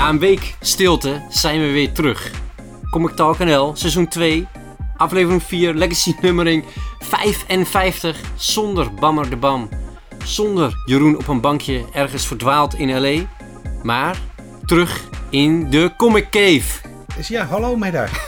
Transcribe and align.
Na 0.00 0.08
een 0.08 0.18
week 0.18 0.54
stilte 0.60 1.22
zijn 1.28 1.60
we 1.60 1.70
weer 1.70 1.92
terug. 1.92 2.30
Comic 2.90 3.10
Talk 3.10 3.38
NL, 3.38 3.76
seizoen 3.76 4.08
2, 4.08 4.48
aflevering 4.96 5.42
4, 5.42 5.74
legacy 5.74 6.14
nummering 6.20 6.64
55. 6.98 8.20
Zonder 8.34 8.94
Bammer 8.94 9.30
de 9.30 9.36
Bam. 9.36 9.68
Zonder 10.24 10.82
Jeroen 10.84 11.16
op 11.16 11.28
een 11.28 11.40
bankje 11.40 11.84
ergens 11.92 12.26
verdwaald 12.26 12.74
in 12.74 13.00
L.A. 13.00 13.26
Maar 13.82 14.20
terug 14.66 15.04
in 15.30 15.70
de 15.70 15.92
Comic 15.96 16.30
Cave. 16.30 16.88
Dus 17.16 17.28
ja, 17.28 17.44
hallo 17.44 17.76
mij 17.76 17.90
daar. 17.90 18.26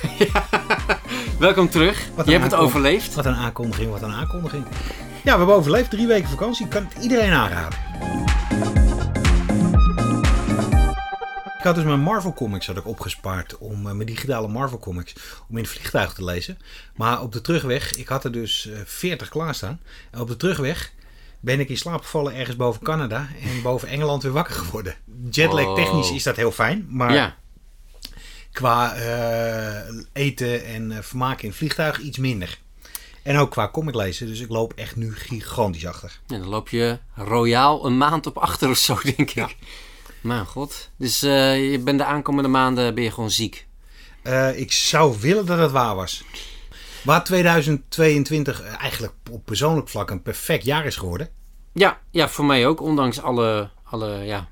Welkom 1.38 1.68
terug. 1.68 2.08
Je 2.24 2.32
hebt 2.32 2.44
het 2.44 2.54
overleefd. 2.54 3.14
Wat 3.14 3.26
een 3.26 3.34
aankondiging, 3.34 3.90
wat 3.90 4.02
een 4.02 4.12
aankondiging. 4.12 4.64
Ja, 5.22 5.32
we 5.32 5.38
hebben 5.38 5.54
overleefd. 5.54 5.90
Drie 5.90 6.06
weken 6.06 6.28
vakantie. 6.28 6.64
Ik 6.64 6.70
kan 6.70 6.88
het 6.92 7.02
iedereen 7.02 7.32
aanraden. 7.32 8.81
Ik 11.62 11.68
had 11.68 11.76
dus 11.76 11.84
mijn 11.86 12.00
Marvel 12.00 12.32
Comics 12.32 12.66
had 12.66 12.76
ik 12.76 12.86
opgespaard 12.86 13.58
om 13.58 13.86
eh, 13.86 13.92
mijn 13.92 14.06
digitale 14.06 14.48
Marvel 14.48 14.78
Comics 14.78 15.12
om 15.48 15.56
in 15.56 15.62
het 15.62 15.72
vliegtuig 15.72 16.12
te 16.12 16.24
lezen. 16.24 16.58
Maar 16.96 17.20
op 17.22 17.32
de 17.32 17.40
terugweg, 17.40 17.94
ik 17.94 18.08
had 18.08 18.24
er 18.24 18.32
dus 18.32 18.66
eh, 18.66 18.78
40 18.84 19.28
klaarstaan. 19.28 19.80
En 20.10 20.20
op 20.20 20.28
de 20.28 20.36
terugweg 20.36 20.92
ben 21.40 21.60
ik 21.60 21.68
in 21.68 21.76
slaap 21.76 22.02
gevallen 22.02 22.34
ergens 22.34 22.56
boven 22.56 22.82
Canada 22.82 23.28
en 23.42 23.62
boven 23.62 23.88
Engeland 23.88 24.22
weer 24.22 24.32
wakker 24.32 24.54
geworden. 24.54 24.94
Jetlag 25.30 25.64
Oh. 25.66 25.74
technisch 25.74 26.10
is 26.12 26.22
dat 26.22 26.36
heel 26.36 26.52
fijn, 26.52 26.86
maar 26.88 27.14
Ja, 27.14 27.36
qua 28.52 28.94
eh, 28.94 29.94
eten 30.12 30.64
en 30.64 30.92
eh, 30.92 30.98
vermaken 31.02 31.42
in 31.42 31.48
het 31.48 31.58
vliegtuig 31.58 31.98
iets 32.00 32.18
minder. 32.18 32.58
En 33.22 33.36
ook 33.36 33.50
qua 33.50 33.68
comic 33.70 33.94
lezen, 33.94 34.26
dus 34.26 34.40
ik 34.40 34.48
loop 34.48 34.72
echt 34.72 34.96
nu 34.96 35.14
gigantisch 35.14 35.86
achter. 35.86 36.18
en 36.28 36.38
dan 36.40 36.48
loop 36.48 36.68
je 36.68 36.98
royaal 37.14 37.86
een 37.86 37.96
maand 37.98 38.26
op 38.26 38.38
achter 38.38 38.70
of 38.70 38.76
zo, 38.78 38.98
denk 39.02 39.18
ik. 39.18 39.30
Ja. 39.30 39.48
Mijn 40.22 40.46
god. 40.46 40.90
Dus 40.96 41.22
eh, 41.22 41.70
je 41.70 41.78
bent 41.78 41.98
de 41.98 42.04
aankomende 42.04 42.48
maanden 42.48 42.94
ben 42.94 43.04
je 43.04 43.10
gewoon 43.10 43.30
ziek. 43.30 43.66
Eh, 44.22 44.58
ik 44.58 44.72
zou 44.72 45.16
willen 45.20 45.46
dat 45.46 45.58
het 45.58 45.70
waar 45.70 45.94
was. 45.94 46.24
Waar 47.04 47.24
2022 47.24 48.62
eigenlijk 48.62 49.12
op 49.30 49.44
persoonlijk 49.44 49.88
vlak 49.88 50.10
een 50.10 50.22
perfect 50.22 50.64
jaar 50.64 50.86
is 50.86 50.96
geworden. 50.96 51.28
Ja, 51.72 52.00
ja, 52.10 52.28
voor 52.28 52.44
mij 52.44 52.66
ook. 52.66 52.80
Ondanks 52.80 53.20
alle, 53.20 53.70
alle 53.84 54.08
ja, 54.24 54.48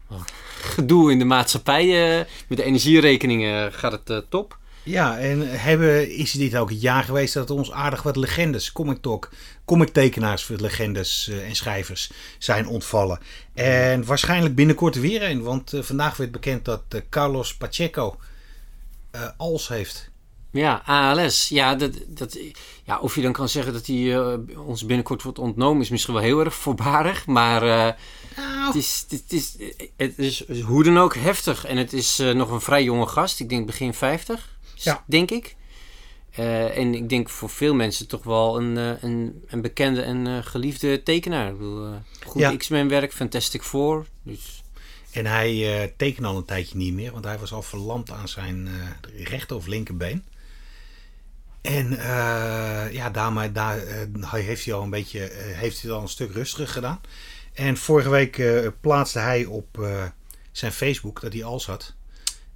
gedoe 0.61 1.13
in 1.13 1.19
de 1.19 1.25
maatschappij. 1.25 2.19
eh, 2.19 2.27
met 2.49 2.59
de 2.59 2.65
energierekeningen 2.65 3.73
gaat 3.73 3.93
het 3.93 4.11
eh, 4.11 4.19
top. 4.29 4.59
Ja, 4.83 5.19
en 5.19 5.61
hebben, 5.61 6.11
is 6.11 6.33
dit 6.33 6.57
ook 6.57 6.71
het 6.71 6.81
jaar 6.81 7.05
geweest 7.05 7.35
dat 7.35 7.51
ons 7.51 7.73
aardig 7.73 8.03
wat 8.03 8.17
legendes, 8.17 8.73
comic 8.73 9.03
talk, 9.03 9.31
comic 9.65 9.89
tekenaars 9.89 10.45
voor 10.45 10.57
legendes 10.57 11.29
eh, 11.29 11.49
en 11.49 11.55
schrijvers 11.55 12.11
zijn 12.39 12.67
ontvallen. 12.67 13.19
En 13.55 14.05
waarschijnlijk 14.05 14.55
binnenkort 14.55 15.01
weer 15.01 15.23
een, 15.23 15.43
want 15.43 15.73
eh, 15.73 15.83
vandaag 15.83 16.17
werd 16.17 16.31
bekend 16.31 16.65
dat 16.65 16.83
eh, 16.89 17.01
Carlos 17.11 17.57
Pacheco 17.57 18.17
als 19.37 19.69
heeft. 19.69 20.11
Ja, 20.51 20.83
ALS. 20.85 21.49
Ja, 21.49 21.75
dat, 21.75 21.93
dat, 22.09 22.39
ja, 22.85 22.99
of 22.99 23.15
je 23.15 23.23
dan 23.23 23.33
kan 23.33 23.49
zeggen 23.49 23.73
dat 23.73 23.87
hij 23.87 24.17
ons 24.57 24.87
binnenkort 24.87 25.23
wordt 25.23 25.39
ontnomen, 25.39 25.83
is 25.83 25.89
misschien 25.89 26.15
wel 26.15 26.23
heel 26.23 26.45
erg 26.45 26.55
voorbarig. 26.55 27.27
Maar 27.27 27.61
Nou, 28.37 28.67
het, 28.67 28.75
is, 28.75 29.07
het, 29.09 29.33
is, 29.33 29.57
het 29.97 30.19
is 30.19 30.45
hoe 30.61 30.85
dan 30.85 30.99
ook 30.99 31.15
heftig. 31.15 31.65
En 31.65 31.77
het 31.77 31.93
is 31.93 32.17
nog 32.17 32.51
een 32.51 32.61
vrij 32.61 32.85
jonge 32.85 33.07
gast. 33.07 33.41
Ik 33.41 33.49
denk 33.49 33.67
begin 33.67 33.95
50, 33.95 34.49
Ja. 34.83 35.05
denk 35.07 35.31
ik. 35.31 35.57
Eh, 36.31 36.77
en 36.77 36.95
ik 36.95 37.09
denk 37.09 37.29
voor 37.29 37.51
veel 37.51 37.75
mensen 37.75 38.09
toch 38.09 38.23
wel 38.23 38.61
een, 38.61 38.79
eh, 38.79 39.03
een, 39.03 39.43
een 39.47 39.61
bekende 39.61 40.03
en 40.03 40.27
eh, 40.27 40.39
geliefde 40.43 41.03
tekenaar. 41.03 41.49
Ik 41.49 41.59
bedoel, 41.59 41.95
goed 42.27 42.41
Ja. 42.41 42.57
X-Men 42.57 42.89
werk, 42.89 43.13
Fantastic 43.13 43.63
Four. 43.63 44.07
Dus 44.23 44.63
En 45.11 45.27
hij 45.27 45.83
eh 45.83 45.91
tekent 45.97 46.27
al 46.27 46.37
een 46.37 46.45
tijdje 46.45 46.77
niet 46.77 46.95
meer, 46.95 47.13
want 47.13 47.25
hij 47.25 47.39
was 47.39 47.53
al 47.53 47.63
verlamd 47.63 48.11
aan 48.11 48.29
zijn 48.29 48.69
rechter 49.17 49.57
of 49.57 49.67
linkerbeen. 49.67 50.25
En 51.61 51.91
ja, 52.93 53.11
daarmee 53.11 53.53
daar, 53.53 53.79
hij 54.21 54.41
heeft 54.41 54.65
hij 54.65 54.75
al 54.75 54.83
een 54.83 54.91
beetje 54.91 55.31
heeft 55.35 55.83
hij 55.83 55.91
al 55.91 56.03
een 56.03 56.09
stuk 56.09 56.33
rustiger 56.33 56.69
gedaan. 56.69 57.01
En 57.53 57.77
vorige 57.77 58.11
week 58.11 58.43
plaatste 58.81 59.19
hij 59.19 59.45
op 59.45 59.89
zijn 60.53 60.73
Facebook 60.73 61.21
dat 61.21 61.33
hij 61.33 61.45
als 61.45 61.67
had. 61.67 61.95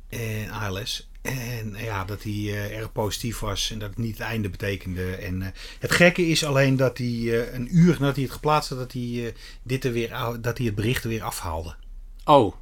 En 0.09 0.51
ALS. 0.51 1.09
En 1.25 1.75
ja, 1.77 2.05
dat 2.05 2.23
hij 2.23 2.33
eh, 2.33 2.79
erg 2.79 2.93
positief 2.93 3.39
was 3.39 3.71
en 3.71 3.79
dat 3.79 3.89
het 3.89 3.99
niet 3.99 4.19
het 4.19 4.27
einde 4.27 4.49
betekende. 4.49 5.15
En 5.15 5.43
eh, 5.43 5.49
het 5.79 5.91
gekke 5.91 6.27
is 6.27 6.45
alleen 6.45 6.77
dat 6.77 6.99
hij 6.99 7.07
eh, 7.07 7.55
een 7.55 7.77
uur 7.77 7.97
nadat 7.99 8.15
hij 8.15 8.25
het 8.25 8.33
geplaatst 8.33 8.69
had, 8.69 8.79
dat 8.79 8.93
hij, 8.93 9.27
eh, 9.27 9.33
dit 9.63 9.85
er 9.85 9.93
weer, 9.93 10.09
dat 10.41 10.59
hij 10.59 10.67
het 10.67 10.75
bericht 10.75 11.03
er 11.03 11.09
weer 11.09 11.23
afhaalde. 11.23 11.75
Oh. 12.25 12.55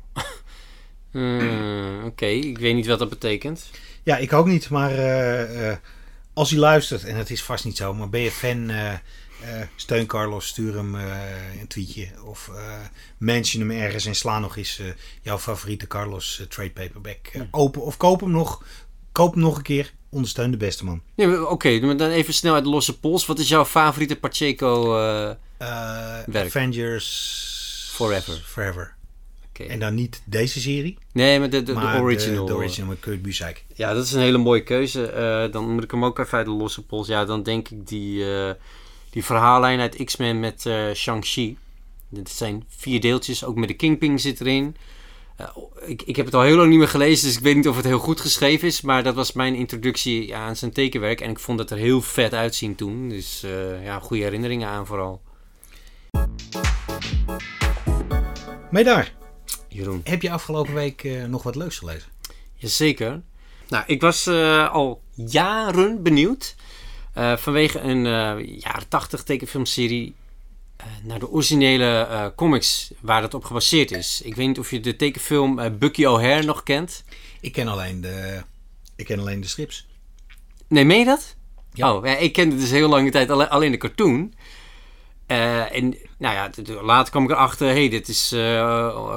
Oké, 2.04 2.26
ik 2.26 2.58
weet 2.58 2.74
niet 2.74 2.86
wat 2.86 2.98
dat 2.98 3.08
betekent. 3.08 3.70
Ja, 4.02 4.16
ik 4.16 4.32
ook 4.32 4.46
niet, 4.46 4.68
maar 4.68 4.90
eh, 4.90 5.70
eh, 5.70 5.76
als 6.32 6.50
hij 6.50 6.58
luistert, 6.58 7.04
en 7.04 7.16
het 7.16 7.30
is 7.30 7.42
vast 7.42 7.64
niet 7.64 7.76
zo, 7.76 7.94
maar 7.94 8.08
ben 8.08 8.20
je 8.20 8.30
fan, 8.30 8.70
eh, 8.70 8.92
eh, 8.92 8.98
steun 9.76 10.06
Carlos, 10.06 10.46
stuur 10.46 10.74
hem 10.74 10.94
eh, 10.94 11.60
een 11.60 11.66
tweetje 11.66 12.08
of 12.24 12.48
eh 12.54 12.78
mention 13.18 13.68
hem 13.68 13.80
ergens 13.80 14.04
en 14.06 14.14
sla 14.14 14.38
nog 14.38 14.56
eens 14.56 14.78
eh, 14.78 14.86
jouw 15.22 15.38
favoriete 15.38 15.86
Carlos 15.86 16.38
eh, 16.40 16.46
trade 16.46 16.70
paperback 16.70 17.26
eh, 17.32 17.42
open 17.50 17.82
of 17.82 17.96
koop 17.96 18.20
hem 18.20 18.30
nog. 18.30 18.64
Koop 19.12 19.32
hem 19.34 19.42
nog 19.42 19.56
een 19.56 19.62
keer, 19.62 19.92
ondersteun 20.10 20.50
de 20.50 20.56
beste 20.56 20.84
man. 20.84 21.02
Ja, 21.14 21.42
Oké, 21.42 21.80
maar 21.80 21.96
dan 21.96 22.10
even 22.10 22.34
snel 22.34 22.54
uit 22.54 22.64
de 22.64 22.70
losse 22.70 22.98
pols. 22.98 23.26
Wat 23.26 23.38
is 23.38 23.48
jouw 23.48 23.64
favoriete 23.64 24.16
Pacheco? 24.16 24.96
eh, 24.98 25.30
Eh, 25.58 26.24
Werk. 26.26 26.46
Avengers 26.46 27.88
Forever. 27.92 28.42
Forever. 28.44 28.94
En 29.68 29.78
dan 29.78 29.94
niet 29.94 30.22
deze 30.24 30.60
serie, 30.60 30.98
Nee, 31.12 31.38
maar 31.38 31.50
de, 31.50 31.62
de, 31.62 31.72
original. 31.74 32.44
De, 32.46 32.52
de 32.52 32.58
original 32.58 32.88
met 32.88 33.00
Kurt 33.00 33.22
Busiek. 33.22 33.64
Ja, 33.74 33.94
dat 33.94 34.04
is 34.04 34.12
een 34.12 34.20
hele 34.20 34.38
mooie 34.38 34.62
keuze. 34.62 35.06
Eh, 35.06 35.52
dan 35.52 35.70
moet 35.70 35.82
ik 35.84 35.90
hem 35.90 36.04
ook 36.04 36.18
even 36.18 36.38
uit 36.38 36.46
de 36.46 36.52
losse 36.52 36.82
pols. 36.86 37.06
Ja, 37.06 37.24
dan 37.24 37.42
denk 37.42 37.68
ik 37.68 37.86
die, 37.88 38.34
eh, 38.34 38.54
die 39.12 39.24
verhaallijn 39.24 39.80
uit 39.80 40.04
X-Men 40.04 40.40
met 40.40 40.66
eh 40.66 40.92
Shang-Chi. 40.94 41.56
Dit 42.08 42.30
zijn 42.30 42.64
vier 42.68 43.00
deeltjes, 43.00 43.44
ook 43.44 43.56
met 43.56 43.68
de 43.68 43.74
Kingpin 43.74 44.18
zit 44.18 44.40
erin. 44.40 44.76
Eh, 45.36 45.46
ik, 45.86 46.02
ik 46.02 46.16
heb 46.16 46.24
het 46.24 46.34
al 46.34 46.42
heel 46.42 46.56
lang 46.56 46.68
niet 46.68 46.78
meer 46.78 46.88
gelezen, 46.88 47.26
dus 47.26 47.36
ik 47.36 47.42
weet 47.42 47.56
niet 47.56 47.68
of 47.68 47.76
het 47.76 47.84
heel 47.84 47.98
goed 47.98 48.20
geschreven 48.20 48.68
is. 48.68 48.80
Maar 48.80 49.02
dat 49.02 49.14
was 49.14 49.32
mijn 49.32 49.54
introductie 49.54 50.36
aan 50.36 50.56
zijn 50.56 50.72
tekenwerk. 50.72 51.20
En 51.20 51.30
ik 51.30 51.38
vond 51.38 51.58
het 51.58 51.70
er 51.70 51.76
heel 51.76 52.00
vet 52.00 52.34
uitzien 52.34 52.74
toen. 52.74 53.08
Dus 53.08 53.42
eh, 53.42 53.84
ja, 53.84 53.98
goede 53.98 54.22
herinneringen 54.22 54.68
aan 54.68 54.86
vooral. 54.86 55.20
Daar, 58.70 59.14
Jeroen. 59.68 60.00
heb 60.04 60.22
je 60.22 60.30
afgelopen 60.30 60.74
week 60.74 61.08
nog 61.28 61.42
wat 61.42 61.56
leuks 61.56 61.78
gelezen? 61.78 62.08
Jazeker. 62.54 63.22
Nou, 63.68 63.84
ik 63.86 64.00
was 64.00 64.28
al 64.68 65.02
jaren 65.14 66.02
benieuwd. 66.02 66.54
Eh, 67.12 67.36
vanwege 67.36 67.80
een 67.80 68.06
eh, 68.06 68.58
jaren 68.60 68.88
80 68.88 69.22
tekenfilmserie. 69.22 70.14
eh, 70.76 70.86
naar 71.02 71.18
de 71.18 71.30
originele 71.30 72.32
comics 72.36 72.90
waar 73.00 73.20
dat 73.20 73.34
op 73.34 73.44
gebaseerd 73.44 73.90
is. 73.90 74.20
Ik 74.24 74.34
weet 74.34 74.46
niet 74.46 74.58
of 74.58 74.70
je 74.70 74.80
de 74.80 74.96
tekenfilm 74.96 75.78
Bucky 75.78 76.04
O'Hare 76.04 76.42
nog 76.42 76.62
kent. 76.62 77.04
Ik 77.40 77.52
ken 77.52 77.68
alleen 77.68 78.00
de, 78.00 78.42
ik 78.96 79.04
ken 79.06 79.18
alleen 79.18 79.40
de 79.40 79.46
strips. 79.48 79.86
Nee, 80.68 80.84
meen 80.84 80.98
je 80.98 81.04
dat? 81.04 81.36
Ja. 81.72 81.94
Oh, 81.94 82.06
ja, 82.06 82.16
ik 82.16 82.32
kende 82.32 82.56
dus 82.56 82.70
heel 82.70 82.88
lange 82.88 83.10
tijd 83.10 83.30
alle- 83.30 83.48
alleen 83.48 83.70
de 83.70 83.76
cartoon. 83.76 84.34
En 85.26 85.96
nou 86.18 86.34
ja, 86.34 86.50
later 86.82 87.10
kwam 87.10 87.24
ik 87.24 87.30
erachter, 87.30 87.68
hey, 87.68 87.88
dit 87.88 88.08
is 88.08 88.34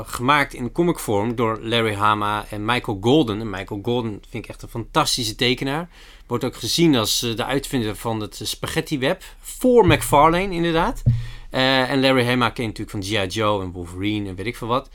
gemaakt 0.05 0.53
in 0.53 0.71
comicvorm 0.71 1.35
door 1.35 1.59
Larry 1.61 1.93
Hama 1.95 2.45
en 2.49 2.65
Michael 2.65 2.97
Golden. 3.01 3.39
En 3.39 3.49
Michael 3.49 3.79
Golden 3.83 4.21
vind 4.29 4.43
ik 4.43 4.49
echt 4.49 4.61
een 4.61 4.69
fantastische 4.69 5.35
tekenaar. 5.35 5.89
Wordt 6.27 6.43
ook 6.43 6.55
gezien 6.55 6.95
als 6.95 7.23
eh, 7.23 7.35
de 7.35 7.45
uitvinder 7.45 7.95
van 7.95 8.19
het 8.21 8.39
spaghetti 8.43 8.99
web. 8.99 9.23
Voor 9.39 9.87
McFarlane 9.87 10.53
inderdaad. 10.53 11.03
Eh, 11.49 11.89
en 11.89 11.99
Larry 12.01 12.25
Hama 12.25 12.49
ken 12.49 12.63
je 12.63 12.69
natuurlijk 12.69 12.89
van 12.97 13.03
G.I. 13.03 13.27
Joe 13.27 13.63
en 13.63 13.71
Wolverine 13.71 14.29
en 14.29 14.35
weet 14.35 14.45
ik 14.45 14.55
veel 14.55 14.67
wat. 14.67 14.89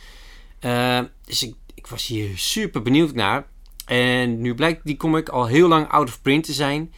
Eh, 0.58 1.00
dus 1.24 1.42
ik, 1.42 1.54
ik 1.74 1.86
was 1.86 2.06
hier 2.06 2.38
super 2.38 2.82
benieuwd 2.82 3.14
naar. 3.14 3.46
En 3.86 4.40
nu 4.40 4.54
blijkt 4.54 4.84
die 4.84 4.96
comic 4.96 5.28
al 5.28 5.46
heel 5.46 5.68
lang 5.68 5.88
out 5.88 6.08
of 6.08 6.22
print 6.22 6.44
te 6.44 6.52
zijn. 6.52 6.92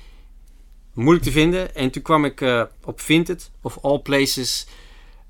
Moeilijk 0.95 1.25
te 1.25 1.31
vinden. 1.33 1.75
En 1.75 1.91
toen 1.91 2.03
kwam 2.03 2.25
ik 2.25 2.41
op 2.85 3.01
Vinted, 3.01 3.51
of 3.63 3.79
all 3.83 3.99
places, 3.99 4.67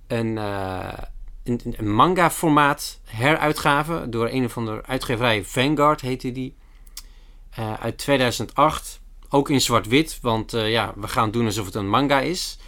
een, 0.07 0.37
een, 0.37 1.61
een- 1.65 1.75
een 1.77 1.95
manga-formaat 1.95 3.01
heruitgave 3.05 4.07
door 4.09 4.29
een 4.29 4.45
of 4.45 4.57
andere 4.57 4.83
uitgeverij. 4.87 5.45
Vanguard 5.45 6.01
heette 6.01 6.33
die. 6.33 6.55
Eh, 7.55 7.73
uit 7.73 7.99
2008. 7.99 9.01
Ook 9.29 9.51
in 9.51 9.61
zwart-wit, 9.61 10.19
want 10.23 10.55
eh, 10.55 10.71
ja, 10.71 10.93
we 10.97 11.09
gaan 11.09 11.31
doen 11.31 11.45
alsof 11.45 11.67
het 11.67 11.75
een 11.75 11.89
manga 11.89 12.21
is. 12.21 12.59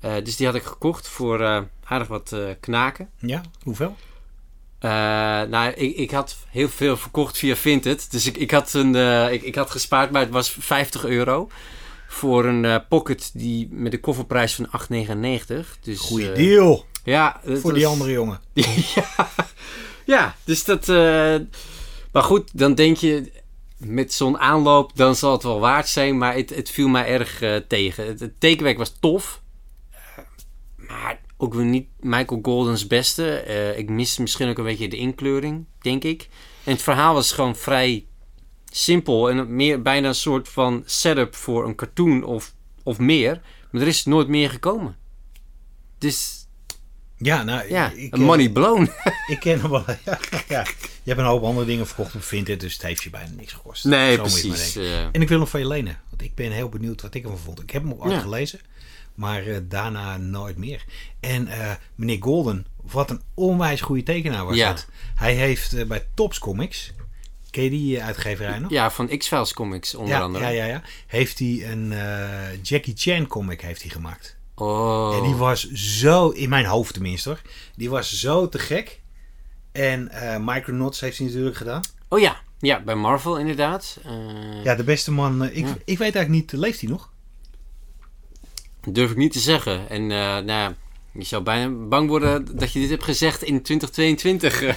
Eh, 0.00 0.14
dus 0.24 0.36
die 0.36 0.46
had 0.46 0.54
ik 0.54 0.62
gekocht 0.62 1.08
voor 1.08 1.66
aardig 1.84 2.08
wat 2.08 2.36
knaken. 2.60 3.10
Ja, 3.18 3.42
hoeveel? 3.62 3.96
Nou, 5.48 5.72
ik, 5.72 5.96
ik 5.96 6.10
had 6.10 6.36
heel 6.48 6.68
veel 6.68 6.96
verkocht 6.96 7.38
via 7.38 7.56
Vinted. 7.56 8.10
Dus 8.10 8.26
ik, 8.26 8.36
ik, 8.36 8.50
had 8.50 8.72
een, 8.72 8.94
ik, 9.32 9.42
ik 9.42 9.54
had 9.54 9.70
gespaard, 9.70 10.10
maar 10.10 10.20
het 10.20 10.30
was 10.30 10.56
50 10.58 11.04
euro. 11.04 11.48
Voor 12.08 12.44
een 12.44 12.86
pocket 12.88 13.30
die 13.34 13.68
met 13.70 13.92
een 13.92 14.00
kofferprijs 14.00 14.54
van 14.54 14.66
8,99. 14.66 15.80
Dus, 15.80 15.98
Goeie 15.98 16.32
deal 16.32 16.84
Ja, 17.04 17.40
voor 17.44 17.74
die 17.74 17.86
andere 17.86 18.10
jongen. 18.10 18.40
ja, 18.94 19.28
ja, 20.04 20.34
dus 20.44 20.64
dat. 20.64 20.86
Maar 22.12 22.22
goed, 22.22 22.50
dan 22.52 22.74
denk 22.74 22.96
je 22.96 23.32
met 23.78 24.12
zo'n 24.12 24.38
aanloop, 24.38 24.96
dan 24.96 25.16
zal 25.16 25.32
het 25.32 25.42
wel 25.42 25.60
waard 25.60 25.88
zijn. 25.88 26.18
Maar 26.18 26.34
het, 26.34 26.54
het 26.54 26.70
viel 26.70 26.88
mij 26.88 27.06
erg 27.06 27.42
eh, 27.42 27.56
tegen. 27.56 28.06
Het, 28.06 28.40
tekenwerk 28.40 28.78
was 28.78 28.96
tof. 29.00 29.42
Eh, 29.90 30.24
maar 30.76 31.20
ook 31.36 31.54
weer 31.54 31.64
niet 31.64 31.88
Michael 32.00 32.40
Goldens 32.42 32.86
beste. 32.86 33.38
Eh, 33.38 33.78
ik 33.78 33.90
mis 33.90 34.18
misschien 34.18 34.48
ook 34.48 34.58
een 34.58 34.64
beetje 34.64 34.88
de 34.88 34.96
inkleuring, 34.96 35.66
denk 35.80 36.04
ik. 36.04 36.28
En 36.64 36.72
het 36.72 36.82
verhaal 36.82 37.14
was 37.14 37.32
gewoon 37.32 37.56
vrij 37.56 38.06
simpel. 38.64 39.30
En 39.30 39.54
meer 39.54 39.82
bijna 39.82 40.08
een 40.08 40.14
soort 40.14 40.48
van 40.48 40.82
setup 40.84 41.34
voor 41.34 41.66
een 41.66 41.74
cartoon 41.74 42.24
of, 42.24 42.54
of 42.82 42.98
meer. 42.98 43.40
Maar 43.70 43.82
er 43.82 43.88
is 43.88 44.04
nooit 44.04 44.28
meer 44.28 44.50
gekomen. 44.50 44.96
Dus 45.98 46.43
Ja, 47.24 47.42
nou, 47.42 47.68
ja, 47.68 47.90
ik, 47.94 48.12
een 48.14 48.20
eh, 48.20 48.26
money 48.26 48.48
blown. 48.50 48.90
Ik 49.32 49.40
ken 49.40 49.60
hem 49.60 49.70
wel. 49.70 49.84
Ja, 50.04 50.18
ja. 50.48 50.66
Je 51.02 51.10
hebt 51.10 51.18
een 51.18 51.26
hoop 51.26 51.42
andere 51.42 51.66
dingen 51.66 51.86
verkocht 51.86 52.14
op 52.14 52.22
Vinted, 52.22 52.60
dus 52.60 52.72
het 52.72 52.82
heeft 52.82 53.02
je 53.02 53.10
bijna 53.10 53.30
niks 53.36 53.52
gekost. 53.52 53.84
nee, 53.84 54.14
Zo 54.16 54.22
precies. 54.22 54.76
eh. 54.76 55.00
En 55.02 55.22
ik 55.22 55.28
wil 55.28 55.38
hem 55.38 55.46
van 55.46 55.60
je 55.60 55.66
lenen, 55.66 56.00
want 56.10 56.22
ik 56.22 56.34
ben 56.34 56.50
heel 56.52 56.68
benieuwd 56.68 57.02
wat 57.02 57.14
ik 57.14 57.22
ervan 57.22 57.38
vond. 57.38 57.62
Ik 57.62 57.70
heb 57.70 57.82
hem 57.82 57.92
ook 57.92 58.10
Ja. 58.10 58.18
gelezen, 58.18 58.60
maar 59.14 59.46
eh, 59.46 59.56
daarna 59.62 60.16
nooit 60.16 60.56
meer. 60.56 60.84
En 61.20 61.48
meneer 61.94 62.18
Golden, 62.20 62.66
wat 62.82 63.10
een 63.10 63.20
onwijs 63.34 63.80
goede 63.80 64.02
tekenaar 64.02 64.44
was 64.44 64.56
dat. 64.58 64.86
Hij 65.14 65.34
heeft 65.34 65.86
bij 65.88 66.06
Tops 66.14 66.38
Comics, 66.38 66.92
ken 67.50 67.64
je 67.64 67.70
die 67.70 68.02
uitgeverij 68.02 68.58
nog? 68.58 68.70
ja, 68.70 68.90
van 68.90 69.18
X-Files 69.18 69.52
comics 69.52 69.94
onder 69.94 70.20
andere. 70.20 70.44
ja, 70.44 70.50
ja, 70.50 70.64
ja. 70.64 70.82
Heeft 71.06 71.38
hij 71.38 71.70
een 71.70 71.94
Jackie 72.62 72.94
Chan 72.96 73.26
comic 73.26 73.60
heeft 73.60 73.82
hij 73.82 73.90
gemaakt. 73.90 74.36
Oh. 74.54 75.16
En 75.16 75.22
die 75.22 75.34
was 75.34 75.70
zo, 75.72 76.28
in 76.28 76.48
mijn 76.48 76.64
hoofd 76.64 76.92
tenminste 76.92 77.28
hoor, 77.28 77.40
die 77.76 77.90
was 77.90 78.12
zo 78.20 78.48
te 78.48 78.58
gek. 78.58 79.00
En 79.72 80.08
eh 80.08 80.36
Micronauts 80.40 81.00
heeft 81.00 81.18
hij 81.18 81.26
natuurlijk 81.26 81.56
gedaan. 81.56 81.80
oh 82.08 82.18
ja. 82.20 82.36
ja, 82.58 82.80
bij 82.82 82.94
Marvel 82.94 83.38
inderdaad. 83.38 83.98
Eh, 84.04 84.64
Ja, 84.64 84.74
de 84.74 84.84
beste 84.84 85.12
man. 85.12 85.42
eh, 85.44 85.56
ik, 85.56 85.64
Ja. 85.66 85.70
ik 85.84 85.98
weet 85.98 86.14
eigenlijk 86.14 86.28
niet, 86.28 86.52
leeft 86.52 86.80
hij 86.80 86.90
nog? 86.90 87.12
Durf 88.88 89.10
ik 89.10 89.16
niet 89.16 89.32
te 89.32 89.38
zeggen. 89.38 89.88
En 89.88 90.06
nou 90.06 90.44
ja, 90.46 90.74
je 91.12 91.24
zou 91.24 91.42
bijna 91.42 91.68
bang 91.88 92.08
worden 92.08 92.56
dat 92.58 92.72
je 92.72 92.80
dit 92.80 92.90
hebt 92.90 93.04
gezegd 93.04 93.42
in 93.42 93.62
2022. 93.62 94.62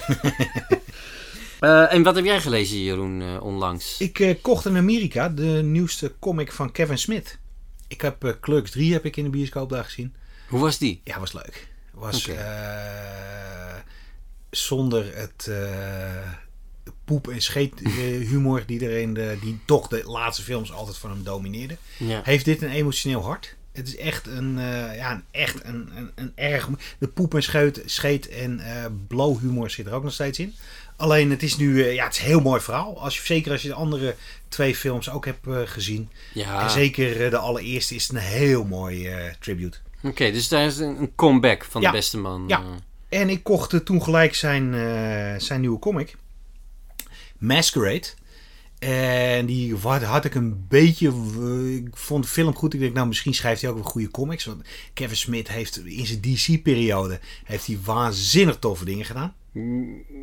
Eh, 1.60 1.92
en 1.92 2.02
wat 2.02 2.14
heb 2.14 2.24
jij 2.24 2.40
gelezen, 2.40 2.82
Jeroen, 2.82 3.40
onlangs? 3.40 4.00
Ik 4.00 4.38
kocht 4.42 4.66
in 4.66 4.76
Amerika 4.76 5.28
de 5.28 5.60
nieuwste 5.64 6.14
comic 6.20 6.52
van 6.52 6.72
Kevin 6.72 6.98
Smith. 6.98 7.38
Ik 7.88 8.00
heb 8.00 8.24
eh 8.24 8.32
Clerks 8.40 8.70
3 8.70 8.92
heb 8.92 9.04
ik 9.04 9.16
in 9.16 9.24
de 9.24 9.30
bioscoop 9.30 9.70
daar 9.70 9.84
gezien. 9.84 10.14
Hoe 10.48 10.60
was 10.60 10.78
die? 10.78 11.00
Ja, 11.04 11.18
was 11.20 11.32
leuk. 11.32 11.68
Was 11.92 12.28
eh, 12.28 13.74
zonder 14.50 15.16
het 15.16 15.46
eh, 15.48 16.32
poep- 17.04 17.28
en 17.28 17.42
scheet 17.42 17.80
humor 18.28 18.62
die 18.66 18.80
erin, 18.80 19.14
de, 19.14 19.38
die 19.40 19.60
toch 19.64 19.88
de 19.88 20.02
laatste 20.04 20.42
films 20.42 20.72
altijd 20.72 20.96
van 20.96 21.10
hem 21.10 21.22
domineerde. 21.22 21.76
Ja. 21.98 22.20
Heeft 22.24 22.44
dit 22.44 22.62
een 22.62 22.70
emotioneel 22.70 23.22
hart? 23.24 23.56
Het 23.72 23.86
is 23.88 23.96
echt 23.96 24.26
een, 24.26 24.58
ja, 24.94 25.12
een, 25.12 25.24
echt 25.30 25.64
een, 25.64 25.90
een, 25.96 26.10
een 26.14 26.32
erg... 26.34 26.68
De 26.98 27.08
poep 27.08 27.34
en 27.34 27.42
scheut, 27.42 27.82
scheet 27.86 28.28
en 28.28 28.60
eh 28.60 28.84
blow 29.06 29.38
humor 29.40 29.70
zit 29.70 29.86
er 29.86 29.92
ook 29.92 30.02
nog 30.02 30.12
steeds 30.12 30.38
in. 30.38 30.54
Alleen 30.98 31.30
het 31.30 31.42
is 31.42 31.56
nu, 31.56 31.82
eh, 31.82 31.94
ja, 31.94 32.04
het 32.04 32.12
is 32.12 32.18
een 32.20 32.26
heel 32.26 32.40
mooi 32.40 32.60
verhaal. 32.60 33.00
Als 33.00 33.16
je, 33.16 33.26
zeker 33.26 33.52
als 33.52 33.62
je 33.62 33.68
de 33.68 33.74
andere 33.74 34.14
twee 34.48 34.74
films 34.74 35.10
ook 35.10 35.24
hebt 35.24 35.46
eh, 35.46 35.60
gezien. 35.64 36.10
Ja. 36.34 36.62
En 36.62 36.70
zeker 36.70 37.24
eh, 37.24 37.30
de 37.30 37.38
allereerste 37.38 37.94
is 37.94 38.02
het 38.02 38.16
een 38.16 38.22
heel 38.22 38.64
mooi 38.64 39.10
tribute. 39.40 39.78
Oké, 40.02 40.30
dus 40.32 40.48
daar 40.48 40.66
is 40.66 40.78
een, 40.78 41.12
comeback 41.16 41.64
van 41.64 41.80
Ja. 41.80 41.90
de 41.90 41.96
beste 41.96 42.18
man. 42.18 42.44
Ja. 42.46 42.62
En 43.08 43.28
ik 43.28 43.42
kocht 43.42 43.84
toen 43.84 44.02
gelijk 44.02 44.34
zijn, 44.34 44.72
zijn 45.40 45.60
nieuwe 45.60 45.78
comic. 45.78 46.16
Masquerade. 47.38 48.06
En 48.78 49.46
die 49.46 49.76
had, 49.76 50.02
had 50.02 50.24
ik 50.24 50.34
een 50.34 50.66
beetje. 50.68 51.08
ik 51.84 51.96
vond 51.96 52.24
de 52.24 52.30
film 52.30 52.54
goed. 52.54 52.74
Ik 52.74 52.80
denk, 52.80 52.94
nou, 52.94 53.06
misschien 53.06 53.34
schrijft 53.34 53.60
hij 53.60 53.70
ook 53.70 53.76
wel 53.76 53.86
goede 53.90 54.10
comics. 54.10 54.44
Want 54.44 54.62
Kevin 54.94 55.16
Smith 55.16 55.48
heeft 55.48 55.84
in 55.84 56.06
zijn 56.06 56.20
DC-periode. 56.20 57.20
heeft 57.44 57.66
hij 57.66 57.78
waanzinnig 57.84 58.58
toffe 58.58 58.84
dingen 58.84 59.04
gedaan. 59.04 59.34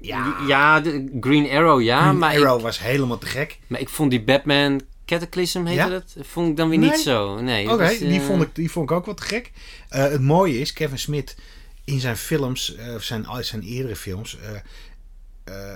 Ja. 0.02 0.36
ja, 0.48 0.80
de 0.80 1.18
Green 1.20 1.50
Arrow, 1.50 1.82
ja. 1.82 2.02
Green 2.02 2.18
maar, 2.18 2.36
Arrow 2.36 2.58
ik, 2.58 2.64
was 2.64 2.80
helemaal 2.80 3.18
te 3.18 3.26
gek. 3.26 3.60
maar 3.68 3.80
ik 3.80 3.90
vond 3.90 4.10
die 4.12 4.24
Batman 4.24 4.82
Cataclysm, 5.06 5.66
heette 5.66 5.82
Ja? 5.84 5.90
dat? 5.90 6.16
Vond 6.22 6.50
ik 6.50 6.58
dan 6.58 6.70
weer 6.70 6.80
Nee? 6.80 6.90
niet 6.90 7.00
zo. 7.00 7.42
Nee, 7.42 7.72
Oké, 7.72 7.96
die, 8.00 8.20
eh, 8.20 8.26
vond 8.26 8.42
ik, 8.42 8.56
die 8.56 8.72
vond 8.72 8.90
ik 8.90 8.96
ook 8.96 9.06
wat 9.06 9.18
te 9.18 9.24
gek. 9.24 9.52
Eh, 9.90 10.04
het 10.04 10.22
mooie 10.22 10.60
is, 10.60 10.74
Kevin 10.74 11.00
Smith 11.00 11.36
in 11.84 12.00
zijn 12.00 12.18
films, 12.18 12.76
eh, 12.76 12.94
of 12.94 13.04
zijn, 13.04 13.26
zijn 13.40 13.62
eerdere 13.62 13.96
films. 13.96 14.38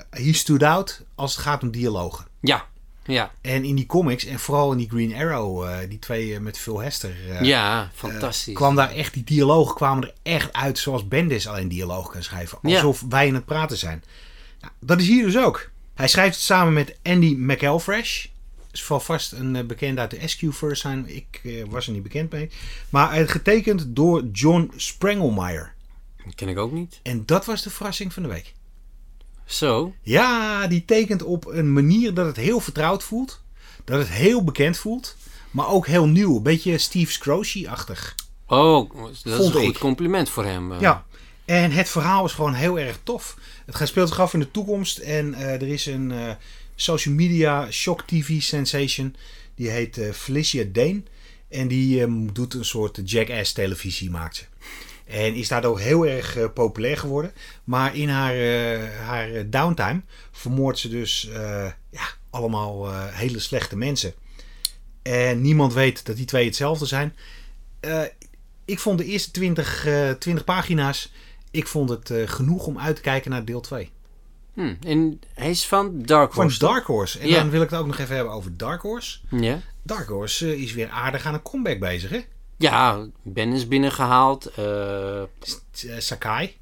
he 0.09 0.33
stood 0.33 0.63
out 0.63 1.05
als 1.15 1.35
het 1.35 1.41
gaat 1.45 1.61
om 1.61 1.71
dialogen. 1.71 2.25
Ja, 2.41 2.67
ja. 3.09 3.31
En 3.41 3.63
in 3.63 3.75
die 3.75 3.85
comics, 3.85 4.25
en 4.25 4.39
vooral 4.39 4.71
in 4.71 4.77
die 4.77 4.89
Green 4.89 5.15
Arrow, 5.15 5.63
eh, 5.63 5.77
die 5.89 6.00
twee 6.00 6.33
eh, 6.33 6.39
met 6.39 6.57
Phil 6.57 6.81
Hester, 6.81 7.15
eh, 7.29 7.41
ja, 7.41 7.91
fantastisch. 7.94 8.53
kwam 8.53 8.75
daar 8.75 8.91
echt, 8.91 9.13
die 9.13 9.23
dialogen 9.23 9.75
kwamen 9.75 10.03
er 10.03 10.13
echt 10.23 10.53
uit 10.53 10.77
zoals 10.77 11.07
Bendis 11.07 11.47
alleen 11.47 11.67
dialoog 11.67 12.11
kan 12.11 12.23
schrijven. 12.23 12.59
Ja. 12.61 12.75
Alsof 12.75 13.03
wij 13.09 13.27
aan 13.27 13.33
het 13.33 13.45
praten 13.45 13.77
zijn. 13.77 14.03
Nou, 14.61 14.73
dat 14.79 15.00
is 15.00 15.07
hier 15.07 15.25
dus 15.25 15.38
ook. 15.38 15.69
Hij 15.94 16.07
schrijft 16.07 16.35
het 16.35 16.44
samen 16.44 16.73
met 16.73 16.97
Andy 17.03 17.35
McElfresh. 17.38 18.25
Is 18.71 18.83
vast 18.83 19.31
een 19.31 19.67
bekende 19.67 20.01
uit 20.01 20.11
de 20.11 20.27
SQ-verse 20.27 20.81
zijn. 20.81 21.15
Ik 21.15 21.41
was 21.69 21.88
er 21.88 21.94
niet 21.94 22.03
bekend 22.03 22.31
mee. 22.31 22.50
Maar 22.89 23.17
is 23.17 23.31
getekend 23.31 23.85
door 23.88 24.23
John 24.31 24.71
Sprengelmeyer. 24.75 25.73
Dat 26.25 26.35
ken 26.35 26.47
ik 26.47 26.57
ook 26.57 26.71
niet. 26.71 27.00
En 27.03 27.25
dat 27.25 27.45
was 27.45 27.61
de 27.61 27.69
verrassing 27.69 28.13
van 28.13 28.23
de 28.23 28.29
week. 28.29 28.53
Zo. 29.49 29.93
Ja, 30.01 30.67
die 30.67 30.85
tekent 30.85 31.23
op 31.23 31.45
een 31.45 31.73
manier 31.73 32.13
dat 32.13 32.25
het 32.25 32.35
heel 32.35 32.59
vertrouwd 32.59 33.03
voelt. 33.03 33.41
Dat 33.83 33.99
het 33.99 34.09
heel 34.09 34.43
bekend 34.43 34.77
voelt. 34.77 35.15
Maar 35.51 35.67
ook 35.67 35.87
heel 35.87 36.07
nieuw. 36.07 36.35
Een 36.35 36.43
beetje 36.43 36.77
Steve 36.77 37.11
Scrooge-achtig. 37.11 38.15
Oh, 38.47 38.93
dat 38.95 39.09
is 39.39 39.45
een 39.45 39.51
goed 39.51 39.77
compliment 39.77 40.29
voor 40.29 40.45
hem. 40.45 40.71
eh. 40.71 40.81
Ja. 40.81 41.05
En 41.45 41.71
het 41.71 41.89
verhaal 41.89 42.25
is 42.25 42.31
gewoon 42.31 42.53
heel 42.53 42.79
erg 42.79 42.99
tof. 43.03 43.37
Het 43.65 43.75
gaat- 43.75 43.87
speelt 43.87 44.09
zich 44.09 44.19
af 44.19 44.33
in 44.33 44.39
de 44.39 44.51
toekomst. 44.51 44.97
En 44.97 45.33
eh, 45.33 45.53
er 45.53 45.67
is 45.67 45.85
een 45.85 46.11
eh, 46.11 46.31
social 46.75 47.13
media 47.13 47.71
shock 47.71 48.01
TV 48.01 48.41
sensation. 48.41 49.15
Die 49.55 49.69
heet 49.69 49.99
Felicia 50.13 50.63
Dane. 50.71 51.01
En 51.49 51.67
die 51.67 52.01
ehm, 52.01 52.27
doet 52.33 52.53
een 52.53 52.65
soort 52.65 52.99
jackass 53.05 53.53
televisie 53.53 54.09
maakt 54.09 54.35
ze. 54.35 54.43
En 55.09 55.33
is 55.33 55.47
daardoor 55.47 55.79
heel 55.79 56.07
erg 56.07 56.38
eh, 56.38 56.45
populair 56.53 56.97
geworden. 56.97 57.31
Maar 57.63 57.95
in 57.95 58.09
haar, 58.09 58.33
eh, 58.33 59.00
haar 59.06 59.50
downtime 59.50 60.01
vermoordt 60.31 60.80
ze 60.80 60.89
dus 60.89 61.30
eh, 61.30 61.71
ja, 61.89 62.07
allemaal 62.30 62.94
hele 62.94 63.39
slechte 63.39 63.78
mensen. 63.78 64.13
En 65.01 65.42
niemand 65.42 65.73
weet 65.73 66.06
dat 66.06 66.16
die 66.16 66.25
twee 66.25 66.45
hetzelfde 66.45 66.85
zijn. 66.85 67.16
Ik 68.66 68.80
vond 68.80 68.97
de 68.97 69.06
eerste 69.06 69.31
20, 69.31 69.85
eh 69.85 70.09
20 70.09 70.44
pagina's. 70.44 71.11
Ik 71.51 71.68
vond 71.68 71.89
het 71.89 72.11
genoeg 72.25 72.66
om 72.66 72.80
uit 72.80 72.95
te 72.95 73.01
kijken 73.01 73.31
naar 73.31 73.45
deel 73.45 73.61
2. 73.61 73.92
Hm, 74.54 74.75
En 74.81 75.21
hij 75.33 75.49
is 75.49 75.68
van 75.68 76.01
Dark 76.01 76.33
Van 76.33 76.44
Horse. 76.44 76.59
Dark 76.59 76.85
Horse. 76.85 77.19
En 77.19 77.30
dan 77.31 77.49
wil 77.49 77.61
ik 77.61 77.69
het 77.69 77.80
ook 77.80 77.87
nog 77.87 77.97
even 77.97 78.16
hebben 78.16 78.33
over 78.33 78.57
Dark 78.57 78.81
Horse. 78.81 79.19
Ja. 79.30 79.61
Dark 79.83 80.07
Horse 80.07 80.57
is 80.61 80.73
weer 80.73 80.89
aardig 80.89 81.25
aan 81.25 81.33
een 81.33 81.42
comeback 81.42 81.80
bezig, 81.80 82.09
hè? 82.09 82.19
Ja, 82.59 83.07
Ben 83.23 83.54
is 83.54 83.68
binnengehaald. 83.68 84.45
eh, 84.45 85.21
eh, 85.21 85.28
Sakai 85.97 86.56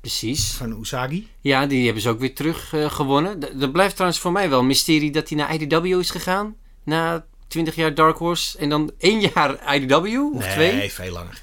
precies. 0.00 0.52
van 0.52 0.80
Usagi. 0.80 1.28
Ja, 1.40 1.66
die 1.66 1.84
hebben 1.84 2.02
ze 2.02 2.08
ook 2.08 2.18
weer 2.20 2.34
terug 2.34 2.72
eh, 2.74 2.90
gewonnen. 2.90 3.38
D- 3.40 3.60
Dat 3.60 3.72
blijft 3.72 3.94
trouwens 3.94 4.20
voor 4.20 4.32
mij 4.32 4.48
wel 4.50 4.58
een 4.58 4.66
mysterie 4.66 5.10
dat 5.10 5.28
hij 5.28 5.38
naar 5.38 5.54
IDW 5.54 5.84
is 5.86 6.10
gegaan. 6.10 6.56
Na 6.82 7.26
20 7.48 7.74
jaar 7.74 7.94
Dark 7.94 8.16
Horse. 8.16 8.58
En 8.58 8.68
dan 8.68 8.90
één 8.98 9.20
jaar 9.20 9.74
IDW 9.76 9.94
of 10.34 10.44
nee, 10.44 10.52
twee. 10.52 10.92
veel 10.92 11.12
langer. 11.12 11.40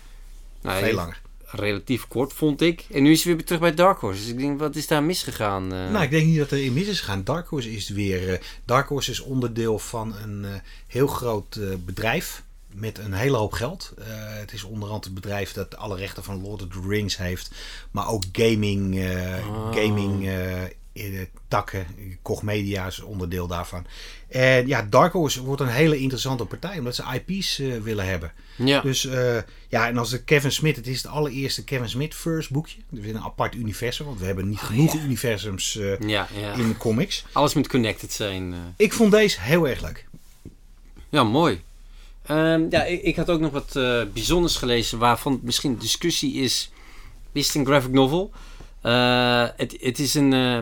Nou, 0.61 0.83
veel 0.83 0.93
langer. 0.93 1.19
Relatief 1.45 2.07
kort 2.07 2.33
vond 2.33 2.61
ik. 2.61 2.85
En 2.91 3.03
nu 3.03 3.11
is 3.11 3.23
hij 3.23 3.35
weer 3.35 3.45
terug 3.45 3.61
bij 3.61 3.73
Dark 3.73 3.99
Horse. 3.99 4.19
Dus 4.21 4.29
ik 4.29 4.37
denk, 4.37 4.59
wat 4.59 4.75
is 4.75 4.87
daar 4.87 5.03
misgegaan? 5.03 5.67
Nou, 5.67 6.01
ik 6.01 6.09
denk 6.09 6.25
niet 6.25 6.37
dat 6.37 6.51
er 6.51 6.63
in 6.63 6.73
mis 6.73 6.87
is 6.87 6.99
gegaan. 6.99 7.23
Dark 7.23 7.47
Horse 7.47 7.71
is 7.75 7.89
weer. 7.89 8.41
Dark 8.65 8.87
Horse 8.87 9.11
is 9.11 9.19
onderdeel 9.19 9.79
van 9.79 10.15
een 10.15 10.45
heel 10.87 11.07
groot 11.07 11.59
bedrijf. 11.85 12.43
Met 12.73 12.97
een 12.97 13.13
hele 13.13 13.37
hoop 13.37 13.53
geld. 13.53 13.93
Eh, 13.97 14.05
het 14.39 14.53
is 14.53 14.63
onder 14.63 14.89
andere 14.89 15.05
het 15.05 15.21
bedrijf 15.21 15.53
dat 15.53 15.77
alle 15.77 15.97
rechten 15.97 16.23
van 16.23 16.41
Lord 16.41 16.61
of 16.61 16.67
the 16.67 16.87
Rings 16.87 17.17
heeft. 17.17 17.51
Maar 17.91 18.07
ook 18.07 18.23
gaming, 18.31 18.99
eh, 18.99 19.47
Oh. 19.47 19.75
gaming 19.75 20.27
eh, 20.27 21.21
takken. 21.47 21.87
Koch 22.21 22.41
Media 22.43 22.85
is 22.85 22.99
onderdeel 23.01 23.47
daarvan. 23.47 23.85
En 24.27 24.67
ja, 24.67 24.87
Dark 24.89 25.13
Horse 25.13 25.43
wordt 25.43 25.61
een 25.61 25.67
hele 25.67 25.97
interessante 25.97 26.45
partij. 26.45 26.77
Omdat 26.77 26.95
ze 26.95 27.21
IP's 27.25 27.57
willen 27.57 28.05
hebben. 28.05 28.31
ja. 28.55 28.81
Dus 28.81 29.07
ja, 29.69 29.87
en 29.87 29.97
als 29.97 30.09
de 30.09 30.23
Kevin 30.23 30.51
Smith, 30.51 30.75
het 30.75 30.87
is 30.87 30.97
het 31.03 31.11
allereerste 31.11 31.63
Kevin 31.63 31.89
Smith 31.89 32.15
first 32.15 32.49
boekje. 32.49 32.79
Dus 32.89 33.05
in 33.05 33.15
een 33.15 33.21
apart 33.21 33.55
universum, 33.55 34.05
want 34.05 34.19
we 34.19 34.25
hebben 34.25 34.49
niet 34.49 34.59
genoeg 34.59 34.95
universums 34.95 35.79
ja, 35.99 36.27
ja. 36.39 36.53
in 36.53 36.67
de 36.67 36.77
comics. 36.77 37.25
Alles 37.31 37.53
moet 37.53 37.67
connected 37.67 38.13
zijn. 38.13 38.53
Ik 38.77 38.93
vond 38.93 39.11
deze 39.11 39.41
heel 39.41 39.67
erg 39.67 39.81
leuk. 39.81 40.05
Ja, 41.09 41.23
mooi. 41.23 41.61
Ehm, 42.25 42.65
ja, 42.69 42.83
ik, 42.83 43.15
had 43.15 43.29
ook 43.29 43.39
nog 43.39 43.51
wat 43.51 43.75
eh, 43.75 44.01
bijzonders 44.13 44.55
gelezen 44.55 44.99
waarvan 44.99 45.39
misschien 45.43 45.77
discussie 45.77 46.33
is. 46.33 46.71
Is 47.31 47.47
het 47.47 47.55
een 47.55 47.65
graphic 47.65 47.91
novel? 47.91 48.31
Eh, 48.81 49.47
het, 49.55 49.99
is 49.99 50.13
een, 50.13 50.33
eh, 50.33 50.59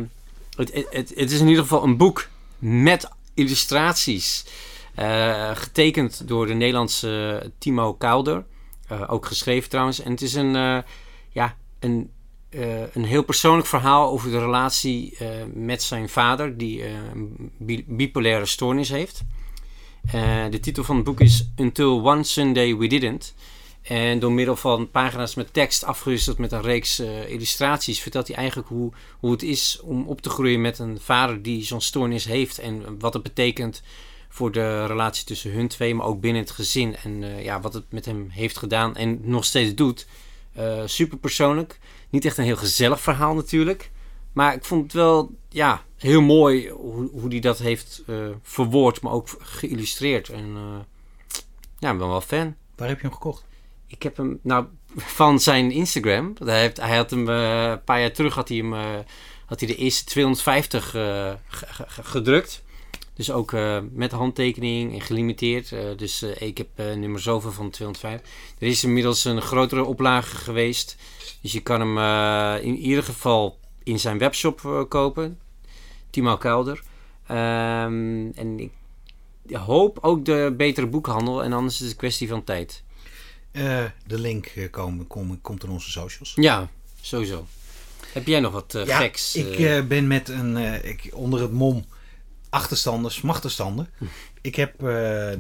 het, 0.55 1.31
is 1.31 1.39
in 1.39 1.47
ieder 1.47 1.63
geval 1.63 1.83
een 1.83 1.97
boek 1.97 2.27
met 2.59 3.09
illustraties. 3.33 4.45
getekend 5.53 6.27
door 6.27 6.47
de 6.47 6.53
Nederlandse 6.53 7.51
Timo 7.57 7.93
Kouder. 7.93 8.45
Ook 9.07 9.25
geschreven 9.25 9.69
trouwens. 9.69 9.99
En 9.99 10.11
het 10.11 10.21
is 10.21 10.33
een, 10.33 10.83
ja, 11.29 11.55
een, 11.79 12.11
een 12.93 13.03
heel 13.03 13.23
persoonlijk 13.23 13.67
verhaal 13.67 14.09
over 14.09 14.31
de 14.31 14.39
relatie 14.39 15.17
met 15.53 15.83
zijn 15.83 16.09
vader, 16.09 16.57
die 16.57 16.87
een 16.87 17.51
bi- 17.57 17.85
bipolaire 17.87 18.45
stoornis 18.45 18.89
heeft. 18.89 19.23
Eh, 20.11 20.45
de 20.49 20.59
titel 20.59 20.83
van 20.83 20.95
het 20.95 21.05
boek 21.05 21.19
is 21.19 21.49
Until 21.55 22.07
One 22.07 22.23
Sunday 22.23 22.77
We 22.77 22.87
Didn't. 22.87 23.33
En 23.81 24.19
door 24.19 24.31
middel 24.31 24.55
van 24.55 24.91
pagina's 24.91 25.35
met 25.35 25.53
tekst 25.53 25.83
afgewisseld 25.83 26.37
met 26.37 26.51
een 26.51 26.61
reeks 26.61 26.99
eh, 26.99 27.29
illustraties 27.29 28.01
vertelt 28.01 28.27
hij 28.27 28.35
eigenlijk 28.35 28.67
hoe, 28.67 28.91
hoe 29.19 29.31
het 29.31 29.43
is 29.43 29.79
om 29.83 30.07
op 30.07 30.21
te 30.21 30.29
groeien 30.29 30.61
met 30.61 30.79
een 30.79 30.99
vader 31.01 31.41
die 31.41 31.63
zo'n 31.63 31.81
stoornis 31.81 32.25
heeft. 32.25 32.59
En 32.59 32.99
wat 32.99 33.13
het 33.13 33.23
betekent 33.23 33.81
voor 34.29 34.51
de 34.51 34.85
relatie 34.85 35.25
tussen 35.25 35.51
hun 35.51 35.67
twee, 35.67 35.95
maar 35.95 36.05
ook 36.05 36.21
binnen 36.21 36.41
het 36.41 36.51
gezin. 36.51 36.95
En 36.95 37.23
eh, 37.23 37.43
ja, 37.43 37.61
wat 37.61 37.73
het 37.73 37.91
met 37.91 38.05
hem 38.05 38.27
heeft 38.29 38.57
gedaan 38.57 38.95
en 38.95 39.19
nog 39.21 39.45
steeds 39.45 39.75
doet. 39.75 40.07
Super 40.85 41.17
persoonlijk. 41.17 41.79
Niet 42.09 42.25
echt 42.25 42.37
een 42.37 42.43
heel 42.43 42.55
gezellig 42.55 43.01
verhaal 43.01 43.33
natuurlijk. 43.33 43.91
Maar 44.33 44.53
ik 44.53 44.65
vond 44.65 44.83
het 44.83 44.93
wel 44.93 45.31
ja, 45.49 45.83
heel 45.99 46.21
mooi 46.21 46.69
hoe, 46.69 47.09
hoe 47.11 47.29
hij 47.29 47.39
dat 47.39 47.57
heeft 47.59 48.03
eh, 48.07 48.15
verwoord, 48.41 49.01
maar 49.01 49.11
ook 49.13 49.27
geïllustreerd. 49.39 50.29
En 50.29 50.53
eh, 50.55 50.79
ja, 51.79 51.91
ik 51.91 51.97
ben 51.97 52.07
wel 52.07 52.21
fan. 52.21 52.55
Waar 52.75 52.87
heb 52.87 52.97
je 52.97 53.03
hem 53.03 53.13
gekocht? 53.13 53.43
Ik 53.87 54.03
heb 54.03 54.17
hem, 54.17 54.39
nou, 54.43 54.65
van 54.95 55.39
zijn 55.39 55.71
Instagram. 55.71 56.33
Hij, 56.43 56.59
heeft, 56.61 56.77
hij 56.77 56.95
had 56.95 57.09
hem, 57.09 57.29
eh, 57.29 57.69
een 57.69 57.83
paar 57.83 57.99
jaar 57.99 58.11
terug 58.11 58.35
had 58.35 58.47
hij 58.49 58.57
hem, 58.57 58.73
had 59.45 59.59
hij 59.59 59.67
de 59.69 59.75
eerste 59.75 60.03
250 60.05 60.95
eh, 60.95 61.33
ge- 61.47 61.65
ge- 61.69 62.03
gedrukt. 62.03 62.63
Dus 63.13 63.31
ook 63.31 63.51
met 63.91 64.11
handtekening 64.11 64.93
en 64.93 65.01
gelimiteerd. 65.01 65.69
Dus 65.97 66.23
ik 66.23 66.57
heb 66.57 66.67
nummer 66.77 67.21
zoveel 67.21 67.51
van 67.51 67.69
205. 67.69 68.21
Er 68.59 68.67
is 68.67 68.83
inmiddels 68.83 69.25
een 69.25 69.41
grotere 69.41 69.83
oplage 69.83 70.35
geweest. 70.35 70.97
Dus 71.41 71.51
je 71.51 71.59
kan 71.59 71.79
hem 71.95 71.97
in 72.63 72.77
ieder 72.77 73.03
geval 73.03 73.59
in 73.83 73.99
zijn 73.99 74.17
webshop 74.17 74.85
kopen. 74.89 75.39
Timo 76.09 76.37
Kelder. 76.37 76.81
Ehm, 77.27 78.29
en 78.35 78.59
ik 78.59 78.71
hoop 79.55 79.97
ook 80.01 80.25
de 80.25 80.53
betere 80.57 80.87
boekhandel. 80.87 81.43
En 81.43 81.53
anders 81.53 81.73
is 81.73 81.79
het 81.81 81.89
een 81.91 81.95
kwestie 81.97 82.27
van 82.27 82.43
tijd. 82.43 82.83
Eh, 83.51 83.83
de 84.07 84.19
link 84.19 84.45
eh, 84.45 84.69
komen, 84.71 85.07
kom- 85.07 85.41
komt 85.41 85.63
in 85.63 85.69
onze 85.69 85.91
socials. 85.91 86.33
Ja, 86.35 86.69
sowieso. 87.01 87.47
Heb 88.13 88.27
jij 88.27 88.39
nog 88.39 88.51
wat 88.53 88.75
eh, 88.75 88.85
Ja, 88.85 88.97
geks? 88.97 89.35
ik 89.35 89.87
ben 89.87 90.07
met 90.07 90.29
een, 90.29 90.57
ik, 90.85 91.09
onder 91.13 91.41
het 91.41 91.51
mom 91.51 91.85
achterstanders, 92.49 93.21
machterstanden. 93.21 93.89
Ik 94.41 94.55
heb 94.55 94.79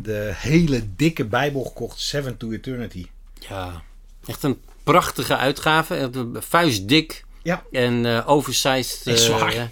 de 0.01 0.31
hele 0.35 0.83
dikke 0.95 1.25
Bijbel 1.25 1.63
gekocht, 1.63 1.99
Seven 1.99 2.37
to 2.37 2.51
Eternity. 2.51 3.05
ja, 3.49 3.83
echt 4.25 4.43
een 4.43 4.61
prachtige 4.83 5.35
uitgave. 5.37 6.11
Vuistdik 6.33 7.25
Ja. 7.43 7.63
en 7.71 8.25
oversized. 8.25 9.01
En 9.07 9.17
zwaar. 9.17 9.71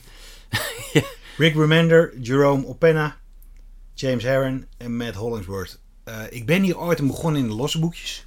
Rick 1.37 1.55
Remender, 1.55 2.19
Jerome 2.19 2.67
Openna, 2.67 3.17
James 3.93 4.23
Herron 4.23 4.65
en 4.77 4.97
Matt 4.97 5.15
Hollingsworth. 5.15 5.79
Eh, 6.03 6.21
ik 6.29 6.45
ben 6.45 6.61
hier 6.61 6.77
ooit 6.77 7.07
begonnen 7.07 7.41
in 7.41 7.47
de 7.47 7.53
losse 7.53 7.79
boekjes. 7.79 8.25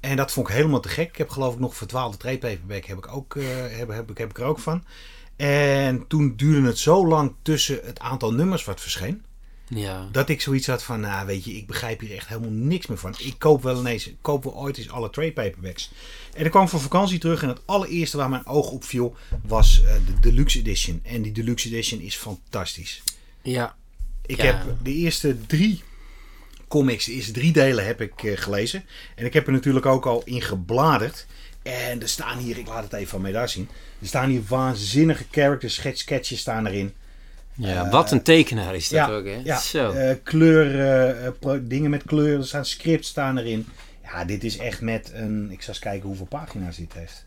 En 0.00 0.16
dat 0.16 0.32
vond 0.32 0.48
ik 0.48 0.54
helemaal 0.54 0.80
te 0.80 0.88
gek. 0.88 1.08
Ik 1.08 1.18
heb 1.18 1.30
geloof 1.30 1.54
ik 1.54 1.60
nog 1.60 1.76
verdwaalde 1.76 2.16
trade 2.16 2.38
paperback 2.38 2.84
heb 2.84 2.98
ik, 2.98 3.08
ook, 3.08 3.36
eh, 3.36 3.44
heb, 3.68 3.88
heb 3.88 4.30
ik 4.30 4.38
er 4.38 4.44
ook 4.44 4.58
van. 4.58 4.84
En 5.36 6.06
toen 6.06 6.36
duurde 6.36 6.66
het 6.66 6.78
zo 6.78 7.06
lang 7.06 7.34
tussen 7.42 7.80
het 7.84 7.98
aantal 7.98 8.32
nummers 8.32 8.64
wat 8.64 8.80
verscheen. 8.80 9.24
Ja. 9.68 10.08
Dat 10.12 10.28
ik 10.28 10.40
zoiets 10.40 10.66
had 10.66 10.82
van, 10.82 11.00
nou 11.00 11.26
weet 11.26 11.44
je, 11.44 11.52
ik 11.56 11.66
begrijp 11.66 12.00
hier 12.00 12.14
echt 12.14 12.28
helemaal 12.28 12.50
niks 12.50 12.86
meer 12.86 12.98
van. 12.98 13.14
Ik 13.18 13.34
koop 13.38 13.62
wel 13.62 13.78
ineens, 13.78 14.06
ik 14.08 14.16
koop 14.20 14.44
wel 14.44 14.56
ooit 14.56 14.76
eens 14.78 14.90
alle 14.90 15.10
trade 15.10 15.32
paperbacks. 15.32 15.90
En 16.34 16.44
ik 16.44 16.50
kwam 16.50 16.68
van 16.68 16.80
vakantie 16.80 17.18
terug 17.18 17.42
en 17.42 17.48
het 17.48 17.60
allereerste 17.64 18.16
waar 18.16 18.28
mijn 18.28 18.46
oog 18.46 18.70
op 18.70 18.84
viel 18.84 19.16
was 19.46 19.82
eh, 19.84 19.94
de 20.06 20.20
Deluxe 20.20 20.58
Edition. 20.58 21.00
En 21.02 21.22
die 21.22 21.32
Deluxe 21.32 21.68
Edition 21.68 22.00
is 22.00 22.16
fantastisch. 22.16 23.02
ja. 23.42 23.76
Ik 24.26 24.36
Ja. 24.36 24.44
heb 24.44 24.64
de 24.82 24.92
eerste 24.92 25.46
drie 25.46 25.82
comics, 26.68 27.04
de 27.04 27.12
eerste 27.12 27.32
drie 27.32 27.52
delen 27.52 27.86
heb 27.86 28.00
ik 28.00 28.22
eh, 28.22 28.36
gelezen. 28.36 28.84
En 29.14 29.24
ik 29.26 29.32
heb 29.32 29.46
er 29.46 29.52
natuurlijk 29.52 29.86
ook 29.86 30.06
al 30.06 30.22
in 30.24 30.42
gebladerd. 30.42 31.26
En 31.62 32.02
er 32.02 32.08
staan 32.08 32.38
hier, 32.38 32.58
ik 32.58 32.66
laat 32.66 32.82
het 32.84 32.92
even 32.92 33.08
van 33.08 33.20
mij 33.20 33.32
daar 33.32 33.48
zien. 33.48 33.68
Er 34.00 34.06
staan 34.06 34.28
hier 34.30 34.42
waanzinnige 34.48 35.24
characters, 35.30 35.74
sketch, 35.74 35.98
sketches 35.98 36.40
staan 36.40 36.66
erin. 36.66 36.92
Ja, 37.54 37.88
wat 37.90 38.10
een 38.10 38.22
tekenaar 38.22 38.74
is 38.74 38.88
dat 38.88 38.98
ja, 39.08 39.14
ook, 39.14 39.24
hè? 39.24 39.40
ja. 39.44 39.58
Zo. 39.58 39.90
eh, 39.92 40.16
kleur, 40.22 40.80
eh, 40.80 41.26
eh, 41.26 41.60
dingen 41.62 41.90
met 41.90 42.02
kleuren, 42.04 42.38
er 42.40 42.46
staan 42.46 42.64
scripts 42.66 43.08
staan 43.08 43.38
erin. 43.38 43.66
Ja, 44.02 44.24
dit 44.24 44.44
is 44.44 44.56
echt 44.56 44.80
met 44.80 45.10
een, 45.14 45.50
ik 45.50 45.62
zal 45.62 45.74
eens 45.74 45.82
kijken 45.82 46.06
hoeveel 46.08 46.26
pagina's 46.26 46.76
dit 46.76 46.92
heeft. 46.92 47.24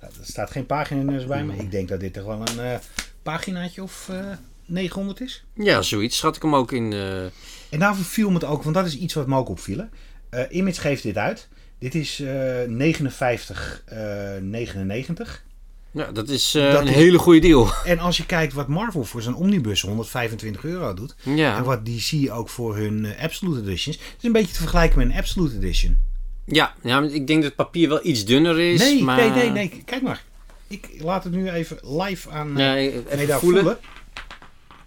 Er 0.00 0.10
staat 0.22 0.50
geen 0.50 0.66
pagina's 0.66 1.26
bij 1.26 1.44
me. 1.44 1.56
Ik 1.56 1.70
denk 1.70 1.88
dat 1.88 2.00
dit 2.00 2.16
er 2.16 2.26
wel 2.26 2.40
een 2.40 2.60
eh, 2.60 2.78
paginaatje 3.22 3.82
of 3.82 4.08
eh 4.08 4.26
900 4.66 5.20
is. 5.20 5.44
ja, 5.54 5.82
zoiets. 5.82 6.16
Schat 6.16 6.36
ik 6.36 6.42
hem 6.42 6.54
ook 6.54 6.72
in. 6.72 6.92
eh, 6.92 7.22
En 7.70 7.78
daarvoor 7.78 8.04
viel 8.04 8.28
me 8.28 8.34
het 8.34 8.44
ook, 8.44 8.62
want 8.62 8.74
dat 8.74 8.86
is 8.86 8.96
iets 8.96 9.14
wat 9.14 9.26
me 9.26 9.36
ook 9.36 9.48
opviel. 9.48 9.88
Eh 10.28 10.42
Image 10.48 10.80
geeft 10.80 11.02
dit 11.02 11.16
uit. 11.16 11.48
Dit 11.78 11.94
is 11.94 12.20
eh 12.20 12.62
59, 12.66 13.82
eh 13.86 13.98
99. 14.40 15.44
Ja, 15.92 16.12
dat 16.12 16.28
is 16.28 16.54
eh, 16.54 16.72
Dat 16.72 16.80
een 16.80 16.88
is- 16.88 16.94
hele 16.94 17.18
goede 17.18 17.40
deal. 17.40 17.70
En 17.84 17.98
als 17.98 18.16
je 18.16 18.26
kijkt 18.26 18.52
wat 18.52 18.68
Marvel 18.68 19.04
voor 19.04 19.22
zijn 19.22 19.34
omnibus 19.34 19.80
125 19.82 20.64
euro 20.64 20.94
doet. 20.94 21.14
En 21.24 21.36
ja. 21.36 21.62
wat 21.62 21.86
DC 21.86 22.30
ook 22.32 22.48
voor 22.48 22.76
hun 22.76 23.04
eh, 23.04 23.22
Absolute 23.24 23.60
Editions. 23.60 23.96
Het 23.96 24.14
is 24.18 24.24
een 24.24 24.32
beetje 24.32 24.52
te 24.52 24.58
vergelijken 24.60 24.98
met 24.98 25.08
een 25.08 25.16
Absolute 25.16 25.56
Edition. 25.56 25.98
Ja, 26.44 26.74
ja, 26.82 27.00
ik 27.02 27.26
denk 27.26 27.28
dat 27.42 27.42
het 27.44 27.54
papier 27.56 27.88
wel 27.88 28.00
iets 28.06 28.24
dunner 28.24 28.58
is. 28.60 28.80
Nee, 28.80 29.02
maar... 29.02 29.16
nee, 29.16 29.30
nee, 29.30 29.50
nee. 29.50 29.82
Kijk 29.84 30.02
maar. 30.02 30.22
Ik 30.68 30.88
laat 30.98 31.24
het 31.24 31.32
nu 31.32 31.50
even 31.50 31.78
live 31.82 32.30
aan 32.30 32.56
Ja, 32.56 32.76
eh, 32.76 32.84
even 32.84 33.16
nee, 33.16 33.26
daar 33.26 33.38
voelen. 33.40 33.62
voelen. 33.62 33.78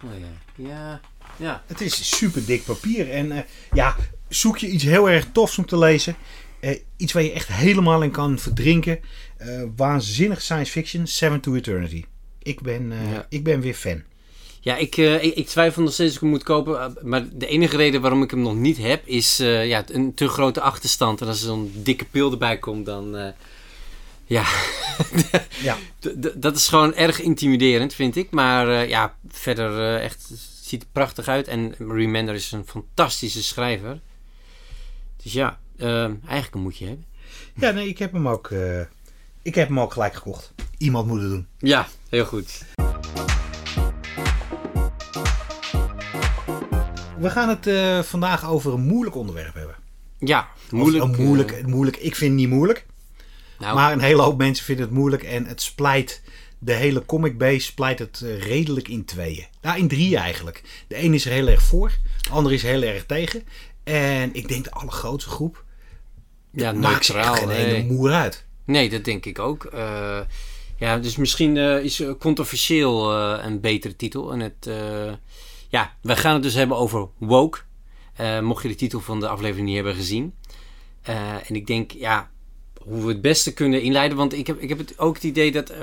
Oh, 0.04 0.10
ja. 0.56 0.70
ja, 0.70 1.02
ja. 1.38 1.64
Het 1.68 1.82
is 1.82 2.18
super 2.18 2.46
dik 2.46 2.64
papier. 2.66 3.12
En 3.12 3.46
ja, 3.74 3.96
zoek 4.30 4.58
je 4.58 4.68
iets 4.68 4.84
heel 4.84 5.10
erg 5.10 5.26
tofs 5.32 5.58
om 5.58 5.66
te 5.66 5.78
lezen. 5.78 6.16
Iets 6.98 7.14
waar 7.14 7.24
je 7.24 7.32
echt 7.32 7.48
helemaal 7.48 8.02
in 8.04 8.12
kan 8.12 8.40
verdrinken. 8.40 9.00
Eh, 9.44 9.64
waanzinnig 9.76 10.42
science 10.42 10.72
fiction. 10.72 11.08
Seven 11.08 11.40
to 11.42 11.56
Eternity. 11.56 12.04
Ik 12.42 12.62
ben, 12.62 12.92
eh, 12.92 13.12
Ja. 13.12 13.26
ik 13.30 13.44
ben 13.44 13.62
weer 13.62 13.74
fan. 13.74 14.04
Ja, 14.60 14.76
ik, 14.78 14.98
eh, 14.98 15.24
ik, 15.24 15.36
ik 15.36 15.48
twijfel 15.48 15.82
nog 15.82 15.94
steeds 15.94 16.10
of 16.10 16.16
ik 16.16 16.22
hem 16.22 16.30
moet 16.30 16.44
kopen. 16.44 16.98
Maar 17.02 17.26
de 17.34 17.48
enige 17.48 17.78
reden 17.78 18.02
waarom 18.02 18.24
ik 18.24 18.32
hem 18.32 18.42
nog 18.42 18.56
niet 18.56 18.78
heb, 18.78 19.08
is 19.08 19.38
ja, 19.38 19.84
een 19.88 20.14
te 20.14 20.28
grote 20.28 20.62
achterstand. 20.62 21.22
En 21.22 21.28
als 21.28 21.40
er 21.42 21.46
zo'n 21.48 21.72
dikke 21.76 22.06
pil 22.06 22.32
erbij 22.32 22.58
komt, 22.58 22.86
dan. 22.86 23.34
ja, 24.26 24.46
Ja. 25.64 25.78
Dat 26.36 26.56
is 26.56 26.68
gewoon 26.68 26.94
erg 26.96 27.22
intimiderend, 27.22 27.94
vind 27.94 28.16
ik. 28.16 28.32
Maar 28.32 28.88
ja, 28.88 29.16
verder 29.28 29.98
echt 30.00 30.26
het 30.30 30.40
ziet 30.62 30.82
er 30.82 30.88
prachtig 30.92 31.28
uit. 31.28 31.48
En 31.48 31.76
Remender 31.78 32.36
is 32.36 32.52
een 32.52 32.66
fantastische 32.68 33.44
schrijver. 33.44 34.00
Dus 35.24 35.34
ja, 35.34 35.60
eigenlijk 35.78 36.54
een 36.54 36.62
moetje 36.62 36.86
hebben. 36.86 37.06
ja, 37.56 37.72
nee, 37.72 37.88
ik 37.88 37.98
heb 37.98 38.12
hem 38.12 38.28
ook. 38.28 38.50
Ik 39.44 39.56
heb 39.56 39.68
hem 39.68 39.80
ook 39.80 39.94
gelijk 39.94 40.14
gekocht. 40.14 40.54
Iemand 40.78 41.08
moet 41.08 41.22
het 41.22 41.30
doen. 41.30 41.48
Ja, 41.58 41.88
heel 42.10 42.26
goed. 42.26 42.66
We 47.20 47.30
gaan 47.30 47.50
het 47.50 47.68
eh, 47.68 48.00
vandaag 48.02 48.46
over 48.50 48.74
een 48.74 48.82
moeilijk 48.86 49.16
onderwerp 49.16 49.54
hebben. 49.54 49.76
Ja, 50.20 50.48
Of 50.66 50.72
moeilijk. 50.72 51.04
een 51.04 51.24
moeilijk, 51.26 51.68
moeilijk. 51.68 51.98
Ik 51.98 52.16
vind 52.16 52.32
het 52.32 52.40
niet 52.40 52.50
moeilijk. 52.50 52.86
eh, 53.58 53.60
nou, 53.60 53.76
Maar 53.76 53.92
een 53.92 54.00
hele 54.00 54.22
hoop 54.22 54.38
mensen 54.38 54.66
vinden 54.66 54.86
het 54.86 54.94
moeilijk. 54.94 55.24
En 55.24 55.46
het 55.46 55.62
splijt 55.62 56.22
de 56.60 56.74
hele 56.74 57.06
comic 57.06 57.38
base 57.38 57.60
splijt 57.60 58.00
het 58.00 58.22
eh, 58.24 58.42
redelijk 58.42 58.88
in 58.88 59.06
tweeën. 59.06 59.46
Nou, 59.62 59.78
in 59.80 59.88
drieën 59.88 60.20
eigenlijk. 60.20 60.62
De 60.88 60.96
ene 60.96 61.16
is 61.16 61.26
er 61.26 61.32
heel 61.32 61.48
erg 61.48 61.62
voor. 61.62 61.92
De 62.22 62.30
andere 62.30 62.56
is 62.56 62.62
heel 62.64 62.82
erg 62.82 63.06
tegen. 63.06 63.44
En 63.84 64.34
ik 64.34 64.48
denk 64.48 64.64
de 64.64 64.72
allergrootste 64.72 65.30
groep 65.30 65.64
ja, 66.52 66.72
maakt 66.72 67.08
neutraal. 67.14 67.36
geen 67.36 67.48
nee. 67.48 67.66
ene 67.76 67.94
moer 67.94 68.12
uit. 68.12 68.46
Nee, 68.66 68.90
dat 68.90 69.06
denk 69.06 69.26
ik 69.26 69.40
ook. 69.40 69.64
Eh, 69.66 70.20
ja, 70.78 70.98
dus 70.98 71.16
misschien 71.16 71.58
eh, 71.58 71.84
is 71.84 72.00
eh, 72.00 72.12
controversieel 72.20 73.14
een 73.14 73.60
betere 73.62 73.96
titel. 73.96 74.32
En 74.32 74.40
het, 74.40 74.70
ja, 75.70 75.96
we 76.02 76.16
gaan 76.16 76.34
het 76.34 76.44
dus 76.44 76.54
hebben 76.54 76.78
over 76.78 77.08
woke. 77.18 77.60
Mocht 78.42 78.64
je 78.64 78.70
de 78.70 78.76
titel 78.76 79.00
van 79.00 79.20
de 79.20 79.28
aflevering 79.28 79.66
niet 79.66 79.76
hebben 79.76 79.96
gezien. 79.96 80.34
En 81.48 81.56
ik 81.56 81.68
denk, 81.68 81.92
ja, 81.92 82.30
hoe 82.82 83.02
we 83.02 83.08
het 83.08 83.22
beste 83.22 83.54
kunnen 83.54 83.82
inleiden. 83.82 84.18
Want 84.18 84.34
ik 84.34 84.48
heb, 84.48 84.60
ik 84.60 84.70
heb 84.70 84.78
het, 84.78 85.00
ook 85.00 85.16
het 85.16 85.24
idee 85.24 85.52
dat 85.52 85.74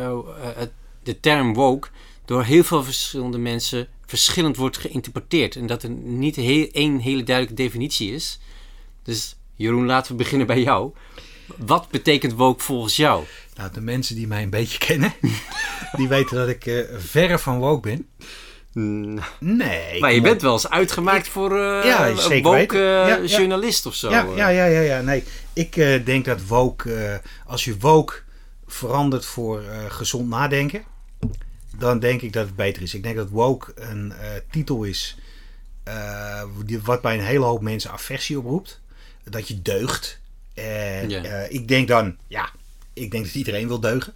het, 0.56 0.70
de 1.02 1.20
term 1.20 1.54
woke 1.54 1.88
door 2.24 2.44
heel 2.44 2.64
veel 2.64 2.84
verschillende 2.84 3.38
mensen 3.38 3.88
verschillend 4.06 4.56
wordt 4.56 4.76
geïnterpreteerd. 4.76 5.56
En 5.56 5.66
dat 5.66 5.82
er 5.82 5.90
niet 5.90 6.38
één 6.72 6.98
hele 6.98 7.22
duidelijke 7.22 7.62
definitie 7.62 8.12
is. 8.12 8.38
Dus 9.02 9.36
Jeroen, 9.60 9.86
laten 9.86 10.12
we 10.12 10.18
beginnen 10.18 10.46
bij 10.46 10.62
jou. 10.62 10.92
Wat 11.56 11.88
betekent 11.90 12.32
woke 12.32 12.62
volgens 12.62 12.96
jou? 12.96 13.24
Nou, 13.56 13.72
de 13.72 13.80
mensen 13.80 14.14
die 14.14 14.26
mij 14.26 14.42
een 14.42 14.50
beetje 14.50 14.78
kennen, 14.78 15.12
die 15.98 16.08
weten 16.08 16.36
dat 16.36 16.48
ik 16.48 16.66
uh, 16.66 16.84
verre 16.96 17.38
van 17.38 17.58
woke 17.58 17.88
ben. 17.88 18.08
Nee. 19.38 20.00
Maar 20.00 20.12
je 20.12 20.20
bent 20.20 20.42
wel 20.42 20.52
eens 20.52 20.70
uitgemaakt 20.70 21.28
voor 21.28 21.52
uh, 21.52 21.84
ja, 21.84 22.08
een 22.08 22.42
woke 22.42 22.78
ja, 22.78 23.22
journalist 23.24 23.86
of 23.86 23.94
zo. 23.94 24.10
Ja, 24.10 24.26
ja, 24.36 24.48
ja, 24.48 24.64
ja, 24.64 24.80
ja. 24.80 25.00
Nee, 25.00 25.24
ik 25.52 25.74
denk 26.04 26.24
dat 26.24 26.46
woke, 26.46 27.20
als 27.46 27.64
je 27.64 27.78
woke 27.78 28.14
verandert 28.66 29.24
voor 29.24 29.62
gezond 29.88 30.28
nadenken, 30.28 30.82
dan 31.78 31.98
denk 31.98 32.22
ik 32.22 32.32
dat 32.32 32.46
het 32.46 32.56
beter 32.56 32.82
is. 32.82 32.94
Ik 32.94 33.02
denk 33.02 33.16
dat 33.16 33.28
woke 33.28 33.72
een 33.74 34.12
titel 34.50 34.82
is 34.82 35.16
wat 36.82 37.00
bij 37.00 37.14
een 37.14 37.24
hele 37.24 37.44
hoop 37.44 37.62
mensen 37.62 37.90
aversie 37.90 38.38
oproept. 38.38 38.80
Dat 39.24 39.48
je 39.48 39.62
deugt. 39.62 40.19
En 40.54 41.10
ik 41.52 41.68
denk 41.68 41.88
dan, 41.88 42.16
ja, 42.26 42.50
ik 42.92 43.10
denk 43.10 43.24
dat 43.24 43.34
iedereen 43.34 43.68
wil 43.68 43.80
deugen. 43.80 44.12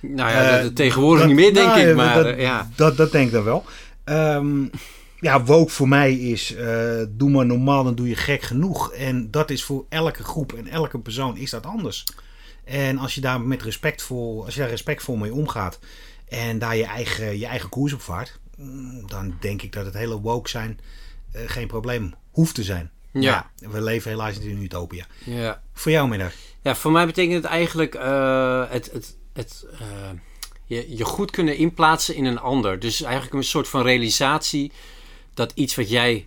Nou 0.00 0.30
ja, 0.30 0.62
uh, 0.62 0.66
tegenwoordig 0.66 1.26
niet 1.26 1.36
meer, 1.36 1.54
denk 1.54 1.66
nou, 1.66 1.80
ik. 1.80 1.96
Maar, 1.96 2.22
dat, 2.22 2.38
ja. 2.38 2.70
dat, 2.76 2.96
dat 2.96 3.12
denk 3.12 3.26
ik 3.26 3.32
dan 3.32 3.44
wel. 3.44 3.64
Um, 4.04 4.70
ja, 5.20 5.44
woke 5.44 5.70
voor 5.70 5.88
mij 5.88 6.14
is, 6.14 6.52
uh, 6.52 7.02
doe 7.08 7.30
maar 7.30 7.46
normaal, 7.46 7.84
dan 7.84 7.94
doe 7.94 8.08
je 8.08 8.16
gek 8.16 8.42
genoeg. 8.42 8.92
En 8.92 9.30
dat 9.30 9.50
is 9.50 9.64
voor 9.64 9.84
elke 9.88 10.24
groep 10.24 10.52
en 10.52 10.68
elke 10.68 10.98
persoon 10.98 11.36
is 11.36 11.50
dat 11.50 11.66
anders. 11.66 12.04
En 12.64 12.98
als 12.98 13.14
je 13.14 13.20
daar 13.20 13.40
met 13.40 13.62
respectvol, 13.62 14.44
als 14.44 14.54
je 14.54 14.60
daar 14.60 14.68
respectvol 14.68 15.16
mee 15.16 15.32
omgaat 15.32 15.78
en 16.28 16.58
daar 16.58 16.76
je 16.76 16.84
eigen, 16.84 17.38
je 17.38 17.46
eigen 17.46 17.68
koers 17.68 17.92
op 17.92 18.00
vaart, 18.00 18.38
mm, 18.56 19.08
dan 19.08 19.36
denk 19.40 19.62
ik 19.62 19.72
dat 19.72 19.84
het 19.84 19.94
hele 19.94 20.20
woke 20.20 20.48
zijn 20.48 20.80
uh, 21.36 21.42
geen 21.46 21.66
probleem 21.66 22.14
hoeft 22.30 22.54
te 22.54 22.62
zijn. 22.62 22.90
Ja. 23.22 23.50
we 23.56 23.82
leven 23.82 24.10
helaas 24.10 24.38
in 24.38 24.50
een 24.50 24.62
utopia. 24.62 25.06
Ja. 25.24 25.62
Voor 25.72 25.92
jou, 25.92 26.08
middag? 26.08 26.32
Ja, 26.62 26.74
voor 26.74 26.92
mij 26.92 27.06
betekent 27.06 27.42
het 27.42 27.52
eigenlijk 27.52 27.94
uh, 27.94 28.70
het, 28.70 28.90
het, 28.92 29.16
het 29.32 29.66
uh, 29.72 30.10
je, 30.64 30.96
je 30.96 31.04
goed 31.04 31.30
kunnen 31.30 31.56
inplaatsen 31.56 32.14
in 32.14 32.24
een 32.24 32.38
ander. 32.38 32.78
Dus 32.78 33.02
eigenlijk 33.02 33.34
een 33.34 33.44
soort 33.44 33.68
van 33.68 33.82
realisatie 33.82 34.72
dat 35.34 35.52
iets 35.54 35.74
wat 35.74 35.90
jij 35.90 36.26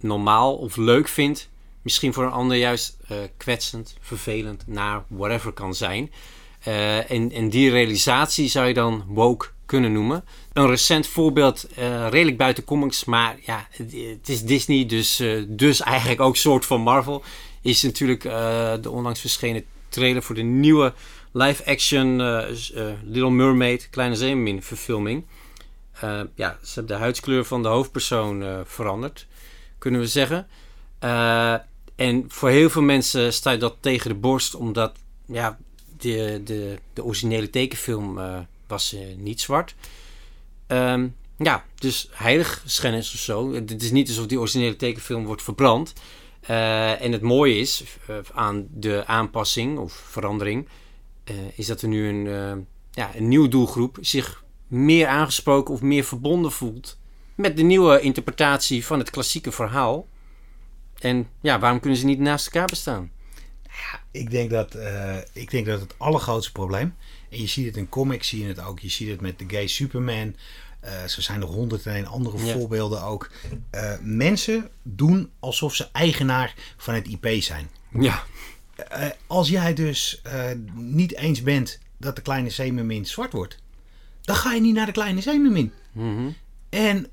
normaal 0.00 0.56
of 0.56 0.76
leuk 0.76 1.08
vindt, 1.08 1.48
misschien 1.82 2.12
voor 2.12 2.24
een 2.24 2.30
ander 2.30 2.56
juist 2.56 2.96
uh, 3.10 3.18
kwetsend, 3.36 3.96
vervelend, 4.00 4.66
naar 4.66 5.04
whatever 5.08 5.52
kan 5.52 5.74
zijn. 5.74 6.12
En, 6.62 7.32
en 7.32 7.48
die 7.48 7.70
realisatie 7.70 8.48
zou 8.48 8.66
je 8.66 8.74
dan 8.74 9.04
woke 9.06 9.46
kunnen 9.70 9.92
noemen. 9.92 10.24
Een 10.52 10.66
recent 10.66 11.06
voorbeeld, 11.06 11.66
uh, 11.78 12.08
redelijk 12.08 12.36
buiten 12.36 12.64
comics, 12.64 13.04
maar 13.04 13.36
ja, 13.42 13.66
het, 13.70 14.28
is 14.28 14.42
Disney, 14.42 14.86
dus, 14.86 15.20
uh, 15.20 15.44
dus 15.48 15.80
eigenlijk 15.80 16.20
ook 16.20 16.36
soort 16.36 16.66
van 16.66 16.80
Marvel. 16.80 17.22
Is 17.62 17.82
natuurlijk 17.82 18.22
de 18.82 18.90
onlangs 18.90 19.20
verschenen 19.20 19.64
trailer 19.88 20.22
voor 20.22 20.34
de 20.34 20.42
nieuwe 20.42 20.92
live-action 21.32 22.16
Little 23.04 23.30
Mermaid, 23.30 23.88
Kleine 23.90 24.14
Zeemermin 24.14 24.62
verfilming. 24.62 25.24
ja, 26.34 26.58
ze 26.62 26.74
hebben 26.74 26.96
de 26.96 27.02
huidskleur 27.02 27.44
van 27.44 27.62
de 27.62 27.68
hoofdpersoon 27.68 28.64
veranderd, 28.64 29.26
kunnen 29.78 30.00
we 30.00 30.06
zeggen. 30.06 30.48
en 31.96 32.24
voor 32.28 32.48
heel 32.48 32.70
veel 32.70 32.82
mensen 32.82 33.32
staat 33.32 33.60
dat 33.60 33.76
tegen 33.80 34.08
de 34.08 34.16
borst, 34.16 34.54
omdat 34.54 34.92
ja, 35.26 35.58
de, 36.02 36.40
de, 36.44 36.78
de 36.92 37.04
originele 37.04 37.50
tekenfilm 37.50 38.18
was 38.66 38.96
niet 39.16 39.40
zwart. 39.40 39.74
Um, 40.68 41.16
ja, 41.36 41.64
dus 41.74 42.08
heilig 42.12 42.62
schennis 42.66 43.14
of 43.14 43.20
zo. 43.20 43.52
Het 43.52 43.82
is 43.82 43.90
niet 43.90 44.08
alsof 44.08 44.26
die 44.26 44.38
originele 44.38 44.76
tekenfilm 44.76 45.24
wordt 45.24 45.42
verbrand. 45.42 45.92
Uh, 46.50 47.02
en 47.02 47.12
het 47.12 47.22
mooie 47.22 47.58
is 47.58 47.84
aan 48.34 48.66
de 48.70 49.02
aanpassing 49.06 49.78
of 49.78 49.92
verandering, 49.92 50.68
is 51.54 51.66
dat 51.66 51.82
er 51.82 51.88
nu 51.88 52.08
een, 52.08 52.66
ja, 52.90 53.10
een 53.14 53.28
nieuwe 53.28 53.48
doelgroep 53.48 53.98
zich 54.00 54.44
meer 54.66 55.06
aangesproken 55.06 55.74
of 55.74 55.82
meer 55.82 56.04
verbonden 56.04 56.52
voelt 56.52 56.98
met 57.40 57.56
de 57.56 57.62
nieuwe 57.62 58.00
interpretatie 58.00 58.86
van 58.86 58.98
het 58.98 59.10
klassieke 59.10 59.52
verhaal. 59.52 60.06
En 60.98 61.28
ja, 61.40 61.58
waarom 61.58 61.80
kunnen 61.80 61.98
ze 61.98 62.04
niet 62.04 62.18
naast 62.18 62.46
elkaar 62.46 62.66
bestaan? 62.66 63.10
Ja, 63.70 64.00
ik 64.10 64.30
denk 64.30 64.50
dat, 64.50 64.76
ik 65.32 65.50
denk 65.50 65.66
dat 65.66 65.80
het 65.80 65.94
allergrootste 65.98 66.52
probleem 66.52 66.94
en 67.30 67.40
je 67.40 67.46
ziet 67.46 67.66
het 67.66 67.76
in 67.76 67.88
comics, 67.88 68.28
zie 68.28 68.42
je 68.42 68.48
het 68.48 68.60
ook. 68.60 68.80
Je 68.80 68.88
ziet 68.88 69.08
het 69.08 69.20
met 69.20 69.38
de 69.38 69.44
gay 69.48 69.66
Superman. 69.66 70.36
Uh, 70.84 71.04
zo 71.04 71.20
zijn 71.20 71.40
er 71.40 71.46
honderd 71.46 71.86
en 71.86 72.06
andere 72.06 72.38
voorbeelden 72.38 73.02
ook. 73.02 73.30
Uh, 73.74 73.92
mensen 74.00 74.68
doen 74.82 75.30
alsof 75.38 75.74
ze 75.74 75.88
eigenaar 75.92 76.54
van 76.76 76.94
het 76.94 77.06
IP 77.06 77.42
zijn. 77.42 77.70
Ja. 77.98 78.24
Als 79.26 79.48
jij 79.48 79.74
dus 79.74 80.22
niet 80.74 81.14
eens 81.14 81.42
bent 81.42 81.78
dat 81.96 82.16
de 82.16 82.22
kleine 82.22 82.50
zeemermin 82.50 83.06
zwart 83.06 83.32
wordt, 83.32 83.58
dan 84.20 84.36
ga 84.36 84.52
je 84.52 84.60
niet 84.60 84.74
naar 84.74 84.86
de 84.86 84.92
kleine 84.92 85.20
zeemermin. 85.20 85.72
Mm 85.92 86.16
-hmm. 86.16 86.36
En 86.70 87.06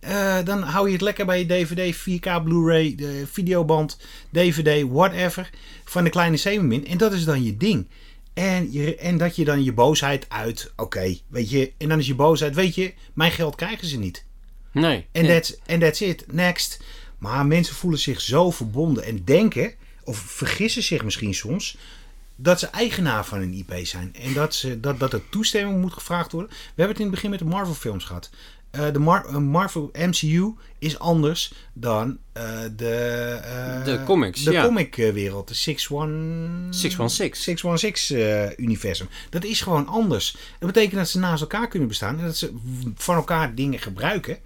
dan 0.44 0.62
hou 0.62 0.88
je 0.88 0.94
het 0.94 1.02
lekker 1.02 1.26
bij 1.26 1.40
je 1.40 1.46
DVD, 1.46 1.96
4K, 1.96 2.44
Blu-ray, 2.44 2.96
de 2.96 3.24
videoband, 3.32 3.98
DVD, 4.32 4.84
whatever, 4.90 5.50
van 5.86 6.04
de 6.04 6.10
kleine 6.10 6.38
zeemermin. 6.38 6.88
En 6.88 6.98
dat 6.98 7.14
is 7.14 7.26
dan 7.26 7.44
je 7.44 7.58
ding. 7.58 7.88
En, 8.34 8.72
je, 8.72 8.96
en 8.96 9.18
dat 9.18 9.36
je 9.36 9.46
dan 9.46 9.64
je 9.64 9.74
boosheid 9.74 10.26
uit, 10.30 10.72
oké, 10.76 11.18
weet 11.28 11.50
je, 11.50 11.72
en 11.78 11.90
dan 11.90 12.00
is 12.00 12.08
je 12.08 12.16
boosheid, 12.16 12.56
weet 12.56 12.76
je, 12.76 12.94
mijn 13.14 13.32
geld 13.32 13.56
krijgen 13.56 13.88
ze 13.88 13.98
niet. 13.98 14.26
Nee. 14.72 15.06
En 15.12 15.28
that's, 15.28 15.58
that's 15.80 16.00
it, 16.00 16.26
next. 16.32 16.84
Maar 17.18 17.46
mensen 17.46 17.76
voelen 17.76 18.00
zich 18.00 18.22
zo 18.22 18.52
verbonden 18.52 19.04
en 19.04 19.24
denken, 19.24 19.74
of 20.04 20.18
vergissen 20.18 20.84
zich 20.84 21.04
misschien 21.04 21.34
soms, 21.34 21.78
dat 22.36 22.60
ze 22.60 22.68
eigenaar 22.68 23.26
van 23.26 23.42
een 23.42 23.54
IP 23.54 23.86
zijn. 23.86 24.16
En 24.16 24.34
dat, 24.34 24.56
ze, 24.56 24.80
dat, 24.80 25.00
dat 25.00 25.14
er 25.14 25.30
toestemming 25.30 25.82
moet 25.82 25.94
gevraagd 25.94 26.32
worden. 26.32 26.52
We 26.52 26.58
hebben 26.66 26.88
het 26.88 26.98
in 26.98 27.06
het 27.06 27.16
begin 27.16 27.30
met 27.30 27.40
de 27.40 27.46
Marvel 27.46 27.74
films 27.74 28.04
gehad. 28.04 28.30
Uh, 28.72 28.92
de 28.94 29.00
Mar 29.00 29.26
uh, 29.30 29.38
Marvel 29.38 29.90
MCU 29.94 30.54
is 30.80 31.00
anders 31.00 31.54
dan 31.74 32.18
uh, 32.38 32.44
de, 32.76 33.82
de 33.86 34.04
comics. 34.06 34.44
De 34.44 34.62
comicwereld, 34.62 35.48
de 35.48 35.54
616 35.54 36.74
616. 36.80 37.44
616 37.44 38.64
universum. 38.64 39.08
Dat 39.30 39.44
is 39.44 39.62
gewoon 39.62 39.88
anders. 39.88 40.38
Dat 40.60 40.74
betekent 40.74 40.96
dat 40.96 41.10
ze 41.10 41.20
naast 41.20 41.42
elkaar 41.42 41.68
kunnen 41.68 41.88
bestaan 41.88 42.20
en 42.20 42.26
dat 42.26 42.38
ze 42.38 42.54
van 42.96 43.16
elkaar 43.16 43.56
dingen 43.56 43.80
gebruiken. 43.80 44.38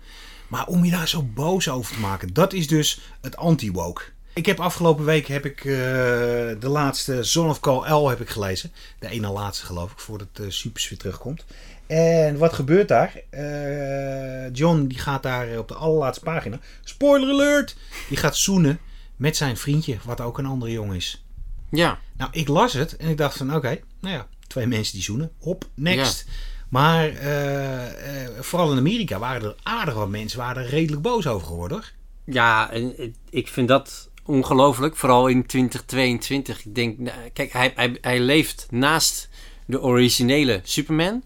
Maar 0.48 0.68
om 0.68 0.86
je 0.86 0.92
daar 0.92 1.08
zo 1.08 1.24
boos 1.24 1.70
over 1.70 1.94
te 1.94 2.00
maken, 2.00 2.34
dat 2.34 2.54
is 2.54 2.68
dus 2.68 3.02
het 3.22 3.38
anti-woke. 3.38 4.04
Ik 4.34 4.46
heb 4.46 4.60
afgelopen 4.60 5.06
week 5.06 5.28
heb 5.28 5.46
ik, 5.46 5.64
de 5.64 6.68
laatste 6.68 7.24
Son 7.24 7.50
of 7.50 7.60
Call 7.60 7.92
L 7.92 8.10
heb 8.10 8.22
ik 8.22 8.30
gelezen. 8.30 8.72
De 9.00 9.10
ene 9.10 9.30
laatste 9.30 9.66
geloof 9.66 9.92
ik, 9.92 10.00
voordat 10.00 10.28
uh, 10.42 10.46
Supers 10.50 10.90
weer 10.90 11.00
terugkomt. 11.00 11.46
En 11.92 12.38
wat 12.38 12.54
gebeurt 12.54 12.88
daar? 12.88 13.22
Uh, 13.32 14.54
John 14.54 14.86
die 14.86 15.00
gaat 15.00 15.24
daar 15.24 15.58
op 15.58 15.68
de 15.68 15.74
allerlaatste 15.74 16.24
pagina. 16.24 16.60
Spoiler 16.84 17.30
alert! 17.30 17.76
Die 18.10 18.18
gaat 18.18 18.38
zoenen 18.38 18.80
met 19.16 19.38
zijn 19.38 19.58
vriendje, 19.58 19.98
wat 20.04 20.22
ook 20.22 20.38
een 20.38 20.46
andere 20.46 20.72
jongen 20.72 20.96
is. 20.96 21.26
Ja. 21.72 22.00
Nou, 22.18 22.30
ik 22.34 22.48
las 22.48 22.74
het 22.74 22.98
en 22.98 23.10
ik 23.10 23.18
dacht 23.18 23.38
van 23.38 23.56
oké, 23.56 23.80
nou 24.00 24.16
ja, 24.16 24.28
twee 24.48 24.68
mensen 24.68 24.94
die 24.94 25.04
zoenen. 25.04 25.32
Hop, 25.40 25.66
next. 25.74 26.24
Ja. 26.28 26.34
Maar 26.70 27.10
uh, 27.10 27.74
uh, 27.74 28.40
vooral 28.40 28.72
in 28.72 28.78
Amerika 28.78 29.20
waren 29.20 29.42
er 29.44 29.56
aardig 29.64 29.94
wat 29.94 30.10
mensen 30.10 30.40
waren 30.40 30.64
er 30.64 30.70
redelijk 30.70 31.02
boos 31.02 31.28
over 31.28 31.48
geworden. 31.48 31.82
Ja, 32.26 32.72
en 32.72 33.16
ik 33.30 33.48
vind 33.48 33.68
dat 33.68 34.10
ongelooflijk. 34.26 34.96
Vooral 34.96 35.28
in 35.28 35.46
2022. 35.46 36.66
Ik 36.66 36.76
denk, 36.76 36.98
nou, 36.98 37.30
kijk, 37.34 37.52
hij, 37.52 37.72
hij, 37.76 37.98
hij 38.02 38.20
leeft 38.20 38.68
naast 38.70 39.30
de 39.66 39.82
originele 39.82 40.60
Superman. 40.64 41.24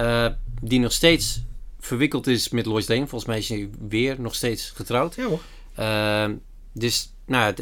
Uh, 0.00 0.26
die 0.60 0.80
nog 0.80 0.92
steeds 0.92 1.42
verwikkeld 1.80 2.26
is 2.26 2.48
met 2.48 2.66
Lois 2.66 2.88
Lane. 2.88 3.06
Volgens 3.06 3.24
mij 3.24 3.38
is 3.38 3.48
hij 3.48 3.70
weer 3.88 4.20
nog 4.20 4.34
steeds 4.34 4.70
getrouwd. 4.70 5.14
Ja 5.14 5.24
hoor. 5.24 5.40
Uh, 5.78 6.36
dus 6.72 7.12
nou, 7.26 7.54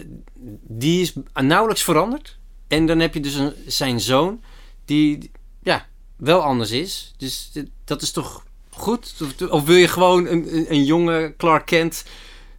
die 0.62 1.00
is 1.00 1.12
nauwelijks 1.34 1.82
veranderd. 1.82 2.38
En 2.68 2.86
dan 2.86 2.98
heb 2.98 3.14
je 3.14 3.20
dus 3.20 3.34
een, 3.34 3.52
zijn 3.66 4.00
zoon 4.00 4.42
die 4.84 5.30
ja, 5.62 5.86
wel 6.16 6.40
anders 6.40 6.70
is. 6.70 7.14
Dus 7.16 7.52
dat 7.84 8.02
is 8.02 8.10
toch 8.10 8.44
goed? 8.70 9.14
Of, 9.22 9.48
of 9.50 9.64
wil 9.64 9.76
je 9.76 9.88
gewoon 9.88 10.26
een, 10.26 10.56
een, 10.56 10.72
een 10.72 10.84
jonge 10.84 11.34
Clark 11.36 11.66
Kent 11.66 12.04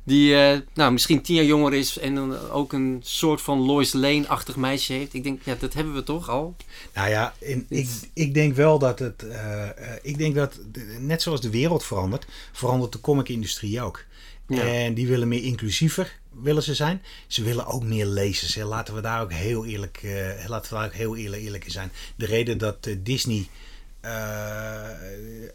die 0.08 0.32
uh, 0.32 0.58
nou, 0.74 0.92
misschien 0.92 1.22
tien 1.22 1.36
jaar 1.36 1.46
jonger 1.46 1.74
is 1.74 1.98
en 1.98 2.16
dan 2.16 2.50
ook 2.50 2.74
een 2.74 3.00
soort 3.04 3.42
van 3.42 3.60
Lois 3.60 3.94
Lane-achtig 3.94 4.56
meisje 4.56 4.94
heeft. 4.94 5.14
Ik 5.14 5.24
denk, 5.24 5.42
ja, 5.44 5.56
dat 5.60 5.74
hebben 5.74 5.94
we 5.94 6.04
toch 6.04 6.30
al. 6.30 6.56
Nou 6.94 7.10
ja, 7.10 7.34
in, 7.40 7.66
ik, 7.70 7.90
ik 8.14 8.34
denk 8.34 8.56
wel 8.56 8.80
dat 8.80 9.00
het. 9.00 9.24
Uh, 9.24 9.70
ik 10.02 10.18
denk 10.18 10.36
dat, 10.36 10.60
net 11.00 11.22
zoals 11.22 11.42
de 11.42 11.50
wereld 11.50 11.84
verandert, 11.84 12.26
verandert 12.52 12.92
de 12.92 13.02
comic-industrie 13.02 13.82
ook. 13.82 14.04
Ja. 14.48 14.62
En 14.62 14.94
die 14.94 15.08
willen 15.08 15.28
meer 15.28 15.44
inclusiever 15.44 16.20
willen 16.42 16.64
ze 16.64 16.76
zijn. 16.76 17.02
Ze 17.28 17.44
willen 17.44 17.66
ook 17.66 17.84
meer 17.84 18.06
lezers. 18.06 18.56
Hè. 18.56 18.66
Laten 18.66 18.96
we 18.96 19.02
daar 19.02 19.22
ook 19.22 19.34
heel 19.34 19.66
eerlijk, 19.66 20.02
laten 20.48 20.72
we 20.72 20.78
daar 20.78 20.86
ook 20.86 20.94
heel 20.94 21.16
eerlijk, 21.16 21.42
eerlijk 21.42 21.66
in 21.66 21.72
zijn. 21.72 21.92
De 22.16 22.26
reden 22.26 22.58
dat 22.58 22.90
Disney 22.98 23.48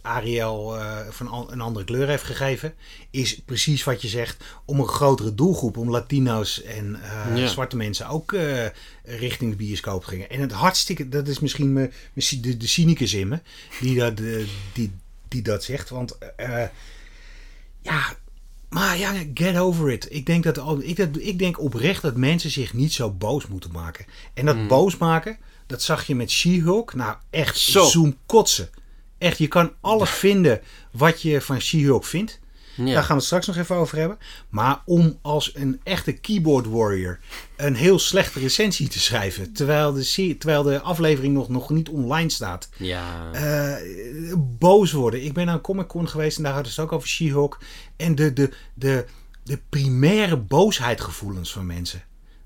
Ariel 0.03 0.79
eh, 0.79 0.99
van 1.11 1.29
al- 1.29 1.53
een 1.53 1.61
andere 1.61 1.85
kleur 1.85 2.09
heeft 2.09 2.23
gegeven, 2.25 2.75
is 3.11 3.41
precies 3.45 3.85
wat 3.85 4.03
je 4.03 4.09
zegt, 4.09 4.45
om 4.65 4.81
een 4.81 4.87
grotere 4.89 5.35
doelgroep, 5.35 5.77
om 5.77 5.91
Latino's 5.91 6.63
en 6.63 7.03
eh, 7.03 7.37
Ja. 7.37 7.47
zwarte 7.47 7.77
mensen 7.77 8.09
ook 8.09 8.33
eh, 8.33 8.67
richting 9.05 9.51
de 9.51 9.57
bioscoop 9.57 10.05
gingen. 10.05 10.31
En 10.31 10.41
het 10.41 10.53
hartstikke, 10.53 11.09
dat 11.09 11.29
is 11.29 11.39
misschien 11.41 11.73
me, 11.73 11.91
de, 12.41 12.57
de 12.57 12.67
cynicus 12.67 13.15
in 13.15 13.29
me, 13.29 13.41
die 13.81 13.99
dat, 13.99 14.21
eh, 14.21 14.45
die, 14.73 14.93
die 15.29 15.43
dat 15.43 15.65
zegt. 15.65 15.89
Want 15.89 16.19
eh, 16.37 16.65
ja, 17.81 18.17
maar 18.69 18.99
ja, 18.99 19.13
get 19.35 19.57
over 19.57 19.91
it. 19.93 20.07
Ik 20.11 20.27
denk, 20.27 20.45
dat, 20.45 20.83
ik, 20.83 20.97
dat, 20.97 21.09
ik 21.19 21.39
denk 21.39 21.61
oprecht 21.61 22.03
dat 22.03 22.17
mensen 22.17 22.51
zich 22.51 22.73
niet 22.73 22.93
zo 22.93 23.11
boos 23.11 23.47
moeten 23.47 23.71
maken. 23.73 24.05
En 24.35 24.47
dat 24.47 24.69
boos 24.69 24.97
maken, 24.97 25.37
dat 25.73 25.83
zag 25.83 26.07
je 26.07 26.15
met 26.15 26.31
She-Hulk. 26.31 26.95
Nou, 26.95 27.17
echt 27.31 27.59
Zo. 27.59 27.85
zoom 27.85 28.17
kotsen. 28.27 28.71
Echt, 29.19 29.39
je 29.39 29.49
kan 29.49 29.73
alles 29.81 30.11
vinden 30.11 30.61
wat 30.91 31.23
je 31.23 31.41
van 31.41 31.61
She-Hulk 31.61 32.05
vindt. 32.05 32.41
Ja. 32.77 32.85
Daar 32.85 32.95
gaan 33.03 33.07
we 33.09 33.15
het 33.15 33.25
straks 33.25 33.47
nog 33.47 33.57
even 33.57 33.77
over 33.77 33.99
hebben. 33.99 34.19
Maar 34.49 34.83
om 34.85 35.19
als 35.23 35.51
een 35.55 35.81
echte 35.85 36.13
keyboard 36.13 36.67
warrior 36.67 37.19
een 37.57 37.75
heel 37.75 37.99
slechte 37.99 38.39
recensie 38.39 38.89
te 38.89 39.01
schrijven, 39.01 39.53
terwijl 39.53 39.93
de, 39.93 40.37
terwijl 40.39 40.63
de 40.63 40.81
aflevering 40.81 41.35
nog, 41.35 41.49
nog 41.49 41.71
niet 41.71 41.89
online 41.89 42.31
staat, 42.31 42.69
Ja. 42.77 43.31
eh, 43.33 44.35
boos 44.39 44.93
worden. 44.93 45.25
Ik 45.25 45.33
ben 45.33 45.49
aan 45.49 45.61
Comic 45.61 45.87
Con 45.87 46.09
geweest 46.09 46.37
en 46.37 46.43
daar 46.43 46.53
hadden 46.53 46.73
ze 46.73 46.81
het 46.81 46.91
ook 46.91 46.97
over 46.97 47.09
She-Hulk. 47.09 47.59
En 47.97 48.15
de, 48.15 48.33
de, 48.33 48.51
de, 48.75 49.05
de 49.45 49.61
primaire 49.69 50.37
boosheidgevoelens 50.37 51.53
van 51.53 51.67
mensen. 51.67 52.03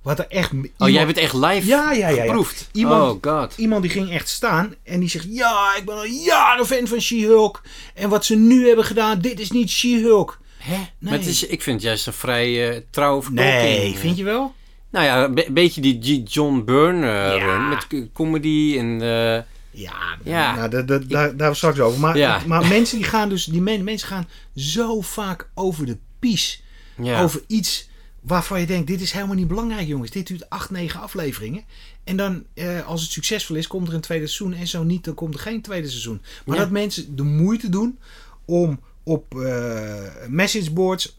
Wat 0.06 0.18
er 0.18 0.26
echt. 0.28 0.50
oh, 0.78 0.88
jij 0.88 1.04
bent 1.06 1.16
echt 1.18 1.32
live 1.34 1.66
Ja, 1.66 1.92
ja, 1.92 2.08
ja, 2.08 2.08
ja. 2.08 2.24
geproefd? 2.24 2.68
Iemand- 2.72 3.24
oh 3.24 3.32
god. 3.32 3.54
Iemand 3.56 3.82
die 3.82 3.90
ging 3.90 4.10
echt 4.10 4.28
staan 4.28 4.74
en 4.82 5.00
die 5.00 5.08
zegt: 5.08 5.26
Ja, 5.28 5.74
ik 5.76 5.84
ben 5.84 5.94
al 5.94 6.04
jaren 6.04 6.66
fan 6.66 6.86
van 6.86 7.00
She-Hulk. 7.00 7.62
En 7.94 8.08
wat 8.08 8.24
ze 8.24 8.36
nu 8.36 8.66
hebben 8.66 8.84
gedaan, 8.84 9.20
dit 9.20 9.40
is 9.40 9.50
niet 9.50 9.70
She-Hulk. 9.70 10.40
Hè? 10.58 10.76
Nee. 10.76 10.86
Maar 10.98 11.12
het 11.12 11.26
is, 11.26 11.46
ik 11.46 11.62
vind 11.62 11.76
het 11.76 11.84
juist 11.84 12.06
een 12.06 12.12
vrij 12.12 12.70
eh 12.70 12.80
trouwe 12.90 13.22
vertolking. 13.22 13.56
Nee, 13.62 13.94
vind 13.98 14.16
je 14.16 14.24
wel? 14.24 14.54
Nou 14.90 15.04
ja, 15.04 15.24
een 15.24 15.34
be- 15.34 15.48
beetje 15.50 15.80
die 15.80 16.00
G. 16.24 16.32
John 16.34 16.62
Byrne 16.64 17.10
eh, 17.10 17.42
run 17.44 17.68
met 17.68 17.86
comedy 18.12 18.74
en... 18.78 19.00
eh, 19.02 19.42
Ja, 19.70 19.94
Ja. 20.24 20.54
Nou, 20.56 20.68
da- 20.70 20.82
da- 20.82 20.98
daar, 20.98 21.36
daar 21.36 21.56
straks 21.56 21.78
over. 21.80 22.00
Maar, 22.00 22.16
Ja. 22.16 22.40
maar 22.46 22.66
mensen 22.66 22.96
die 22.98 23.06
gaan 23.06 23.28
dus, 23.28 23.44
die 23.44 23.60
men- 23.60 23.84
mensen 23.84 24.08
gaan 24.08 24.28
zo 24.56 25.00
vaak 25.00 25.48
over 25.54 25.86
de 25.86 25.96
pies. 26.18 26.62
ja. 27.02 27.22
over 27.22 27.40
iets 27.46 27.88
waarvan 28.26 28.60
je 28.60 28.66
denkt, 28.66 28.86
dit 28.86 29.00
is 29.00 29.12
helemaal 29.12 29.34
niet 29.34 29.48
belangrijk 29.48 29.86
jongens. 29.86 30.10
Dit 30.10 30.26
duurt 30.26 30.50
8, 30.50 30.70
9 30.70 31.00
afleveringen. 31.00 31.64
En 32.04 32.16
dan, 32.16 32.44
eh, 32.54 32.86
als 32.86 33.02
het 33.02 33.10
succesvol 33.10 33.56
is, 33.56 33.66
komt 33.66 33.88
er 33.88 33.94
een 33.94 34.00
tweede 34.00 34.26
seizoen. 34.26 34.58
En 34.60 34.66
zo 34.66 34.82
niet, 34.82 35.04
dan 35.04 35.14
komt 35.14 35.34
er 35.34 35.40
geen 35.40 35.62
tweede 35.62 35.88
seizoen. 35.88 36.22
Maar 36.44 36.56
Ja. 36.56 36.62
dat 36.62 36.70
mensen 36.70 37.16
de 37.16 37.22
moeite 37.22 37.68
doen 37.68 37.98
om 38.44 38.80
op 39.02 39.40
eh 39.40 40.02
messageboards 40.28 41.16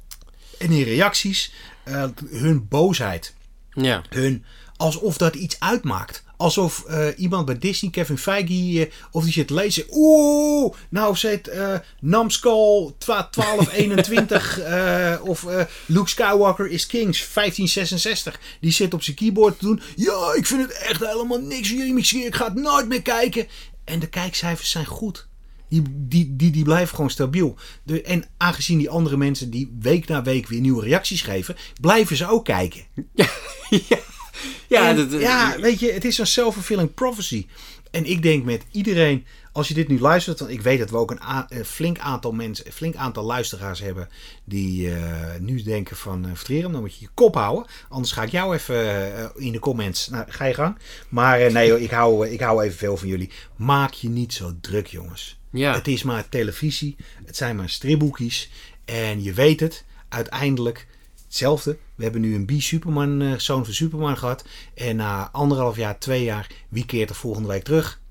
en 0.59 0.71
in 0.71 0.83
reacties 0.83 1.53
eh, 1.83 2.05
hun 2.29 2.67
boosheid, 2.67 3.33
ja. 3.71 4.03
hun, 4.09 4.43
alsof 4.77 5.17
dat 5.17 5.35
iets 5.35 5.59
uitmaakt. 5.59 6.23
Alsof 6.37 6.83
eh, 6.83 7.07
iemand 7.17 7.45
bij 7.45 7.57
Disney, 7.57 7.91
Kevin 7.91 8.17
Feige, 8.17 8.85
eh, 8.85 8.91
of 9.11 9.23
die 9.23 9.33
zit 9.33 9.49
lezen. 9.49 9.85
Oeh, 9.91 10.73
nou 10.89 11.15
zit 11.15 11.47
eh 11.47 11.75
Namskull 11.99 12.93
1221 12.97 14.59
eh 14.59 15.15
of 15.21 15.45
Luke 15.85 16.09
Skywalker 16.09 16.67
is 16.67 16.87
Kings 16.87 17.33
1566. 17.33 18.39
Die 18.61 18.71
zit 18.71 18.93
op 18.93 19.03
zijn 19.03 19.15
keyboard 19.15 19.59
te 19.59 19.65
doen. 19.65 19.81
Ja, 19.95 20.33
ik 20.35 20.45
vind 20.45 20.61
het 20.61 20.71
echt 20.71 21.05
helemaal 21.05 21.41
niks 21.41 21.69
jullie 21.69 21.93
mixeren. 21.93 22.27
Ik 22.27 22.35
ga 22.35 22.45
het 22.45 22.55
nooit 22.55 22.87
meer 22.87 23.01
kijken. 23.01 23.47
En 23.83 23.99
de 23.99 24.07
kijkcijfers 24.07 24.71
zijn 24.71 24.85
goed. 24.85 25.27
Die, 25.69 25.81
die, 25.87 26.35
die, 26.35 26.51
die 26.51 26.63
blijven 26.63 26.95
gewoon 26.95 27.09
stabiel. 27.09 27.55
En 28.03 28.25
aangezien 28.37 28.77
die 28.77 28.89
andere 28.89 29.17
mensen 29.17 29.49
die 29.49 29.75
week 29.79 30.07
na 30.07 30.21
week 30.23 30.47
weer 30.47 30.59
nieuwe 30.59 30.83
reacties 30.83 31.21
geven, 31.21 31.55
blijven 31.81 32.15
ze 32.15 32.29
ook 32.29 32.45
kijken. 32.45 32.81
Ja, 33.69 33.97
En, 34.69 34.95
dat, 34.95 35.21
ja, 35.21 35.59
weet 35.59 35.79
je, 35.79 35.91
het 35.91 36.05
is 36.05 36.17
een 36.17 36.27
self-fulfilling 36.27 36.93
prophecy. 36.93 37.45
En 37.91 38.05
ik 38.05 38.21
denk 38.21 38.43
met 38.43 38.65
iedereen, 38.71 39.25
als 39.51 39.67
je 39.67 39.73
dit 39.73 39.87
nu 39.87 39.99
luistert, 39.99 40.39
want 40.39 40.51
ik 40.51 40.61
weet 40.61 40.79
dat 40.79 40.89
we 40.89 40.97
ook 40.97 41.11
een, 41.11 41.65
flink 41.65 41.99
aantal 41.99 42.31
mensen, 42.31 42.65
een 42.65 42.71
flink 42.71 42.95
aantal 42.95 43.23
luisteraars 43.23 43.79
hebben 43.79 44.09
die 44.43 44.95
eh, 44.95 45.39
nu 45.39 45.63
denken 45.63 45.95
van 45.95 46.25
uh, 46.49 46.61
dan 46.61 46.79
moet 46.79 46.95
je 46.95 47.01
je 47.01 47.09
kop 47.13 47.35
houden. 47.35 47.65
Anders 47.89 48.13
ga 48.13 48.23
ik 48.23 48.31
jou 48.31 48.53
even 48.53 49.15
eh, 49.15 49.25
in 49.35 49.51
de 49.51 49.59
comments, 49.59 50.07
nou, 50.07 50.25
ga 50.27 50.45
je 50.45 50.53
gang. 50.53 50.77
Maar 51.09 51.51
nee, 51.51 51.81
ik 51.81 51.91
hou, 51.91 52.27
ik 52.27 52.39
hou 52.39 52.63
even 52.63 52.77
veel 52.77 52.97
van 52.97 53.07
jullie. 53.07 53.29
Maak 53.55 53.93
je 53.93 54.09
niet 54.09 54.33
zo 54.33 54.53
druk, 54.61 54.87
jongens. 54.87 55.39
Ja. 55.51 55.73
Het 55.73 55.87
is 55.87 56.03
maar 56.03 56.29
televisie, 56.29 56.95
het 57.25 57.37
zijn 57.37 57.55
maar 57.55 57.69
stripboekjes. 57.69 58.49
En 58.85 59.23
je 59.23 59.33
weet 59.33 59.59
het, 59.59 59.83
uiteindelijk 60.09 60.87
hetzelfde. 61.25 61.77
We 61.97 62.03
hebben 62.03 62.21
nu 62.21 62.35
een 62.35 62.45
B-Superman, 62.45 63.21
eh, 63.21 63.37
zoon 63.37 63.65
van 63.65 63.73
Superman 63.73 64.17
gehad. 64.17 64.43
En 64.73 64.95
na 64.95 65.29
anderhalf 65.31 65.75
jaar, 65.75 65.99
twee 65.99 66.23
jaar, 66.23 66.49
wie 66.69 66.85
keert 66.85 67.09
er 67.09 67.15
volgende 67.15 67.47
week 67.47 67.63
terug? 67.63 68.01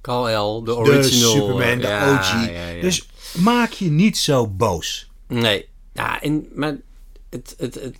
Kal-El, 0.00 0.64
de 0.64 0.70
De 0.70 0.76
original. 0.76 1.30
Superman, 1.30 1.78
de 1.78 1.86
ja, 1.86 2.14
OG. 2.14 2.32
ja, 2.32 2.68
ja. 2.68 2.80
Dus 2.80 3.08
maak 3.32 3.72
je 3.72 3.90
niet 3.90 4.18
zo 4.18 4.48
boos. 4.48 5.10
Nee. 5.26 5.68
Ja, 5.92 6.20
en, 6.20 6.48
maar 6.54 6.76
het, 7.30 7.54
het, 7.58 7.74
het, 7.74 7.96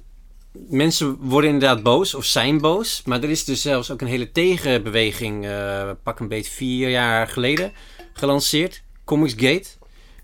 mensen 0.53 1.17
worden 1.21 1.51
inderdaad 1.51 1.83
boos 1.83 2.15
of 2.15 2.25
zijn 2.25 2.59
boos. 2.61 3.03
Maar 3.05 3.23
er 3.23 3.31
is 3.31 3.45
dus 3.45 3.63
zelfs 3.63 3.91
ook 3.91 4.01
een 4.01 4.07
hele 4.07 4.33
tegenbeweging, 4.33 5.47
eh, 5.47 5.91
pak 6.03 6.21
een 6.21 6.29
beetje 6.29 6.53
vier 6.53 6.89
jaar 6.89 7.29
geleden, 7.29 7.73
gelanceerd. 8.13 8.83
Comicsgate. 9.05 9.69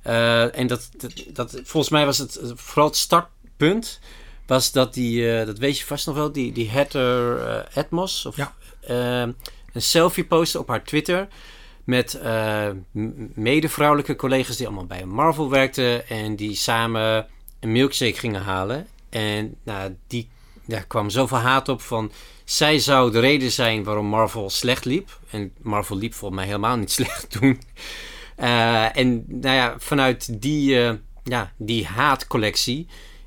Eh, 0.03 0.59
en 0.59 0.67
dat, 0.67 0.91
dat, 0.97 1.13
dat, 1.33 1.51
volgens 1.65 1.93
mij 1.93 2.05
was 2.05 2.19
het, 2.19 2.35
het 2.35 2.53
vooral 2.57 2.87
het 2.87 2.97
startpunt. 2.97 4.01
Was 4.47 4.73
dat 4.73 4.95
die, 4.95 5.39
eh, 5.39 5.47
dat 5.47 5.59
weet 5.59 5.79
je 5.79 5.85
vast 5.85 6.07
nog 6.07 6.15
wel, 6.15 6.33
die, 6.33 6.53
die 6.53 6.71
Heather 6.71 7.39
eh, 7.47 7.77
Atmos. 7.77 8.27
Of, 8.27 8.37
Ja. 8.37 8.55
eh, 8.81 9.21
een 9.73 9.83
selfie 9.83 10.25
postte 10.25 10.59
op 10.59 10.69
haar 10.69 10.85
Twitter. 10.85 11.29
Met 11.85 12.21
m- 12.93 13.11
mede-vrouwelijke 13.35 14.17
collega's 14.17 14.57
die 14.57 14.67
allemaal 14.67 14.87
bij 14.87 15.05
Marvel 15.05 15.51
werkten. 15.51 16.09
En 16.09 16.37
die 16.37 16.55
samen 16.55 17.27
een 17.61 17.73
milkshake 17.73 18.15
gingen 18.19 18.43
halen. 18.43 18.87
En 19.11 19.55
nou, 19.65 19.97
die, 20.07 20.29
daar 20.67 20.85
kwam 20.87 21.11
zoveel 21.11 21.39
haat 21.39 21.69
op 21.69 21.83
van... 21.83 22.13
Zij 22.45 22.79
zou 22.79 23.11
de 23.11 23.21
reden 23.21 23.51
zijn 23.51 23.85
waarom 23.85 24.07
Marvel 24.07 24.51
slecht 24.51 24.85
liep. 24.85 25.19
En 25.31 25.53
Marvel 25.63 25.97
liep 25.97 26.15
volgens 26.15 26.41
mij 26.41 26.49
helemaal 26.49 26.77
niet 26.77 26.91
slecht 27.01 27.31
toen. 27.31 27.61
En 28.37 29.25
nou 29.29 29.55
ja, 29.57 29.75
vanuit 29.79 30.43
die, 30.43 30.77
ja, 31.25 31.53
die 31.57 31.87
haatcollectie 31.87 32.87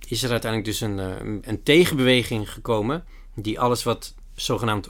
is 0.09 0.23
er 0.23 0.31
uiteindelijk 0.31 0.71
dus 0.71 0.81
een, 0.81 0.99
eh, 0.99 1.19
een- 1.19 1.41
een 1.45 1.63
tegenbeweging 1.63 2.51
gekomen. 2.51 3.05
Die 3.35 3.59
alles 3.59 3.83
wat 3.83 4.15
zogenaamd 4.35 4.89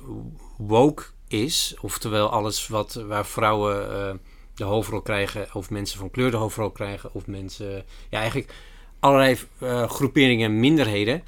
woke 0.57 1.03
is, 1.27 1.75
oftewel 1.81 2.29
alles 2.29 2.67
wat, 2.67 2.93
waar 2.93 3.25
vrouwen 3.25 3.91
eh, 3.91 4.13
de 4.55 4.63
hoofdrol 4.63 5.01
krijgen, 5.01 5.47
of 5.53 5.69
mensen 5.69 5.99
van 5.99 6.11
kleur 6.11 6.31
de 6.31 6.37
hoofdrol 6.37 6.69
krijgen, 6.71 7.09
of 7.13 7.27
mensen, 7.27 7.83
ja, 8.09 8.19
eigenlijk 8.19 8.53
allerlei 8.99 9.37
eh, 9.59 9.89
groeperingen 9.89 10.49
en 10.49 10.59
minderheden. 10.59 11.23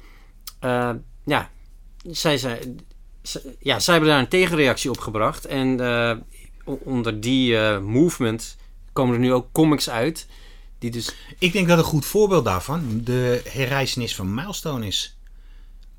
Ja, 1.24 1.50
zij, 2.06 2.38
zijn, 2.38 2.78
z- 3.22 3.44
ja, 3.58 3.78
zij 3.78 3.94
hebben 3.94 4.10
daar 4.12 4.20
een 4.20 4.28
tegenreactie 4.28 4.90
op 4.90 4.98
gebracht. 4.98 5.44
En 5.44 5.80
onder 6.64 7.20
die 7.20 7.56
movement 7.78 8.56
komen 8.92 9.14
er 9.14 9.20
nu 9.20 9.32
ook 9.32 9.46
comics 9.52 9.90
uit. 9.90 10.26
Die 10.80 10.90
dus. 10.90 11.14
Ik 11.38 11.52
denk 11.52 11.68
dat 11.68 11.78
een 11.78 11.84
goed 11.84 12.06
voorbeeld 12.06 12.44
daarvan 12.44 13.00
de 13.04 13.42
herreizenis 13.44 14.14
van 14.14 14.34
Milestone 14.34 14.86
is. 14.86 15.18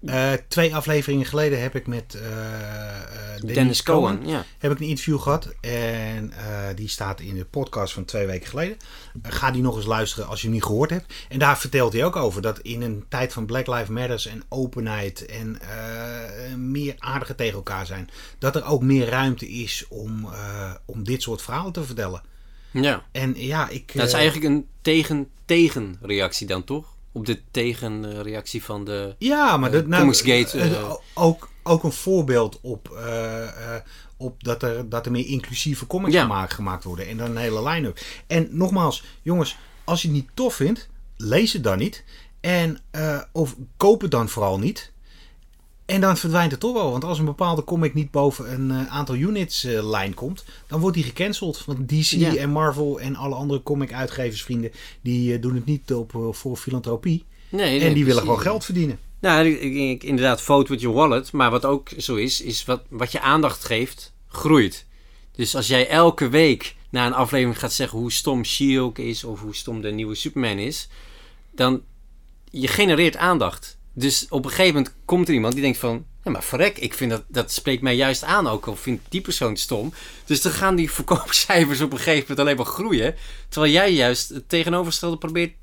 Eh, 0.05 0.31
twee 0.47 0.75
afleveringen 0.75 1.25
geleden 1.25 1.61
heb 1.61 1.75
ik 1.75 1.87
met 1.87 2.13
eh, 2.13 2.21
eh, 2.21 3.39
Dennis, 3.39 3.55
Dennis 3.55 3.83
Cohen 3.83 4.17
Cohen. 4.17 4.29
Ja. 4.29 4.45
heb 4.57 4.71
ik 4.71 4.79
een 4.79 4.87
interview 4.87 5.19
gehad. 5.19 5.53
En 5.61 6.33
die 6.75 6.87
staat 6.87 7.19
in 7.19 7.35
de 7.35 7.45
podcast 7.45 7.93
van 7.93 8.05
twee 8.05 8.25
weken 8.25 8.47
geleden. 8.47 8.77
Ga 9.23 9.51
die 9.51 9.61
nog 9.61 9.75
eens 9.75 9.85
luisteren 9.85 10.27
als 10.27 10.39
je 10.39 10.45
hem 10.45 10.55
niet 10.55 10.65
gehoord 10.65 10.89
hebt. 10.89 11.13
En 11.29 11.39
daar 11.39 11.57
vertelt 11.57 11.93
hij 11.93 12.05
ook 12.05 12.15
over 12.15 12.41
dat 12.41 12.59
in 12.59 12.81
een 12.81 13.05
tijd 13.09 13.33
van 13.33 13.45
Black 13.45 13.67
Lives 13.67 13.87
Matters 13.87 14.25
en 14.25 14.43
openheid 14.49 15.25
en 15.25 15.59
meer 16.69 16.95
aardiger 16.97 17.35
tegen 17.35 17.55
elkaar 17.55 17.85
zijn. 17.85 18.09
Dat 18.37 18.55
er 18.55 18.65
ook 18.65 18.81
meer 18.81 19.09
ruimte 19.09 19.49
is 19.49 19.85
om, 19.89 20.29
om 20.85 21.03
dit 21.03 21.21
soort 21.21 21.41
verhalen 21.41 21.71
te 21.71 21.83
vertellen. 21.83 22.21
Ja. 22.71 23.05
En 23.12 23.34
ja, 23.38 23.69
ik. 23.69 23.91
Dat 23.95 24.05
is 24.07 24.13
eh, 24.13 24.19
eigenlijk 24.19 24.49
een 24.53 24.67
tegen-tegen-reactie 24.81 26.47
dan 26.47 26.63
toch? 26.63 26.86
Op 27.12 27.25
de 27.25 27.41
tegenreactie 27.51 28.63
van 28.63 28.86
de. 28.86 29.15
Ja, 29.17 29.57
maar 29.57 29.69
eh, 29.69 29.75
dat, 29.75 29.88
nou, 29.88 30.15
eh, 30.25 30.71
eh, 30.71 30.93
ook, 31.13 31.49
ook 31.63 31.84
een 31.84 31.91
voorbeeld 31.91 32.60
op, 32.62 32.89
eh, 32.89 33.75
eh, 33.75 33.81
op 34.17 34.43
dat, 34.43 34.63
er, 34.63 34.89
dat 34.89 35.05
er 35.05 35.12
meer 35.12 35.27
inclusieve 35.27 35.88
comics 35.88 36.13
Ja. 36.13 36.21
gemaakt, 36.21 36.53
gemaakt 36.53 36.84
worden. 36.84 37.07
En 37.07 37.17
dan 37.17 37.29
een 37.29 37.38
hele 37.38 37.63
line-up. 37.69 37.99
En 38.27 38.47
nogmaals, 38.51 39.03
jongens, 39.21 39.57
als 39.84 40.01
je 40.01 40.07
het 40.07 40.17
niet 40.17 40.29
tof 40.34 40.55
vindt, 40.55 40.89
lees 41.17 41.53
het 41.53 41.63
dan 41.63 41.77
niet. 41.77 42.03
En, 42.39 42.79
eh, 42.91 43.21
of 43.31 43.55
koop 43.77 44.01
het 44.01 44.12
dan 44.12 44.29
vooral 44.29 44.60
niet. 44.60 44.91
En 45.91 46.01
dan 46.01 46.17
verdwijnt 46.17 46.51
het 46.51 46.60
toch 46.60 46.73
wel. 46.73 46.91
Want 46.91 47.04
als 47.04 47.19
een 47.19 47.25
bepaalde 47.25 47.63
comic 47.63 47.93
niet 47.93 48.12
boven 48.12 48.54
een 48.54 48.69
uh, 48.69 48.88
aantal 48.88 49.15
units 49.15 49.65
uh, 49.65 49.89
lijn 49.89 50.13
komt, 50.13 50.43
dan 50.67 50.80
wordt 50.80 50.95
die 50.95 51.06
gecanceld. 51.06 51.63
Want 51.65 51.89
DC 51.89 52.04
Ja. 52.04 52.36
en 52.36 52.49
Marvel 52.49 52.99
en 52.99 53.15
alle 53.15 53.36
andere 53.36 53.63
comic 53.63 53.93
uitgeversvrienden, 53.93 54.71
die 55.01 55.34
uh, 55.36 55.41
doen 55.41 55.56
het 55.56 55.65
niet 55.65 55.93
op, 55.93 56.12
voor 56.32 56.58
filantropie. 56.58 57.25
Nee, 57.49 57.80
en 57.80 57.93
die 57.93 58.06
willen 58.06 58.21
gewoon 58.21 58.39
geld 58.41 58.65
verdienen. 58.65 58.99
Nou, 59.19 59.45
ik, 59.45 59.62
ik- 59.62 59.75
ik- 59.75 60.04
inderdaad, 60.04 60.41
vote 60.41 60.71
with 60.71 60.82
your 60.82 60.95
wallet. 60.97 61.32
Maar 61.32 61.51
wat 61.51 61.65
ook 61.65 61.89
zo 61.97 62.15
is, 62.15 62.41
is 62.41 62.65
wat, 62.65 62.82
wat 62.89 63.12
je 63.12 63.21
aandacht 63.21 63.63
geeft, 63.63 64.13
groeit. 64.27 64.86
Dus 65.36 65.56
als 65.56 65.67
jij 65.67 65.88
elke 65.88 66.30
week 66.30 66.75
na 66.89 67.06
een 67.06 67.13
aflevering 67.13 67.60
gaat 67.60 67.73
zeggen 67.73 67.99
hoe 67.99 68.12
stom 68.12 68.43
She-Hulk 68.45 68.97
is... 68.97 69.23
of 69.23 69.39
hoe 69.41 69.56
stom 69.56 69.82
de 69.82 69.91
nieuwe 69.91 70.15
Superman 70.15 70.58
is... 70.58 70.88
dan 71.51 71.82
je 72.49 72.67
genereert 72.67 73.17
aandacht. 73.17 73.80
Dus 73.93 74.25
op 74.30 74.43
een 74.45 74.49
gegeven 74.51 74.73
moment 74.75 74.93
komt 75.06 75.27
er 75.27 75.34
iemand 75.34 75.54
die 75.54 75.62
denkt 75.62 75.77
van... 75.77 76.06
Ja, 76.23 76.32
maar 76.32 76.43
verrek, 76.43 76.77
ik 76.77 76.93
vind 76.93 77.12
dat, 77.12 77.23
dat 77.27 77.51
spreekt 77.51 77.82
mij 77.82 77.95
juist 77.95 78.23
aan, 78.23 78.47
ook 78.47 78.67
al 78.67 78.75
vindt 78.75 79.04
die 79.10 79.21
persoon 79.21 79.58
stom. 79.58 79.93
Dus 80.25 80.41
dan 80.41 80.51
gaan 80.51 80.75
die 80.75 80.91
verkoopcijfers 81.01 81.82
op 81.82 81.91
een 81.91 81.97
gegeven 81.97 82.19
moment 82.21 82.39
alleen 82.39 82.56
maar 82.56 82.65
groeien. 82.65 83.15
Terwijl 83.49 83.73
jij 83.73 83.93
juist 83.93 84.30
het 84.30 84.49
tegenovergestelde 84.49 85.17
probeert 85.17 85.54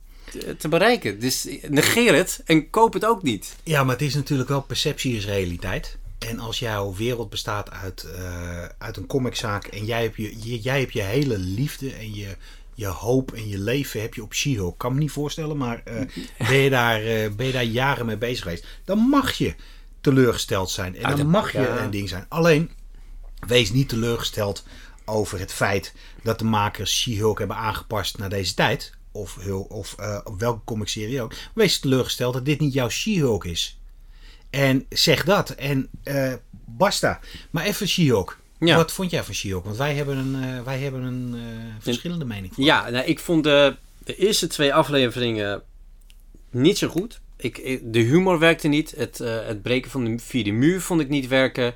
te- 0.59 0.69
bereiken. 0.69 1.21
Dus 1.21 1.49
negeer 1.69 2.15
het 2.15 2.41
en 2.45 2.71
koop 2.71 2.93
het 2.93 3.05
ook 3.05 3.23
niet. 3.23 3.57
Ja, 3.63 3.85
maar 3.85 3.95
het 3.95 4.05
is 4.05 4.15
natuurlijk 4.15 4.49
wel 4.49 4.63
perceptie 4.63 5.17
is 5.17 5.25
realiteit. 5.25 5.99
En 6.19 6.39
als 6.39 6.59
jouw 6.59 6.95
wereld 6.95 7.31
bestaat 7.31 7.71
uit, 7.71 8.03
eh, 8.15 8.65
uit 8.79 8.97
een 8.97 9.07
comiczaak 9.07 9.67
en 9.67 9.85
jij 9.85 10.03
hebt 10.03 10.17
je- 10.17 10.59
jij 10.61 10.81
hebt 10.81 10.93
je 10.93 11.03
hele 11.03 11.39
liefde 11.39 11.93
en 11.93 12.15
je, 12.15 12.37
je 12.79 12.87
hoop 12.87 13.33
en 13.33 13.49
je 13.49 13.59
leven 13.59 14.01
heb 14.01 14.15
je 14.15 14.23
op 14.23 14.35
She-Hulk. 14.35 14.73
Ik 14.73 14.79
kan 14.79 14.93
me 14.93 14.99
niet 14.99 15.11
voorstellen, 15.11 15.57
maar 15.57 15.83
eh, 15.85 16.01
ben, 16.49 16.57
je 16.57 16.71
daar, 16.71 17.03
eh, 17.03 17.31
ben 17.31 17.47
je 17.47 17.53
daar 17.53 17.63
jaren 17.63 18.07
mee 18.07 18.17
bezig 18.17 18.43
geweest, 18.43 18.67
dan 18.85 18.99
mag 18.99 19.33
je 19.33 19.55
teleurgesteld 20.01 20.71
zijn. 20.71 20.97
En 20.97 21.17
dan 21.17 21.27
mag 21.27 21.53
je 21.53 21.69
een 21.69 21.91
ding 21.91 22.09
zijn. 22.09 22.27
Alleen, 22.29 22.71
wees 23.47 23.73
niet 23.73 23.89
teleurgesteld 23.89 24.65
over 25.05 25.39
het 25.39 25.53
feit 25.53 25.95
dat 26.23 26.39
de 26.39 26.45
makers 26.45 27.01
She-Hulk 27.01 27.39
hebben 27.39 27.57
aangepast 27.57 28.19
naar 28.19 28.29
deze 28.29 28.55
tijd. 28.55 28.93
Of, 29.13 29.39
of 29.69 29.95
op 30.25 30.41
welke 30.41 30.65
comicserie 30.65 31.23
ook. 31.23 31.33
Wees 31.55 31.79
teleurgesteld 31.79 32.35
dat 32.35 32.45
dit 32.45 32.61
niet 32.61 32.73
jouw 32.73 32.89
She-Hulk 32.89 33.45
is. 33.45 33.81
En 34.51 34.87
zeg 34.89 35.25
dat. 35.25 35.51
En 35.51 35.91
basta. 36.65 37.21
Maar 37.51 37.65
even 37.65 37.89
She-Hulk. 37.89 38.39
Ja. 38.61 38.77
Wat 38.77 38.93
vond 38.93 39.11
jij 39.11 39.25
van 39.25 39.35
She-Hulk? 39.35 39.65
Want 39.65 39.77
wij 39.77 39.95
hebben 39.95 40.17
een, 40.17 40.43
eh, 40.59 40.63
wij 40.63 40.79
hebben 40.79 41.03
een 41.03 41.35
eh, 41.35 41.41
verschillende 41.79 42.25
mening. 42.25 42.55
van. 42.55 42.65
Ja, 42.65 42.89
nou, 42.91 43.05
ik 43.07 43.19
vond 43.19 43.45
de, 43.45 43.77
de 44.05 44.17
eerste 44.17 44.47
twee 44.47 44.75
afleveringen 44.75 45.63
niet 46.51 46.79
zo 46.79 46.89
goed. 46.89 47.21
Ik, 47.37 47.59
ik- 47.59 47.93
de 47.93 47.99
humor 48.01 48.39
werkte 48.39 48.69
niet. 48.69 48.91
Het, 48.97 49.21
eh, 49.21 49.47
het 49.47 49.63
breken 49.63 49.91
van 49.91 50.05
de 50.05 50.19
vierde 50.19 50.51
muur 50.51 50.81
vond 50.81 51.01
ik 51.01 51.09
niet 51.09 51.29
werken. 51.29 51.75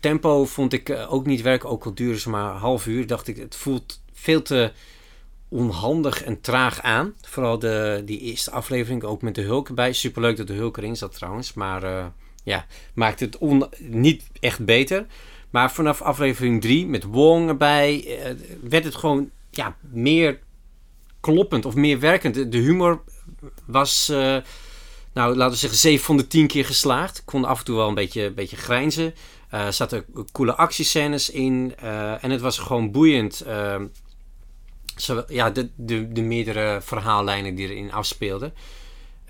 Tempo 0.00 0.44
vond 0.46 0.72
ik 0.72 0.90
ook 1.08 1.26
niet 1.26 1.42
werken. 1.42 1.68
Ook 1.68 1.84
al 1.84 1.94
duurde 1.94 2.18
ze 2.18 2.30
maar 2.30 2.50
een 2.54 2.60
half 2.60 2.86
uur. 2.86 3.06
Dacht 3.06 3.28
ik, 3.28 3.36
het 3.36 3.56
voelt 3.56 4.00
veel 4.12 4.42
te 4.42 4.72
onhandig 5.48 6.22
en 6.22 6.40
traag 6.40 6.80
aan. 6.82 7.14
Vooral 7.20 7.58
de, 7.58 8.02
die 8.04 8.18
eerste 8.20 8.50
aflevering, 8.50 9.02
ook 9.04 9.22
met 9.22 9.34
de 9.34 9.40
Hulk 9.42 9.68
erbij. 9.68 9.92
Superleuk 9.92 10.36
dat 10.36 10.46
de 10.46 10.52
Hulk 10.52 10.76
erin 10.76 10.96
zat 10.96 11.14
trouwens. 11.14 11.52
Maar 11.52 12.12
ja, 12.42 12.66
maakt 12.94 13.20
het 13.20 13.38
niet 13.78 14.24
echt 14.40 14.64
beter. 14.64 15.06
Maar 15.50 15.72
vanaf 15.72 16.02
aflevering 16.02 16.60
3 16.60 16.86
met 16.86 17.04
Wong 17.04 17.48
erbij 17.48 18.18
eh, 18.18 18.34
werd 18.62 18.84
het 18.84 18.94
gewoon 18.94 19.30
ja, 19.50 19.76
meer 19.80 20.38
kloppend 21.20 21.66
of 21.66 21.74
meer 21.74 22.00
werkend. 22.00 22.52
De, 22.52 22.58
humor 22.58 23.02
was, 23.66 24.08
eh, 24.08 24.36
nou 25.12 25.36
laten 25.36 25.50
we 25.52 25.56
zeggen, 25.56 25.78
7 25.78 26.04
van 26.04 26.16
de 26.16 26.26
10 26.26 26.46
keer 26.46 26.64
geslaagd. 26.64 27.18
Ik 27.18 27.26
kon 27.26 27.44
af 27.44 27.58
en 27.58 27.64
toe 27.64 27.76
wel 27.76 27.88
een 27.88 27.94
beetje, 27.94 28.22
een 28.22 28.34
beetje 28.34 28.56
grijnzen. 28.56 29.14
Eh, 29.50 29.66
er 29.66 29.72
zaten 29.72 30.04
coole 30.32 30.54
actiescènes 30.54 31.30
in 31.30 31.76
en 32.20 32.30
het 32.30 32.40
was 32.40 32.58
gewoon 32.58 32.90
boeiend. 32.90 33.44
ja, 35.28 35.50
de, 35.50 35.68
de, 35.76 36.12
de 36.12 36.22
meerdere 36.22 36.80
verhaallijnen 36.82 37.54
die 37.54 37.68
erin 37.68 37.92
afspeelden. 37.92 38.54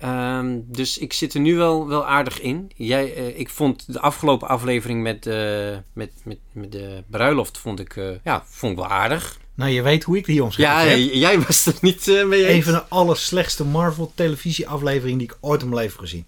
Ehm, 0.01 0.59
dus 0.65 0.97
ik 0.97 1.13
zit 1.13 1.33
er 1.33 1.39
nu 1.39 1.55
wel, 1.57 1.87
wel 1.87 2.05
aardig 2.07 2.39
in. 2.41 2.71
Jij, 2.75 3.13
eh, 3.15 3.39
ik 3.39 3.49
vond 3.49 3.93
de 3.93 3.99
afgelopen 3.99 4.47
aflevering 4.47 5.01
met, 5.01 5.25
eh, 5.27 5.77
met, 5.93 6.11
met, 6.23 6.37
met 6.51 6.71
de 6.71 7.03
bruiloft 7.07 7.57
vond 7.57 7.79
ik, 7.79 7.95
eh, 7.95 8.09
ja, 8.23 8.43
vond 8.47 8.71
ik 8.71 8.77
wel 8.77 8.87
aardig. 8.87 9.39
Nou, 9.55 9.71
je 9.71 9.81
weet 9.81 10.03
hoe 10.03 10.17
ik 10.17 10.25
die 10.25 10.43
omschrijf. 10.43 10.89
Ja, 10.89 10.95
j- 10.95 11.17
jij 11.19 11.39
was 11.41 11.65
er 11.65 11.73
niet 11.81 12.05
mee 12.25 12.45
eens. 12.45 12.55
Een 12.55 12.63
van 12.63 12.73
de 12.73 12.83
allerslechtste 12.87 13.63
Marvel 13.65 14.11
televisieafleveringen 14.15 15.17
die 15.17 15.27
ik 15.27 15.37
ooit 15.41 15.61
in 15.61 15.69
mijn 15.69 15.81
leven 15.81 15.95
heb 15.97 16.05
gezien. 16.05 16.25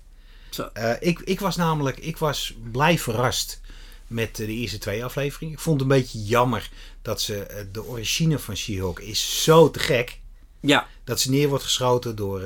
Zo. 0.49 0.69
Ik, 0.99 1.19
ik 1.19 1.39
was 1.39 1.55
namelijk, 1.55 1.97
ik 1.99 2.17
was 2.17 2.55
blij 2.71 2.97
verrast 2.99 3.61
met 4.07 4.35
de 4.35 4.47
eerste 4.47 4.77
twee 4.77 5.03
afleveringen. 5.05 5.53
Ik 5.53 5.59
vond 5.59 5.79
het 5.81 5.89
een 5.89 5.97
beetje 5.97 6.23
jammer 6.23 6.69
dat 7.01 7.21
ze, 7.21 7.65
de 7.71 7.85
origine 7.85 8.39
van 8.39 8.57
She-Hulk 8.57 8.99
is 8.99 9.43
zo 9.43 9.71
te 9.71 9.79
gek. 9.79 10.19
Ja, 10.65 10.87
Dat 11.03 11.19
ze 11.19 11.29
neer 11.29 11.47
wordt 11.47 11.63
geschoten 11.63 12.15
door 12.15 12.39
eh, 12.41 12.45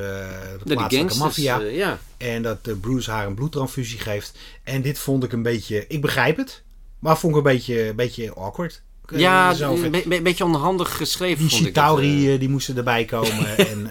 de 0.64 0.76
plaatselijke 0.76 1.18
maffia. 1.18 1.62
eh, 1.62 1.76
ja. 1.76 2.00
En 2.18 2.42
dat 2.42 2.58
eh, 2.68 2.74
Bruce 2.82 3.12
haar 3.12 3.26
een 3.28 3.34
bloedtransfusie 3.36 4.00
geeft. 4.00 4.38
En 4.64 4.82
dit 4.82 5.00
vond 5.00 5.24
ik 5.24 5.32
een 5.32 5.42
beetje, 5.42 5.86
ik 5.88 6.02
begrijp 6.02 6.38
het. 6.38 6.64
Maar 7.00 7.18
vond 7.18 7.32
ik 7.32 7.38
een 7.38 7.52
beetje, 7.54 7.88
een 7.88 7.96
beetje 7.96 8.34
awkward. 8.34 8.82
Ja, 9.16 9.50
een 9.50 9.78
van- 9.78 9.92
be- 9.92 10.04
be- 10.08 10.22
beetje 10.22 10.46
onhandig 10.46 10.98
geschreven 10.98 11.38
die 11.38 11.50
vond 11.50 11.62
ik 11.68 11.76
het, 11.76 12.40
die 12.40 12.50
moesten 12.50 12.78
erbij 12.78 13.06
komen. 13.06 13.58
en 13.70 13.90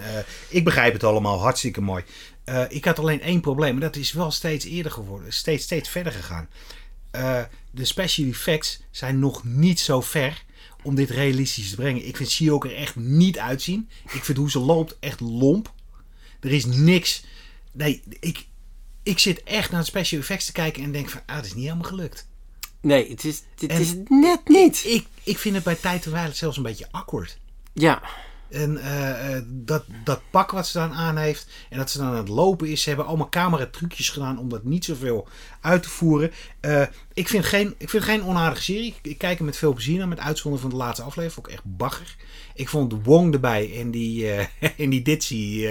ik 0.49 0.63
begrijp 0.63 0.93
het 0.93 1.03
allemaal, 1.03 1.39
hartstikke 1.39 1.81
mooi. 1.81 2.03
Ik 2.69 2.85
had 2.85 2.99
alleen 2.99 3.21
één 3.21 3.41
probleem, 3.41 3.73
en 3.73 3.79
dat 3.79 3.95
is 3.95 4.11
wel 4.11 4.31
steeds 4.31 4.65
eerder 4.65 4.91
geworden, 4.91 5.33
steeds, 5.33 5.63
steeds 5.63 5.89
verder 5.89 6.11
gegaan. 6.13 6.49
De 7.71 7.85
special 7.85 8.27
effects 8.27 8.79
zijn 8.91 9.19
nog 9.19 9.43
niet 9.43 9.79
zo 9.79 10.01
ver 10.01 10.43
om 10.87 10.95
dit 10.95 11.09
realistisch 11.09 11.69
te 11.69 11.75
brengen. 11.75 12.07
Ik 12.07 12.17
vind 12.17 12.29
She-Hulk 12.29 12.65
er 12.65 12.75
echt 12.75 12.95
niet 12.95 13.39
uitzien. 13.39 13.89
Ik 14.11 14.23
vind 14.23 14.37
hoe 14.37 14.51
ze 14.51 14.59
loopt 14.59 14.95
echt 14.99 15.19
lomp. 15.19 15.73
Er 16.39 16.51
is 16.51 16.65
niks. 16.65 17.23
Nee, 17.71 18.03
ik, 18.19 18.45
ik 19.03 19.19
zit 19.19 19.43
echt 19.43 19.71
naar 19.71 19.79
de 19.81 19.85
special 19.87 20.19
effects 20.21 20.45
te 20.45 20.51
kijken 20.51 20.83
en 20.83 20.91
denk 20.91 21.09
van, 21.09 21.21
ah, 21.25 21.35
dat 21.35 21.45
is 21.45 21.53
niet 21.53 21.63
helemaal 21.63 21.89
gelukt. 21.89 22.27
Nee, 22.81 23.09
het 23.09 23.23
is, 23.23 23.41
het 23.59 23.69
En- 23.71 23.79
is 23.81 23.89
het 23.89 24.09
net 24.09 24.47
niet. 24.47 24.83
Ik, 24.85 25.07
ik 25.23 25.37
vind 25.37 25.55
het 25.55 25.63
bij 25.63 25.75
tijd 25.75 26.01
en 26.01 26.35
zelfs 26.35 26.57
een 26.57 26.63
beetje 26.63 26.87
awkward. 26.91 27.37
Ja, 27.73 28.01
En 28.49 28.77
eh, 28.77 29.35
eh, 29.35 29.43
dat, 29.47 29.83
dat 30.03 30.21
pak 30.29 30.51
wat 30.51 30.67
ze 30.67 30.77
dan 30.77 30.91
aan 30.93 31.17
heeft 31.17 31.47
en 31.69 31.77
dat 31.77 31.91
ze 31.91 31.97
dan 31.97 32.07
aan 32.07 32.15
het 32.15 32.27
lopen 32.27 32.67
is, 32.67 32.81
ze 32.81 32.87
hebben 32.89 33.07
allemaal 33.07 33.29
cameratrucjes 33.29 34.09
gedaan 34.09 34.39
om 34.39 34.49
dat 34.49 34.63
niet 34.63 34.85
zoveel 34.85 35.27
uit 35.61 35.83
te 35.83 35.89
voeren. 35.89 36.31
Eh, 36.59 36.81
ik, 37.13 37.27
vind 37.27 37.45
geen, 37.45 37.75
ik 37.77 37.89
vind 37.89 38.03
geen 38.03 38.23
onaardige 38.23 38.63
serie. 38.63 38.85
Ik, 39.01 39.11
ik 39.11 39.17
kijk 39.17 39.39
er 39.39 39.45
met 39.45 39.57
veel 39.57 39.73
plezier 39.73 39.97
naar, 39.97 40.07
met 40.07 40.19
uitzondering 40.19 40.69
van 40.69 40.79
de 40.79 40.83
laatste 40.85 41.03
aflevering. 41.05 41.47
Ik 41.47 41.53
echt 41.53 41.63
bagger. 41.65 42.15
Ik 42.53 42.69
vond 42.69 42.93
Wong 43.03 43.33
erbij 43.33 43.79
en 43.79 43.91
die, 43.91 44.29
en 44.77 44.89
die 44.89 45.01
Ditzy 45.01 45.67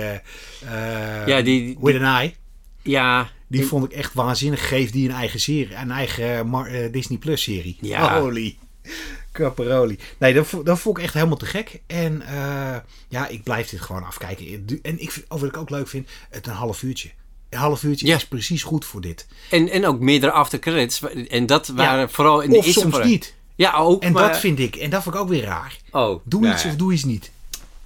Ja, 1.26 1.42
die- 1.42 1.42
die- 1.42 1.76
with 1.80 1.96
an 1.96 2.02
eye. 2.18 2.34
ja. 2.82 3.34
Die 3.48 3.66
vond 3.66 3.84
ik 3.84 3.92
echt 3.92 4.14
waanzinnig. 4.14 4.68
Geef 4.68 4.90
die 4.90 5.08
een 5.08 5.14
eigen 5.14 5.40
serie, 5.40 5.74
een 5.76 5.90
eigen 5.90 6.92
Disney 6.92 7.18
Plus 7.18 7.42
serie. 7.42 7.76
Ja. 7.80 8.20
Holy. 8.20 8.58
Caparoli. 9.36 9.98
Nee, 10.18 10.34
dat, 10.34 10.46
dat 10.64 10.78
vond 10.78 10.98
ik 10.98 11.04
echt 11.04 11.14
helemaal 11.14 11.36
te 11.36 11.46
gek. 11.46 11.80
En 11.86 12.22
eh, 12.22 12.76
ja, 13.08 13.28
ik 13.28 13.42
blijf 13.42 13.68
dit 13.68 13.80
gewoon 13.80 14.04
afkijken. 14.04 14.66
En 14.82 15.00
ik 15.00 15.24
oh, 15.28 15.40
wat 15.40 15.48
ik 15.48 15.56
ook 15.56 15.70
leuk 15.70 15.88
vind, 15.88 16.08
het 16.30 16.46
een 16.46 16.52
half 16.52 16.82
uurtje. 16.82 17.10
Een 17.48 17.58
half 17.58 17.82
uurtje 17.82 18.06
Ja. 18.06 18.16
is 18.16 18.26
precies 18.26 18.62
goed 18.62 18.84
voor 18.84 19.00
dit. 19.00 19.26
En, 19.50 19.68
en 19.68 19.86
ook 19.86 20.00
meerdere 20.00 20.32
aftercredits. 20.32 21.00
En 21.28 21.46
dat 21.46 21.68
waren 21.68 22.10
vooral 22.10 22.40
in 22.40 22.50
de 22.50 22.56
of 22.56 22.64
eerste... 22.66 22.80
soms 22.80 22.96
paar- 22.96 23.06
niet. 23.06 23.34
Ja, 23.54 23.72
ook. 23.76 24.02
En 24.02 24.12
maar... 24.12 24.28
dat 24.28 24.38
vind 24.40 24.58
ik, 24.58 24.76
en 24.76 24.90
dat 24.90 25.02
vond 25.02 25.14
ik 25.14 25.20
ook 25.20 25.28
weer 25.28 25.44
raar. 25.44 25.76
Oh, 25.90 26.20
Doe 26.24 26.40
nou 26.40 26.52
iets 26.52 26.62
ja. 26.62 26.68
of 26.70 26.76
doe 26.76 26.92
iets 26.92 27.04
niet. 27.04 27.30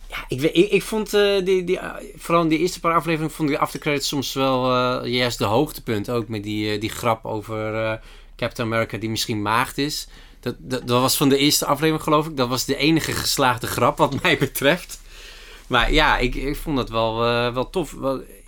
Ja, 0.09 0.25
ik, 0.29 0.41
weet- 0.41 0.57
ik, 0.57 0.71
ik 0.71 0.83
vond 0.83 1.15
eh, 1.15 1.45
die, 1.45 1.65
die, 1.65 1.79
eh, 1.79 1.91
vooral 2.17 2.43
in 2.43 2.49
de 2.49 2.59
eerste 2.59 2.81
paar 2.81 2.95
afleveringen 2.95 3.35
vond 3.35 3.49
ik 3.49 3.55
de 3.55 3.61
aftercredits 3.61 4.09
soms 4.09 4.33
wel 4.33 5.07
juist 5.07 5.39
de 5.39 5.45
hoogtepunt. 5.45 6.11
Ook 6.11 6.29
met 6.29 6.43
die, 6.43 6.79
die 6.79 6.91
grap 6.91 7.25
over 7.25 8.01
Captain 8.37 8.69
America 8.73 8.97
die 8.99 9.11
misschien 9.11 9.43
maagd 9.43 9.79
is. 9.79 10.09
Dat, 10.41 10.55
dat, 10.59 10.87
dat 10.87 11.01
was 11.01 11.17
van 11.17 11.29
de 11.29 11.37
eerste 11.37 11.67
aflevering 11.67 12.03
geloof 12.05 12.27
ik. 12.27 12.37
Dat 12.37 12.49
was 12.49 12.65
de 12.65 12.77
enige 12.77 13.13
geslaagde 13.13 13.67
grap 13.67 13.99
wat 13.99 14.23
mij 14.23 14.39
betreft. 14.39 15.01
Maar 15.67 15.93
ja, 15.93 16.19
ik, 16.19 16.35
ik 16.35 16.57
vond 16.57 16.77
dat 16.77 16.89
wel, 16.89 17.25
eh, 17.27 17.55
wel 17.55 17.71
tof. 17.71 17.95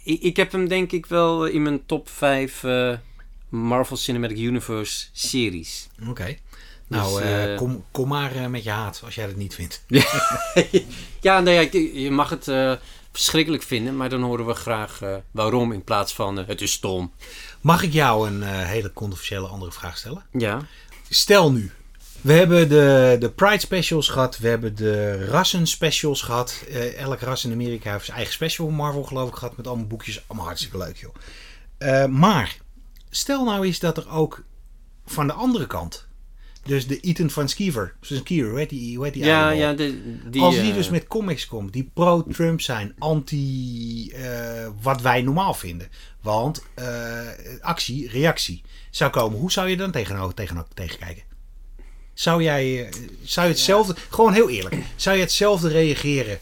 Ik, 0.02 0.22
ik 0.22 0.36
heb 0.36 0.52
hem 0.52 0.68
denk 0.68 0.92
ik 0.92 1.06
wel 1.06 1.46
in 1.46 1.62
mijn 1.62 1.86
top 1.86 2.08
5 2.08 2.64
eh, 2.64 2.92
Marvel 3.48 3.96
Cinematic 3.96 4.36
Universe 4.38 5.06
series. 5.12 5.88
Oké. 6.08 6.36
Nou, 6.86 7.20
Dus, 7.22 7.30
eh, 7.30 7.56
kom, 7.56 7.84
kom 7.90 8.08
maar 8.08 8.50
met 8.50 8.64
je 8.64 8.70
haat 8.70 9.00
als 9.04 9.14
jij 9.14 9.26
dat 9.26 9.36
niet 9.36 9.54
vindt. 9.54 9.84
ja, 11.20 11.40
nou 11.40 11.50
ja, 11.50 11.68
je- 11.70 12.00
je 12.02 12.10
mag 12.10 12.30
het 12.30 12.50
verschrikkelijk 13.12 13.62
vinden, 13.62 13.96
maar 13.96 14.08
dan 14.08 14.22
horen 14.22 14.46
we 14.46 14.54
graag 14.54 15.00
waarom 15.30 15.72
in 15.72 15.84
plaats 15.84 16.12
van 16.14 16.36
het 16.36 16.60
is 16.60 16.72
stom. 16.72 17.12
Mag 17.60 17.82
ik 17.82 17.92
jou 17.92 18.28
een 18.28 18.42
hele 18.42 18.92
controversiële 18.92 19.46
andere 19.46 19.72
vraag 19.72 19.98
stellen? 19.98 20.24
Ja. 20.32 20.66
Stel 21.08 21.52
nu, 21.52 21.70
we 22.22 22.32
hebben 22.32 22.68
de, 22.68 23.16
de 23.18 23.30
Pride 23.30 23.60
specials 23.60 24.08
gehad, 24.08 24.38
we 24.38 24.48
hebben 24.48 24.74
de 24.74 25.24
rassen 25.26 25.66
specials 25.66 26.22
gehad. 26.22 26.64
Eh, 26.68 26.98
elk 27.00 27.20
ras 27.20 27.44
in 27.44 27.52
Amerika 27.52 27.92
heeft 27.92 28.04
zijn 28.04 28.16
eigen 28.16 28.34
special 28.34 28.66
van 28.66 28.76
Marvel 28.76 29.02
geloof 29.02 29.28
ik 29.28 29.34
gehad 29.34 29.56
met 29.56 29.66
allemaal 29.66 29.86
boekjes. 29.86 30.24
Allemaal 30.26 30.46
hartstikke 30.46 30.78
leuk 30.78 30.96
joh. 30.96 31.14
Eh, 31.78 32.06
maar, 32.06 32.56
stel 33.10 33.44
nou 33.44 33.66
eens 33.66 33.78
dat 33.78 33.96
er 33.96 34.10
ook 34.10 34.44
van 35.06 35.26
de 35.26 35.32
andere 35.32 35.66
kant. 35.66 36.06
Dus 36.64 36.86
de 36.86 37.00
Ethan 37.00 37.30
van 37.30 37.48
Skeever. 37.48 37.94
Skeever, 38.00 38.50
hoe 38.50 38.58
heet 38.58 38.70
die, 38.70 38.96
hoe 38.96 39.04
heet 39.04 39.14
die 39.14 39.24
Ja, 39.24 39.50
ja, 39.50 39.72
de, 39.72 40.20
die, 40.30 40.42
Als 40.42 40.54
die 40.54 40.70
eh, 40.70 40.74
dus 40.74 40.90
met 40.90 41.06
comics 41.06 41.46
komt 41.46 41.72
die 41.72 41.90
pro-Trump 41.94 42.60
zijn, 42.60 42.94
anti 42.98 44.12
wat 44.82 45.00
wij 45.00 45.22
normaal 45.22 45.54
vinden. 45.54 45.88
Want 46.20 46.62
actie, 47.60 48.08
reactie 48.08 48.62
zou 48.90 49.10
komen. 49.10 49.38
Hoe 49.38 49.52
zou 49.52 49.68
je 49.68 49.76
dan 49.76 49.90
tegenover, 49.90 50.34
tegenover 50.34 50.74
tegenkijken? 50.74 51.31
Zou 52.14 52.42
jij 52.42 52.86
eh, 52.86 52.92
zou 53.22 53.46
je 53.46 53.52
hetzelfde, 53.52 53.94
gewoon 54.10 54.32
heel 54.32 54.50
eerlijk, 54.50 54.76
zou 54.96 55.16
je 55.16 55.22
hetzelfde 55.22 55.68
reageren 55.68 56.38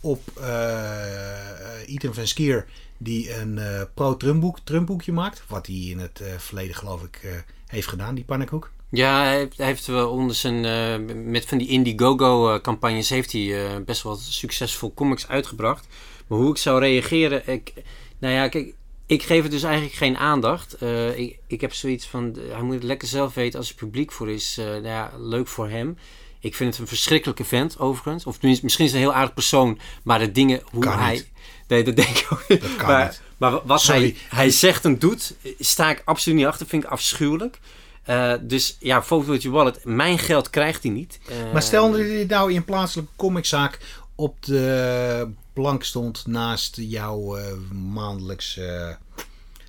op 0.00 0.22
eh 0.40 1.94
Ethan 1.94 2.14
van 2.14 2.26
Skeer 2.26 2.66
die 2.98 3.34
een 3.34 3.58
eh, 3.58 3.82
pro-Trump 3.94 4.58
Trump 4.64 4.86
boekje 4.86 5.12
maakt? 5.12 5.42
Wat 5.48 5.66
hij 5.66 5.76
in 5.76 5.98
het 5.98 6.22
verleden 6.36 6.76
geloof 6.76 7.02
ik 7.02 7.44
heeft 7.66 7.88
gedaan, 7.88 8.14
die 8.14 8.24
pannenkoek. 8.24 8.70
Ja, 8.90 9.22
hij 9.22 9.36
heeft, 9.36 9.56
hij 9.56 9.66
heeft 9.66 9.86
wel 9.86 10.10
onder 10.10 10.36
zijn. 10.36 11.30
met 11.30 11.44
van 11.46 11.58
die 11.58 11.68
Indiegogo-campagnes 11.68 13.08
heeft 13.08 13.32
hij 13.32 13.84
best 13.84 14.02
wel 14.02 14.16
succesvol 14.16 14.94
comics 14.94 15.28
uitgebracht. 15.28 15.86
Maar 16.26 16.38
hoe 16.38 16.50
ik 16.50 16.56
zou 16.56 16.80
reageren. 16.80 17.48
Ik, 17.52 17.72
nou 18.18 18.34
ja, 18.34 18.48
kijk. 18.48 18.74
Ik 19.06 19.22
geef 19.22 19.42
het 19.42 19.50
dus 19.50 19.62
eigenlijk 19.62 19.94
geen 19.94 20.16
aandacht. 20.16 20.72
Eh, 20.72 21.18
ik, 21.18 21.38
ik 21.46 21.60
heb 21.60 21.74
zoiets 21.74 22.06
van. 22.06 22.36
Hij 22.50 22.62
moet 22.62 22.74
het 22.74 22.82
lekker 22.82 23.08
zelf 23.08 23.34
weten 23.34 23.58
als 23.58 23.68
er 23.68 23.74
publiek 23.74 24.12
voor 24.12 24.30
is. 24.30 24.56
eh, 24.58 24.64
nou 24.66 24.82
ja, 24.86 25.10
leuk 25.18 25.48
voor 25.48 25.68
hem. 25.68 25.98
Ik 26.40 26.54
vind 26.54 26.70
het 26.70 26.80
een 26.80 26.88
verschrikkelijke 26.88 27.44
vent, 27.44 27.78
overigens. 27.78 28.24
Of 28.26 28.36
tenminste, 28.36 28.64
misschien 28.64 28.84
is 28.86 28.92
hij 28.92 29.00
een 29.00 29.06
heel 29.06 29.16
aardig 29.16 29.34
persoon. 29.34 29.78
Maar 30.02 30.18
de 30.18 30.32
dingen 30.32 30.62
hoe 30.70 30.82
Kan 30.82 30.98
hij. 30.98 31.12
niet. 31.12 31.28
Nee, 31.68 31.84
dat 31.84 31.96
denk 31.96 32.08
ik 32.18 32.26
ook 32.32 32.44
niet. 32.48 32.60
Dat 32.60 32.76
kan 32.76 32.86
maar, 32.86 33.04
niet. 33.06 33.20
maar 33.36 33.60
wat 33.66 33.80
Sorry. 33.80 34.00
hij, 34.00 34.16
hij 34.38 34.50
zegt 34.50 34.84
en 34.84 34.98
doet, 34.98 35.34
sta 35.58 35.90
ik 35.90 36.02
absoluut 36.04 36.38
niet 36.38 36.46
achter. 36.46 36.66
Vind 36.66 36.84
ik 36.84 36.90
afschuwelijk. 36.90 37.58
Eh, 38.02 38.32
dus 38.40 38.76
ja, 38.80 39.02
Vote 39.02 39.30
with 39.30 39.42
your 39.42 39.56
wallet. 39.56 39.84
Mijn 39.84 40.18
geld 40.18 40.50
krijgt 40.50 40.82
hij 40.82 40.92
niet. 40.92 41.18
Maar 41.52 41.62
stel 41.62 41.90
dat 41.90 42.00
je 42.00 42.24
nou 42.28 42.50
in 42.50 42.56
een 42.56 42.64
plaatselijke 42.64 43.10
comiczaak 43.16 43.78
op 44.16 44.44
de 44.44 45.30
plank 45.52 45.84
stond 45.84 46.26
naast 46.26 46.76
jouw 46.76 47.36
eh, 47.36 47.52
maandelijks 47.92 48.56
eh, 48.56 48.94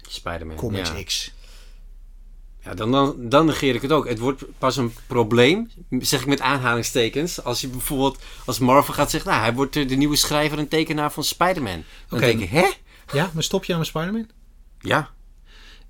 Spider-Man. 0.07 0.55
Comics 0.55 0.89
ja. 0.89 1.03
X. 1.03 1.35
Ja, 2.63 2.73
dan, 2.73 2.91
dan, 2.91 3.29
dan 3.29 3.45
negeer 3.45 3.75
ik 3.75 3.81
het 3.81 3.91
ook. 3.91 4.07
Het 4.07 4.19
wordt 4.19 4.43
pas 4.57 4.77
een 4.77 4.93
probleem, 5.07 5.69
zeg 5.89 6.21
ik 6.21 6.27
met 6.27 6.41
aanhalingstekens. 6.41 7.43
Als 7.43 7.61
je 7.61 7.67
bijvoorbeeld 7.67 8.19
als 8.45 8.59
Marvel 8.59 8.93
gaat 8.93 9.09
zeggen, 9.11 9.29
nou, 9.31 9.43
hij 9.43 9.53
wordt 9.53 9.73
de 9.73 9.95
nieuwe 9.95 10.15
schrijver 10.15 10.57
en 10.57 10.67
tekenaar 10.67 11.11
van 11.11 11.23
Spider-Man. 11.23 11.83
Dan 12.09 12.19
denk 12.19 12.39
ik, 12.39 12.49
hè? 12.49 12.69
Ja, 13.13 13.31
maar 13.33 13.43
stop 13.43 13.63
je 13.63 13.73
aan 13.73 13.85
Spider-Man? 13.85 14.29
Ja. 14.79 15.09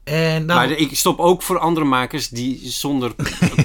En 0.08 0.46
nou, 0.46 0.60
maar 0.60 0.72
ik 0.78 0.96
stop 0.96 1.20
ook 1.20 1.41
voor 1.41 1.60
andere 1.60 1.86
makers 1.86 2.30
die 2.30 2.70
zonder 2.70 3.15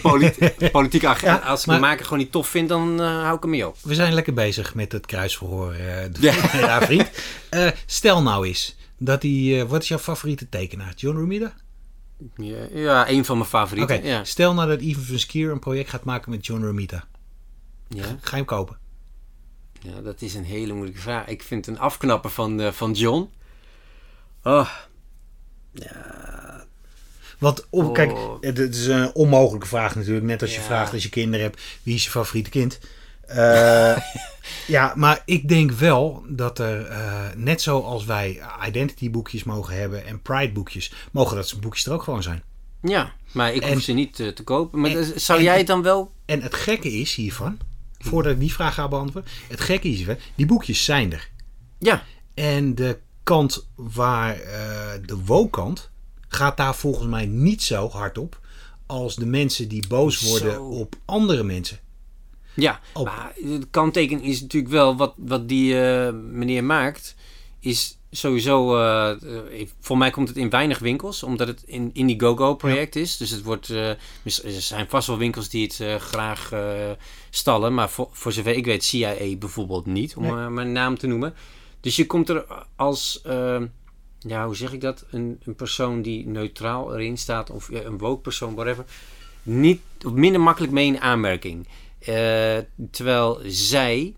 polit 0.02 0.54
politieke 0.72 1.08
agenda, 1.08 1.34
Ja, 1.34 1.46
als 1.48 1.60
ik 1.60 1.66
maar- 1.66 1.80
maker 1.80 2.04
gewoon 2.04 2.18
niet 2.18 2.32
tof 2.32 2.48
vind, 2.48 2.68
dan 2.68 3.00
eh, 3.00 3.22
hou 3.22 3.36
ik 3.36 3.42
hem 3.42 3.50
mee 3.50 3.66
op. 3.68 3.76
we 3.82 3.94
zijn 3.94 4.12
lekker 4.12 4.34
bezig 4.34 4.74
met 4.74 4.92
het 4.92 5.06
kruisverhoor. 5.06 5.72
eh 5.72 6.12
Ja. 6.20 6.32
ja, 6.66 6.80
vriend. 6.82 7.10
Eh, 7.50 7.68
stel 7.86 8.22
nou 8.22 8.46
eens 8.46 8.76
dat 8.98 9.22
hij... 9.22 9.60
eh, 9.60 9.68
wat 9.68 9.82
is 9.82 9.88
jouw 9.88 9.98
favoriete 9.98 10.48
tekenaar? 10.48 10.92
John 10.96 11.16
Romita? 11.18 11.54
Ja, 12.36 12.66
ja 12.74 13.08
een 13.08 13.24
van 13.24 13.36
mijn 13.36 13.48
favorieten. 13.48 14.26
Stel 14.26 14.54
nou 14.54 14.68
dat 14.68 14.80
Ivan 14.80 15.02
van 15.02 15.18
Skier 15.18 15.50
een 15.50 15.58
project 15.58 15.90
gaat 15.90 16.04
maken 16.04 16.30
met 16.30 16.46
John 16.46 16.64
Romita. 16.64 17.04
Ja. 17.88 18.04
Ga 18.04 18.30
je 18.30 18.36
hem 18.36 18.44
kopen? 18.44 18.76
ja, 19.80 20.00
dat 20.00 20.22
is 20.22 20.34
een 20.34 20.44
hele 20.44 20.72
moeilijke 20.72 21.00
vraag. 21.00 21.26
Ik 21.26 21.42
vind 21.42 21.66
een 21.66 21.78
afknapper 21.78 22.30
van, 22.30 22.72
van 22.72 22.92
John. 22.92 23.30
Oh, 24.42 24.68
Want 27.38 27.66
oh, 27.70 27.86
Oh. 27.86 27.92
kijk, 27.92 28.12
het, 28.40 28.58
is 28.74 28.86
een 28.86 29.14
onmogelijke 29.14 29.66
vraag 29.66 29.94
natuurlijk. 29.94 30.26
Net 30.26 30.42
als 30.42 30.50
je 30.54 30.60
Ja. 30.60 30.66
vraagt 30.66 30.92
als 30.92 31.02
je 31.02 31.08
kinderen 31.08 31.46
hebt, 31.46 31.60
wie 31.82 31.94
is 31.94 32.04
je 32.04 32.10
favoriete 32.10 32.50
kind? 32.50 32.78
Eh, 33.26 33.96
ja, 34.66 34.92
maar 34.96 35.22
ik 35.24 35.48
denk 35.48 35.70
wel 35.72 36.24
dat 36.28 36.58
er, 36.58 36.86
eh, 36.86 37.20
net 37.36 37.62
zoals 37.62 38.04
wij 38.04 38.40
identity 38.66 39.10
boekjes 39.10 39.44
mogen 39.44 39.76
hebben 39.76 40.06
en 40.06 40.22
pride 40.22 40.52
boekjes, 40.52 40.92
mogen 41.12 41.36
dat 41.36 41.48
soort 41.48 41.60
boekjes 41.60 41.86
er 41.86 41.92
ook 41.92 42.02
gewoon 42.02 42.22
zijn. 42.22 42.42
ja, 42.82 43.12
maar 43.32 43.54
ik 43.54 43.62
En- 43.62 43.72
hoef 43.72 43.82
ze 43.82 43.92
niet 43.92 44.20
eh, 44.20 44.28
te 44.28 44.42
kopen. 44.42 44.80
Maar 44.80 44.90
en- 44.90 45.20
zou 45.20 45.38
en- 45.38 45.44
jij 45.44 45.58
het 45.58 45.66
dan 45.66 45.82
wel... 45.82 46.12
En 46.26 46.42
het 46.42 46.54
gekke 46.54 46.92
is 46.92 47.14
hiervan, 47.14 47.58
voordat 47.98 48.32
ik 48.32 48.38
die 48.40 48.52
vraag 48.52 48.74
ga 48.74 48.88
beantwoorden, 48.88 49.30
het 49.48 49.60
gekke 49.60 49.88
is 49.88 49.96
hiervan, 49.96 50.16
die 50.34 50.46
boekjes 50.46 50.84
zijn 50.84 51.12
er. 51.12 51.28
Ja, 51.78 52.02
En 52.34 52.74
de 52.74 52.98
kant 53.22 53.68
waar 53.74 54.40
eh, 54.40 54.90
de 55.06 55.16
woke-kant 55.24 55.90
gaat 56.28 56.56
daar 56.56 56.74
volgens 56.74 57.06
mij 57.08 57.26
niet 57.26 57.62
zo 57.62 57.88
hard 57.88 58.18
op 58.18 58.40
als 58.86 59.16
de 59.16 59.26
mensen 59.26 59.68
die 59.68 59.86
boos 59.88 60.20
worden 60.30 60.52
Zo. 60.52 60.62
op 60.64 60.94
andere 61.04 61.42
mensen. 61.42 61.78
Ja, 62.54 62.80
Op- 62.92 63.04
maar 63.04 63.32
de 63.36 63.66
kanttekening 63.70 64.26
is 64.26 64.40
natuurlijk 64.40 64.72
wel 64.72 64.96
wat, 64.96 65.14
wat 65.16 65.48
die 65.48 65.80
eh, 65.82 66.12
meneer 66.14 66.64
maakt. 66.64 67.14
Is 67.60 67.98
sowieso, 68.10 68.76
eh, 68.76 69.16
voor 69.80 69.98
mij 69.98 70.10
komt 70.10 70.28
het 70.28 70.36
in 70.36 70.50
weinig 70.50 70.78
winkels, 70.78 71.22
omdat 71.22 71.46
het 71.48 71.62
een 71.66 71.90
Indiegogo 71.92 72.54
project 72.54 72.96
is. 72.96 73.16
Dus 73.16 73.30
het 73.30 73.42
wordt, 73.42 73.68
er 73.68 73.96
zijn 74.44 74.88
vast 74.88 75.06
wel 75.06 75.18
winkels 75.18 75.48
die 75.48 75.62
het 75.66 76.02
graag 76.02 76.52
stallen. 77.30 77.74
Maar 77.74 77.90
voor, 77.90 78.08
voor 78.12 78.32
zover 78.32 78.56
ik 78.56 78.64
weet, 78.64 78.84
CIA 78.84 79.36
bijvoorbeeld 79.38 79.86
niet, 79.86 80.16
om 80.16 80.22
Nee. 80.22 80.32
maar 80.32 80.52
mijn 80.52 80.72
naam 80.72 80.98
te 80.98 81.06
noemen. 81.06 81.34
Dus 81.82 81.96
je 81.96 82.06
komt 82.06 82.28
er 82.28 82.66
als, 82.76 83.20
eh, 83.22 83.62
ja, 84.18 84.46
hoe 84.46 84.56
zeg 84.56 84.72
ik 84.72 84.80
dat? 84.80 85.04
Een, 85.10 85.40
een 85.44 85.54
persoon 85.54 86.02
die 86.02 86.26
neutraal 86.26 86.94
erin 86.94 87.16
staat, 87.18 87.50
of 87.50 87.68
een 87.68 87.98
woke 87.98 88.20
persoon, 88.20 88.54
whatever, 88.54 88.84
niet, 89.42 89.80
of 90.06 90.12
minder 90.12 90.40
makkelijk 90.40 90.72
mee 90.72 90.86
in 90.86 91.00
aanmerking. 91.00 91.68
Eh, 91.98 92.58
terwijl 92.90 93.40
zij, 93.44 94.14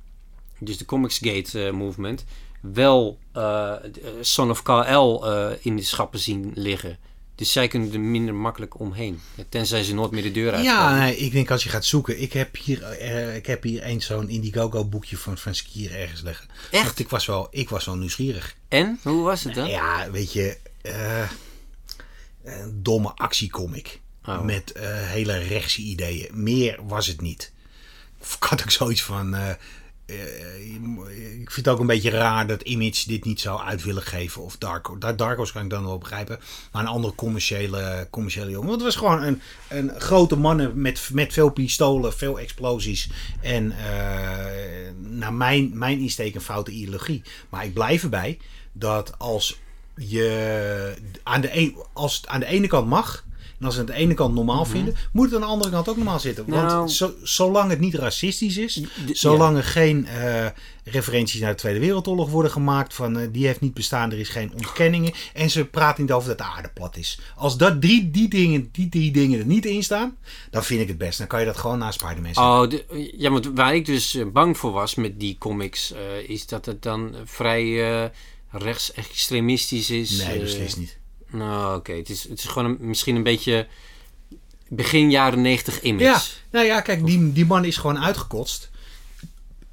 dus 0.59 0.79
de 0.79 0.85
Comicsgate 0.85 1.67
eh, 1.67 1.73
movement, 1.73 2.25
wel 2.61 3.19
eh, 3.33 3.75
Son 4.21 4.51
of 4.51 4.63
eh, 4.69 5.51
in 5.61 5.77
de 5.77 5.83
schappen 5.83 6.19
zien 6.19 6.53
liggen. 6.55 6.99
Dus 7.35 7.53
zij 7.53 7.69
kunnen 7.69 7.93
er 7.93 8.01
minder 8.01 8.35
makkelijk 8.35 8.81
omheen. 8.81 9.21
Tenzij 9.49 9.83
ze 9.83 9.95
nooit 9.95 10.11
meer 10.11 10.23
de 10.23 10.31
deur 10.31 10.53
uit 10.53 10.65
Ja, 10.65 10.99
nee, 10.99 11.17
ik 11.17 11.33
denk 11.33 11.51
als 11.51 11.63
je 11.65 11.69
gaat 11.69 11.85
zoeken. 11.85 12.21
Ik 12.21 12.33
heb 12.33 12.57
hier, 12.57 12.83
eh, 12.83 13.37
ik 13.37 13.47
heb 13.47 13.63
hier 13.63 13.83
eens 13.83 14.07
zo'n 14.07 14.29
Indiegogo 14.29 14.85
boekje 14.85 15.17
van 15.17 15.39
Van 15.39 15.55
Skier 15.55 15.95
ergens 15.95 16.23
liggen. 16.23 16.49
Echt? 16.71 16.85
Want 16.85 16.99
ik 16.99 17.09
was 17.09 17.27
wel, 17.27 17.49
ik 17.51 17.69
was 17.69 17.85
wel 17.85 17.97
nieuwsgierig. 17.97 18.57
En? 18.69 18.99
Hoe 19.03 19.23
was 19.23 19.45
het 19.45 19.55
dan? 19.55 19.69
Ja, 19.69 20.11
weet 20.11 20.33
je, 20.33 20.59
eh, 20.83 21.31
een 22.45 22.83
domme 22.83 23.13
actiecomic. 23.15 24.01
Oh. 24.25 24.41
Met 24.41 24.73
eh, 24.73 24.87
hele 24.87 25.39
rechtse 25.39 25.81
ideeën. 25.81 26.29
Meer 26.33 26.79
was 26.87 27.07
het 27.07 27.21
niet. 27.21 27.53
Of 28.21 28.35
ik 28.35 28.43
had 28.43 28.63
ook 28.63 28.71
zoiets 28.71 29.03
van. 29.03 29.37
Eh, 30.07 30.17
eh, 30.17 31.41
ik 31.41 31.51
vind 31.51 31.67
het 31.67 31.69
ook 31.69 31.81
een 31.81 31.87
beetje 31.87 32.11
raar 32.11 32.47
dat 32.47 32.63
Image 32.63 33.07
dit 33.07 33.25
niet 33.25 33.41
zou 33.41 33.61
uit 33.61 33.83
willen 33.83 34.03
geven. 34.03 34.43
Of 34.43 34.57
Dark, 34.57 34.91
Dark 34.99 35.19
Dark 35.19 35.37
Horse 35.37 35.53
kan 35.53 35.63
ik 35.63 35.71
dan 35.71 35.85
wel 35.85 35.99
begrijpen. 35.99 36.39
Maar 36.73 36.83
een 36.83 36.89
andere 36.89 37.15
commerciële, 37.15 38.07
commerciële 38.11 38.51
jongen. 38.51 38.69
Want 38.69 38.83
het 38.83 38.95
was 38.95 38.97
gewoon 38.97 39.23
een, 39.23 39.41
een 39.69 40.01
grote 40.01 40.37
mannen 40.37 40.81
met, 40.81 41.09
met 41.13 41.33
veel 41.33 41.51
pistolen, 41.51 42.13
veel 42.13 42.39
explosies. 42.39 43.09
En 43.41 43.73
eh, 43.73 44.93
naar 44.99 45.35
mijn, 45.35 45.79
mijn 45.79 45.99
insteek 45.99 46.35
een 46.35 46.41
foute 46.41 46.71
ideologie. 46.71 47.23
Maar 47.49 47.65
ik 47.65 47.75
blijf 47.75 48.03
erbij 48.03 48.39
dat 48.73 49.19
als 49.19 49.61
je 49.97 50.95
aan 51.23 51.41
de, 51.41 51.57
een, 51.57 51.77
als 51.93 52.23
aan 52.27 52.41
de 52.41 52.47
ene 52.47 52.67
kant 52.67 52.89
mag. 52.89 53.25
En 53.65 53.71
als 53.71 53.79
ze 53.79 53.85
het 53.85 53.91
aan 53.91 53.97
de 53.97 54.03
ene 54.03 54.15
kant 54.15 54.35
normaal 54.35 54.65
vinden, 54.65 54.95
moet 55.13 55.25
het 55.25 55.35
aan 55.35 55.41
de 55.41 55.47
andere 55.47 55.71
kant 55.71 55.89
ook 55.89 55.97
normaal 55.97 56.21
zitten. 56.21 56.45
Want 56.49 56.63
Nou- 56.67 56.89
zo, 56.89 57.13
zolang 57.23 57.71
het 57.71 57.81
niet 57.81 57.95
racistisch 57.95 58.57
is, 58.57 58.83
zolang 59.13 59.57
er 59.57 59.65
geen 59.65 60.07
eh, 60.07 60.47
referenties 60.85 61.41
naar 61.41 61.51
de 61.51 61.57
Tweede 61.57 61.79
Wereldoorlog 61.81 62.31
worden 62.31 62.51
gemaakt, 62.51 62.95
van 62.95 63.19
eh, 63.19 63.29
die 63.33 63.47
heeft 63.47 63.61
niet 63.61 63.75
bestaan, 63.75 64.11
er 64.13 64.19
is 64.19 64.29
geen 64.29 64.53
ontkenningen. 64.55 65.13
En 65.35 65.51
ze 65.51 65.65
praten 65.65 66.03
niet 66.03 66.13
over 66.13 66.29
dat 66.29 66.39
de 66.39 66.45
aarde 66.45 66.69
plat 66.75 66.97
is. 66.97 67.19
Als 67.37 67.57
dat 67.57 67.81
drie, 67.81 68.11
die, 68.11 68.29
dingen, 68.29 68.69
die 68.73 68.89
drie 68.89 69.11
dingen 69.13 69.39
er 69.39 69.47
niet 69.47 69.67
in 69.67 69.83
staan, 69.83 70.17
dan 70.51 70.65
vind 70.65 70.81
ik 70.81 70.89
het 70.89 70.99
best. 70.99 71.19
Dan 71.19 71.27
kan 71.27 71.41
je 71.41 71.47
dat 71.47 71.57
gewoon 71.57 71.79
naast 71.79 72.01
Spider-Man 72.01 72.35
zetten. 72.35 72.45
Oh, 72.45 72.69
de- 72.71 73.13
ja, 73.17 73.31
want 73.31 73.51
waar 73.55 73.75
ik 73.75 73.87
dus 73.87 74.15
eh, 74.15 74.27
bang 74.33 74.59
voor 74.59 74.73
was 74.73 74.95
met 74.95 75.21
die 75.21 75.37
comics, 75.39 75.95
is 76.27 76.47
dat 76.47 76.67
het 76.67 76.83
dan 76.83 77.15
vrij 77.25 78.11
rechtsextremistisch 78.51 79.91
is. 79.91 80.11
nee, 80.11 80.39
beslist 80.41 80.77
niet. 80.77 80.99
Nou, 81.35 81.77
oké. 81.77 81.93
Het, 81.93 82.09
is, 82.11 82.29
het 82.29 82.39
is 82.39 82.45
gewoon 82.45 82.71
een- 82.71 82.77
misschien 82.81 83.17
een 83.17 83.23
beetje 83.23 83.67
begin 84.69 85.11
jaren 85.11 85.41
90 85.43 85.81
image. 85.83 86.05
Ja, 86.05 86.21
nou 86.51 86.67
ja, 86.67 86.81
kijk, 86.81 87.07
die, 87.07 87.33
die 87.33 87.47
man 87.47 87.65
is 87.65 87.77
gewoon 87.77 87.99
uitgekotst. 87.99 88.71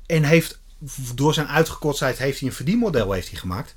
En 0.06 0.24
heeft, 0.24 0.60
door 1.16 1.34
zijn 1.34 1.48
uitgekotstheid 1.48 2.18
heeft 2.18 2.40
hij 2.40 2.50
een 2.50 2.56
verdienmodel 2.56 3.12
heeft 3.12 3.30
hij 3.30 3.40
gemaakt. 3.40 3.74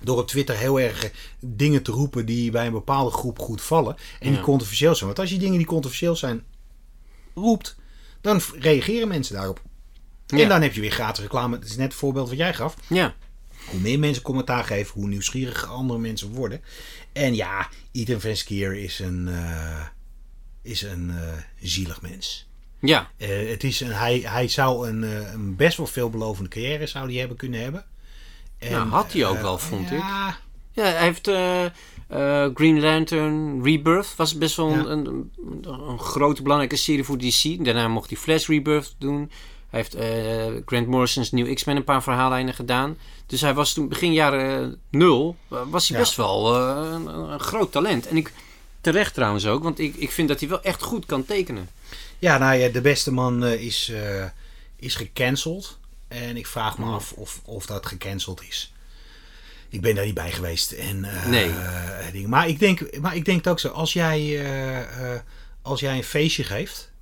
Door 0.00 0.18
op 0.18 0.26
Twitter 0.28 0.56
heel 0.56 0.80
erg 0.80 1.10
dingen 1.40 1.82
te 1.82 1.90
roepen 1.92 2.26
die 2.26 2.50
bij 2.50 2.66
een 2.66 2.72
bepaalde 2.72 3.10
groep 3.10 3.38
goed 3.38 3.62
vallen. 3.62 3.96
En 4.20 4.30
die 4.32 4.40
controversieel 4.40 4.94
zijn. 4.94 5.06
Want 5.06 5.18
als 5.18 5.30
je 5.30 5.36
dingen 5.38 5.58
die 5.58 5.66
controversieel 5.66 6.16
zijn 6.16 6.44
roept, 7.34 7.76
dan 8.20 8.40
reageren 8.58 9.08
mensen 9.08 9.34
daarop. 9.34 9.62
Ja. 10.26 10.38
En 10.38 10.48
dan 10.48 10.62
heb 10.62 10.74
je 10.74 10.80
weer 10.80 10.90
gratis 10.92 11.22
reclame. 11.22 11.58
Dat 11.58 11.68
is 11.68 11.76
net 11.76 11.86
het 11.90 11.94
voorbeeld 11.94 12.28
wat 12.28 12.38
jij 12.38 12.54
gaf. 12.54 12.74
Ja. 12.88 13.14
Hoe 13.70 13.80
meer 13.80 13.98
mensen 13.98 14.22
commentaar 14.22 14.64
geven, 14.64 15.00
hoe 15.00 15.08
nieuwsgieriger 15.08 15.68
andere 15.68 15.98
mensen 15.98 16.30
worden. 16.30 16.60
En 17.12 17.34
ja, 17.34 17.68
Ethan 17.92 18.20
Van 18.20 18.36
Scier 18.36 18.74
is 18.74 18.98
een, 18.98 19.26
uh, 19.28 19.86
is 20.62 20.82
een 20.82 21.08
uh, 21.08 21.32
zielig 21.60 22.02
mens. 22.02 22.46
Ja. 22.80 23.10
Uh, 23.18 23.50
het 23.50 23.64
is 23.64 23.80
een, 23.80 23.92
hij, 23.92 24.18
hij 24.24 24.48
zou 24.48 24.88
een, 24.88 25.02
een 25.32 25.56
best 25.56 25.76
wel 25.76 25.86
veelbelovende 25.86 26.50
carrière 26.50 26.86
zou 26.86 27.08
die 27.08 27.18
hebben 27.18 27.36
kunnen 27.36 27.60
hebben. 27.60 27.84
En, 28.58 28.70
nou, 28.70 28.88
had 28.88 29.12
hij 29.12 29.26
ook 29.26 29.40
wel, 29.40 29.58
vond 29.58 29.88
ja, 29.88 30.28
ik. 30.28 30.42
Ja, 30.72 30.82
hij 30.82 31.02
heeft 31.02 31.30
Green 32.56 32.80
Lantern 32.80 33.62
Rebirth. 33.62 34.14
Was 34.16 34.38
best 34.38 34.56
wel 34.56 34.72
een, 34.72 35.06
een, 35.06 35.32
een, 35.62 35.98
grote 35.98 36.42
belangrijke 36.42 36.76
serie 36.76 37.04
voor 37.04 37.18
DC. 37.18 37.64
Daarna 37.64 37.88
mocht 37.88 38.10
hij 38.10 38.18
Flash 38.18 38.48
Rebirth 38.48 38.94
doen. 38.98 39.30
Hij 39.74 39.82
heeft 39.82 39.96
uh, 39.96 40.62
Grant 40.66 40.86
Morrison's 40.86 41.30
New 41.30 41.54
X-Men 41.54 41.76
een 41.76 41.84
paar 41.84 42.02
verhaallijnen 42.02 42.54
gedaan. 42.54 42.98
Dus 43.26 43.40
hij 43.40 43.54
was 43.54 43.72
toen 43.72 43.88
begin 43.88 44.12
jaren 44.12 44.80
nul, 44.90 45.36
was 45.48 45.88
hij 45.88 45.98
best 45.98 46.16
wel 46.16 46.56
uh, 46.56 46.92
een, 46.92 47.06
een, 47.06 47.40
groot 47.40 47.72
talent. 47.72 48.06
En 48.06 48.16
ik, 48.16 48.32
terecht 48.80 49.14
trouwens 49.14 49.46
ook, 49.46 49.62
want 49.62 49.78
ik, 49.78 49.96
ik 49.96 50.10
vind 50.10 50.28
dat 50.28 50.40
hij 50.40 50.48
wel 50.48 50.62
echt 50.62 50.82
goed 50.82 51.06
kan 51.06 51.24
tekenen. 51.24 51.68
Ja, 52.18 52.38
nou 52.38 52.54
ja, 52.54 52.68
de 52.68 52.80
beste 52.80 53.12
man 53.12 53.44
uh, 53.44 53.52
is, 53.52 53.92
is 54.76 54.94
gecanceld. 54.94 55.78
En 56.08 56.36
ik 56.36 56.46
vraag 56.46 56.78
me 56.78 56.84
af 56.84 57.12
of, 57.12 57.40
of 57.44 57.66
dat 57.66 57.86
gecanceld 57.86 58.42
is. 58.48 58.72
Ik 59.68 59.80
ben 59.80 59.94
daar 59.94 60.04
niet 60.04 60.14
bij 60.14 60.32
geweest. 60.32 60.72
En, 60.72 61.06
nee. 61.26 62.28
maar, 62.28 62.48
ik 62.48 62.58
denk, 62.58 62.98
maar 63.00 63.16
ik 63.16 63.24
denk 63.24 63.38
het 63.38 63.48
ook 63.48 63.60
zo. 63.60 63.68
Als 63.68 63.92
jij, 63.92 64.46
als 65.62 65.80
jij 65.80 65.96
een 65.96 66.04
feestje 66.04 66.44
geeft 66.44 66.92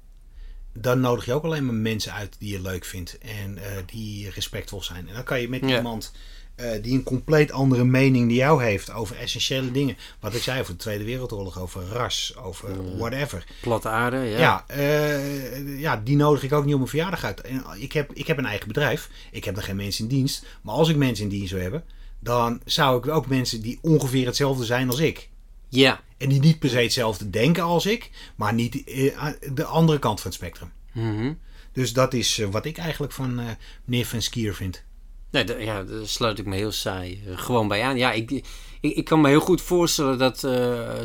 dan 0.73 1.01
nodig 1.01 1.25
je 1.25 1.33
ook 1.33 1.45
alleen 1.45 1.67
maar 1.67 1.75
mensen 1.75 2.13
uit 2.13 2.37
die 2.39 2.53
je 2.53 2.61
leuk 2.61 2.85
vindt 2.85 3.19
en 3.19 3.57
uh, 3.57 3.63
die 3.87 4.31
respectvol 4.31 4.83
zijn. 4.83 5.09
En 5.09 5.15
dan 5.15 5.25
kan 5.25 5.41
je 5.41 5.49
met 5.49 5.63
iemand 5.63 6.13
uh, 6.57 6.83
die 6.83 6.95
een 6.95 7.03
compleet 7.03 7.53
andere 7.53 7.85
mening 7.85 8.29
die 8.29 8.37
jou 8.37 8.63
heeft 8.63 8.93
over 8.93 9.17
essentiële 9.17 9.71
dingen. 9.71 9.97
Wat 10.21 10.35
ik 10.35 10.43
zei 10.43 10.61
over 10.61 10.73
de 10.73 10.79
Tweede 10.79 11.05
Wereldoorlog, 11.05 11.61
over 11.61 11.83
ras, 11.83 12.35
over 12.37 12.97
whatever. 12.97 13.45
Platte 13.61 13.89
aarde, 13.89 14.17
ja. 14.17 14.39
Ja, 14.39 14.65
uh, 14.77 15.81
ja, 15.81 15.97
die 15.97 16.17
nodig 16.17 16.43
ik 16.43 16.53
ook 16.53 16.65
niet 16.65 16.73
op 16.73 16.79
mijn 16.79 16.91
verjaardag 16.91 17.25
uit. 17.25 17.41
En 17.41 17.65
ik, 17.79 17.93
heb, 17.93 18.13
ik 18.13 18.27
heb 18.27 18.39
een 18.39 18.47
eigen 18.47 18.69
bedrijf. 18.69 19.11
Ik 19.31 19.45
heb 19.45 19.57
er 19.57 19.63
geen 19.63 19.77
mensen 19.77 20.05
in 20.05 20.11
dienst. 20.11 20.45
Maar 20.63 20.75
als 20.75 20.89
ik 20.89 20.97
mensen 20.97 21.25
in 21.25 21.31
dienst 21.31 21.49
zou 21.49 21.63
hebben, 21.63 21.85
dan 22.19 22.61
zou 22.65 22.99
ik 22.99 23.09
ook 23.09 23.27
mensen 23.27 23.61
die 23.61 23.79
ongeveer 23.83 24.27
hetzelfde 24.27 24.65
zijn 24.65 24.89
als 24.89 24.99
ik. 24.99 25.29
Ja. 25.73 26.01
En 26.17 26.29
die 26.29 26.41
niet 26.41 26.59
per 26.59 26.69
se 26.69 26.79
hetzelfde 26.79 27.31
denken 27.31 27.63
als 27.63 27.87
ik, 27.87 28.11
maar 28.37 28.55
niet 28.55 28.85
eh, 28.85 29.27
de 29.53 29.65
andere 29.65 29.99
kant 29.99 30.21
van 30.21 30.31
het 30.31 30.41
spectrum. 30.41 30.73
Mm 30.93 31.39
Dus 31.73 31.93
dat 31.93 32.15
is 32.15 32.39
eh, 32.39 32.49
wat 32.49 32.65
ik 32.65 32.79
eigenlijk 32.79 33.13
van 33.13 33.41
uh, 33.41 33.47
meneer 33.85 34.07
Van 34.07 34.23
Skier 34.23 34.55
vind. 34.55 34.85
Nee, 35.31 35.65
ja, 35.65 35.83
daar 35.83 36.07
sluit 36.07 36.39
ik 36.39 36.47
me 36.47 36.57
heel 36.57 36.73
saai 36.73 37.23
gewoon 37.35 37.69
bij 37.69 37.83
aan. 37.83 37.97
Ja, 37.97 38.13
ik, 38.13 38.31
ik, 38.31 38.45
ik, 38.81 39.05
kan 39.05 39.21
me 39.21 39.29
heel 39.29 39.41
goed 39.41 39.61
voorstellen 39.61 40.19
dat 40.19 40.39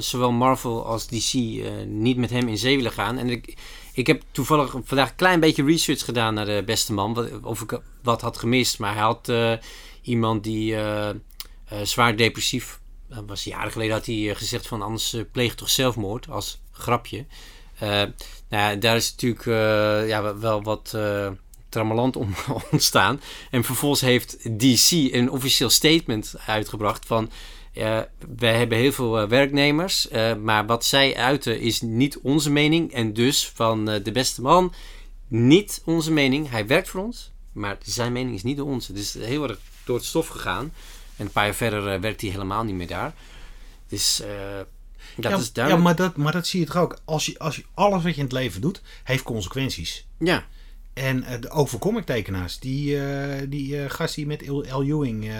zowel 0.03 0.32
Marvel 0.32 0.86
als 0.86 1.07
DC 1.07 1.34
niet 1.86 2.18
met 2.18 2.30
hem 2.30 2.47
in 2.47 2.57
zee 2.57 2.76
willen 2.76 2.91
gaan. 2.91 3.18
En 3.18 3.30
ik, 3.30 3.57
ik 3.93 4.07
heb 4.07 4.24
toevallig 4.32 4.76
vandaag 4.84 5.09
een 5.09 5.15
klein 5.15 5.39
beetje 5.39 5.63
research 5.63 6.05
gedaan 6.05 6.34
naar 6.34 6.45
de 6.45 6.63
beste 6.65 6.93
man. 6.93 7.13
Wat, 7.13 7.43
of 7.43 7.61
ik 7.61 7.80
wat 8.03 8.22
had 8.22 8.38
gemist. 8.38 8.80
Maar 8.80 8.93
hij 8.93 9.03
had 9.03 9.32
iemand 10.01 10.43
die 10.43 10.76
zwaar 11.84 12.15
depressief 12.15 12.80
was 13.26 13.43
jaren 13.43 13.72
geleden 13.72 13.93
had 13.93 14.05
hij 14.05 14.30
eh, 14.30 14.36
gezegd 14.36 14.68
van 14.68 14.82
anders 14.82 15.14
uh, 15.14 15.22
pleeg 15.32 15.55
toch 15.55 15.70
zelfmoord 15.70 16.30
als 16.30 16.60
grapje. 16.72 17.26
Uh, 17.84 17.89
nou 17.89 18.14
ja, 18.49 18.76
daar 18.76 18.95
is 18.95 19.12
natuurlijk 19.12 19.45
ja, 20.08 20.38
wel 20.38 20.64
wat 20.64 20.93
uh, 20.95 21.32
om 22.16 22.36
ontstaan. 22.72 23.22
En 23.51 23.64
vervolgens 23.64 24.01
heeft 24.01 24.60
DC 24.60 24.91
een 24.91 25.32
officieel 25.32 25.70
statement 25.70 26.36
uitgebracht 26.45 27.05
van... 27.05 27.32
wij 28.38 28.58
hebben 28.58 28.78
heel 28.78 28.91
veel 28.91 29.28
werknemers, 29.28 30.08
maar 30.41 30.66
wat 30.66 30.86
zij 30.86 31.16
uiten 31.16 31.60
is 31.60 31.82
niet 31.82 32.20
onze 32.20 32.51
mening. 32.51 32.93
En 32.93 33.14
dus 33.14 33.51
van 33.53 33.86
de 33.86 34.12
beste 34.14 34.41
man 34.41 34.74
niet 35.28 35.82
onze 35.86 36.12
mening. 36.12 36.49
Hij 36.49 36.68
werkt 36.68 36.89
voor 36.89 37.03
ons, 37.03 37.32
maar 37.51 37.78
zijn 37.84 38.12
mening 38.12 38.36
is 38.36 38.43
niet 38.43 38.58
de 38.58 38.64
onze. 38.64 38.93
Dus 38.93 39.14
heel 39.14 39.43
erg 39.43 39.60
door 39.86 39.95
het 39.95 40.05
stof 40.05 40.28
gegaan. 40.28 40.72
En 41.18 41.26
een 41.26 41.32
paar 41.32 41.45
jaar 41.45 41.55
verder 41.55 41.93
uh, 41.93 41.99
werkt 41.99 42.22
hij 42.22 42.30
helemaal 42.30 42.63
niet 42.63 42.76
meer 42.76 42.88
daar. 42.88 43.13
Dus 43.88 44.22
uh, 44.22 44.28
dat 45.15 45.32
ja, 45.32 45.38
is 45.38 45.53
duidelijk. 45.53 45.86
Ja, 45.86 45.89
maar 45.89 45.95
dat, 45.95 46.18
maar 46.18 46.32
dat 46.32 46.47
zie 46.47 46.59
je 46.59 46.65
toch 46.65 46.78
ook. 46.78 46.99
Als 47.05 47.26
je, 47.26 47.39
als 47.39 47.55
je 47.55 47.63
alles 47.74 48.03
wat 48.03 48.11
je 48.11 48.18
in 48.18 48.24
het 48.24 48.34
leven 48.34 48.61
doet, 48.61 48.82
heeft 49.03 49.24
consequenties. 49.24 50.07
Ja. 50.20 50.45
En 50.93 51.24
uh, 51.24 51.57
ook 51.57 51.68
voor 51.68 51.80
comictekenaars. 51.80 52.59
Die, 52.59 52.99
die 53.47 53.89
gast 53.89 54.15
die 54.15 54.28
met 54.28 54.47
L. 54.47 54.63
Ewing 54.63 55.32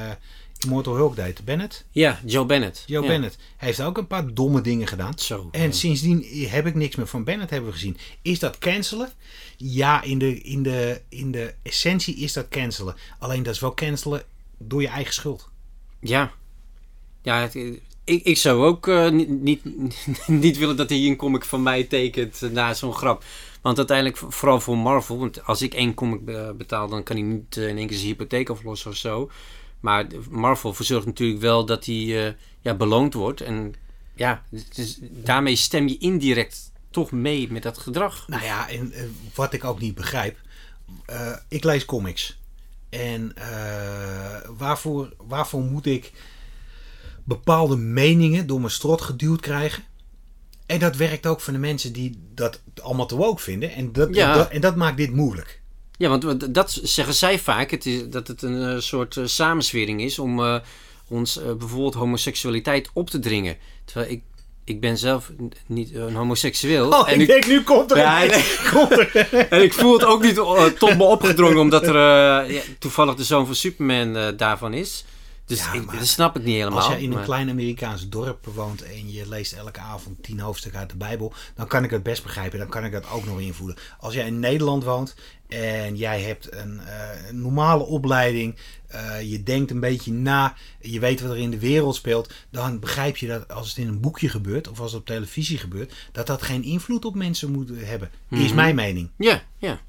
Immortal 0.63 0.95
Hulk 0.95 1.15
deed. 1.15 1.45
Bennett? 1.45 1.86
Ja, 1.91 2.19
Joe 2.25 2.45
Bennett. 2.45 2.84
Joe 2.86 3.01
ja. 3.01 3.07
Bennett. 3.07 3.38
Hij 3.57 3.67
heeft 3.67 3.82
ook 3.82 3.97
een 3.97 4.07
paar 4.07 4.34
domme 4.34 4.61
dingen 4.61 4.88
gedaan. 4.88 5.13
Zo, 5.15 5.49
en 5.51 5.73
sindsdien 5.73 6.47
heb 6.49 6.65
ik 6.65 6.75
niks 6.75 6.95
meer 6.95 7.07
van 7.07 7.23
Bennett 7.23 7.49
hebben 7.49 7.69
we 7.69 7.75
gezien. 7.75 7.97
Is 8.21 8.39
dat 8.39 8.57
cancelen? 8.57 9.11
Ja, 9.57 10.01
in 10.01 10.19
de, 10.19 10.41
in, 10.41 10.63
de, 10.63 11.01
in 11.09 11.32
de 11.32 11.53
essentie 11.63 12.15
is 12.15 12.34
dat 12.34 12.47
cancelen. 12.47 12.95
Alleen 13.19 13.43
dat 13.43 13.53
is 13.53 13.59
wel 13.59 13.73
cancelen 13.73 14.23
door 14.57 14.82
je 14.82 14.88
eigen 14.88 15.13
schuld. 15.13 15.49
Ja. 16.08 16.32
Ja, 17.22 17.49
ik, 18.03 18.24
ik 18.24 18.38
zou 18.38 18.66
ook 18.66 18.88
uh, 18.88 19.10
niet, 19.10 19.62
niet, 20.28 20.58
willen 20.58 20.78
dat 20.78 20.89
hij 20.89 20.99
een 20.99 21.16
comic 21.16 21.45
van 21.45 21.64
mij 21.64 21.84
tekent 21.84 22.41
uh, 22.41 22.51
na 22.51 22.74
zo'n 22.74 22.93
grap. 22.93 23.24
Want 23.62 23.78
uiteindelijk, 23.78 24.18
vooral 24.18 24.60
voor 24.60 24.78
Marvel, 24.78 25.18
want 25.18 25.45
als 25.45 25.62
ik 25.62 25.74
één 25.74 25.93
comic 25.93 26.26
betaal, 26.58 26.88
dan 26.88 27.03
kan 27.03 27.16
hij 27.16 27.26
niet 27.26 27.55
uh, 27.55 27.68
in 27.68 27.78
één 27.78 27.88
keer 27.88 27.97
zijn 27.97 28.10
hypotheek 28.10 28.49
aflossen 28.49 28.91
of 28.91 28.97
zo. 28.97 29.32
Maar 29.80 30.08
Marvel 30.30 30.74
verzorgt 30.74 31.05
natuurlijk 31.05 31.41
wel 31.41 31.66
dat 31.66 31.86
hij 31.86 32.36
ja, 32.62 32.74
beloond 32.74 33.14
wordt. 33.14 33.41
En 33.41 33.74
ja, 34.16 34.43
dus 34.76 34.99
daarmee 35.01 35.55
stem 35.55 35.88
je 35.88 35.97
indirect 35.97 36.72
toch 36.91 37.12
mee 37.12 37.51
met 37.51 37.64
dat 37.64 37.78
gedrag. 37.78 38.28
Nou 38.28 38.43
ja, 38.43 38.70
en 38.70 38.93
wat 39.36 39.53
ik 39.53 39.64
ook 39.64 39.80
niet 39.80 39.95
begrijp. 39.95 40.38
ik 41.47 41.64
lees 41.64 41.86
comics. 41.86 42.38
En 42.89 43.33
uh, 43.38 43.45
waarvoor, 44.57 45.13
waarvoor 45.17 45.61
moet 45.61 45.85
ik 45.85 46.11
bepaalde 47.23 47.75
meningen 47.75 48.47
door 48.47 48.59
mijn 48.59 48.71
strot 48.71 49.01
geduwd 49.01 49.41
krijgen? 49.41 49.83
En 50.65 50.79
dat 50.79 50.95
werkt 50.95 51.25
ook 51.25 51.41
voor 51.41 51.53
de 51.53 51.59
mensen 51.59 51.93
die 51.93 52.19
dat 52.33 52.61
allemaal 52.81 53.05
te 53.05 53.15
woke 53.15 53.41
vinden. 53.41 53.71
En 53.71 53.91
dat, 53.91 54.15
Ja. 54.15 54.33
dat, 54.33 54.49
en 54.49 54.61
dat 54.61 54.75
maakt 54.75 54.97
dit 54.97 55.13
moeilijk. 55.13 55.61
Ja, 55.97 56.09
want 56.09 56.53
dat 56.53 56.79
zeggen 56.83 57.13
zij 57.13 57.39
vaak, 57.39 57.71
het 57.71 57.85
is, 57.85 58.09
dat 58.09 58.27
het 58.27 58.41
een 58.41 58.75
eh, 58.75 58.79
soort 58.79 59.15
uh, 59.15 59.25
samenswering 59.25 60.01
is 60.01 60.19
om 60.19 60.39
uh, 60.39 60.59
ons 61.07 61.39
bijvoorbeeld 61.57 61.93
homoseksualiteit 61.93 62.89
op 62.93 63.09
te 63.09 63.19
dringen. 63.19 63.57
Terwijl 63.85 64.11
ik, 64.11 64.21
ik 64.68 64.80
ben 64.80 64.97
zelf 64.97 65.32
niet 65.65 65.95
een 65.95 66.15
homoseksueel. 66.15 66.89
Oh, 66.89 67.11
en 67.11 67.22
ik 67.22 67.28
denk, 67.28 67.47
nu 67.47 67.63
komt 67.63 67.91
er 67.91 67.97
Ja, 67.97 68.26
komt 68.74 68.91
er 68.91 69.28
En 69.49 69.61
ik 69.61 69.74
voel 69.74 69.93
het 69.93 70.05
ook 70.05 70.24
niet 70.24 70.38
uh, 70.38 70.65
tot 70.65 70.97
me 70.97 71.03
opgedrongen, 71.03 71.57
omdat 71.57 71.88
er 71.88 71.95
uh, 71.95 72.53
ja, 72.55 72.61
toevallig 72.80 73.15
de 73.15 73.24
zoon 73.24 73.45
van 73.45 73.55
Superman 73.55 74.18
uh, 74.18 74.28
daarvan 74.38 74.74
is. 74.74 75.05
Dus 75.47 75.59
Ja, 75.59 75.73
ik, 75.73 75.91
dat 75.91 76.07
snap 76.07 76.35
ik 76.37 76.43
niet 76.43 76.55
helemaal. 76.55 76.77
Als 76.79 76.87
jij 76.87 77.01
in 77.01 77.09
een 77.09 77.15
maar- 77.15 77.23
klein 77.25 77.49
Amerikaans 77.49 78.09
dorp 78.09 78.45
woont 78.45 78.81
en 78.83 79.11
je 79.11 79.29
leest 79.29 79.53
elke 79.53 79.79
avond 79.79 80.23
tien 80.23 80.39
hoofdstukken 80.39 80.79
uit 80.79 80.89
de 80.89 80.97
Bijbel, 80.97 81.33
dan 81.55 81.67
kan 81.67 81.83
ik 81.83 81.89
het 81.89 82.03
best 82.03 82.23
begrijpen. 82.23 82.59
Dan 82.59 82.69
kan 82.69 82.85
ik 82.85 82.91
dat 82.91 83.09
ook 83.09 83.25
nog 83.25 83.39
invoelen. 83.39 83.77
Als 83.99 84.13
jij 84.13 84.25
in 84.27 84.39
Nederland 84.39 84.83
woont 84.83 85.15
en 85.47 85.95
jij 85.95 86.21
hebt 86.21 86.53
een, 86.53 86.79
eh, 86.79 87.31
normale 87.31 87.83
opleiding, 87.83 88.55
eh, 88.87 89.21
je 89.31 89.43
denkt 89.43 89.71
een 89.71 89.79
beetje 89.79 90.11
na, 90.11 90.55
je 90.81 90.99
weet 90.99 91.21
wat 91.21 91.31
er 91.31 91.37
in 91.37 91.51
de 91.51 91.59
wereld 91.59 91.95
speelt, 91.95 92.33
dan 92.49 92.79
begrijp 92.79 93.17
je 93.17 93.27
dat 93.27 93.51
als 93.51 93.69
het 93.69 93.77
in 93.77 93.87
een 93.87 93.99
boekje 94.01 94.29
gebeurt 94.29 94.67
of 94.67 94.79
als 94.79 94.91
het 94.91 94.99
op 94.99 95.05
televisie 95.07 95.57
gebeurt, 95.57 95.93
dat 96.11 96.27
dat 96.27 96.41
geen 96.41 96.63
invloed 96.63 97.05
op 97.05 97.15
mensen 97.15 97.51
moet 97.51 97.69
hebben. 97.73 98.11
Is 98.29 98.39
Mhm. 98.47 98.55
mijn 98.55 98.75
mening. 98.75 99.09
Ja, 99.17 99.43
ja. 99.57 99.79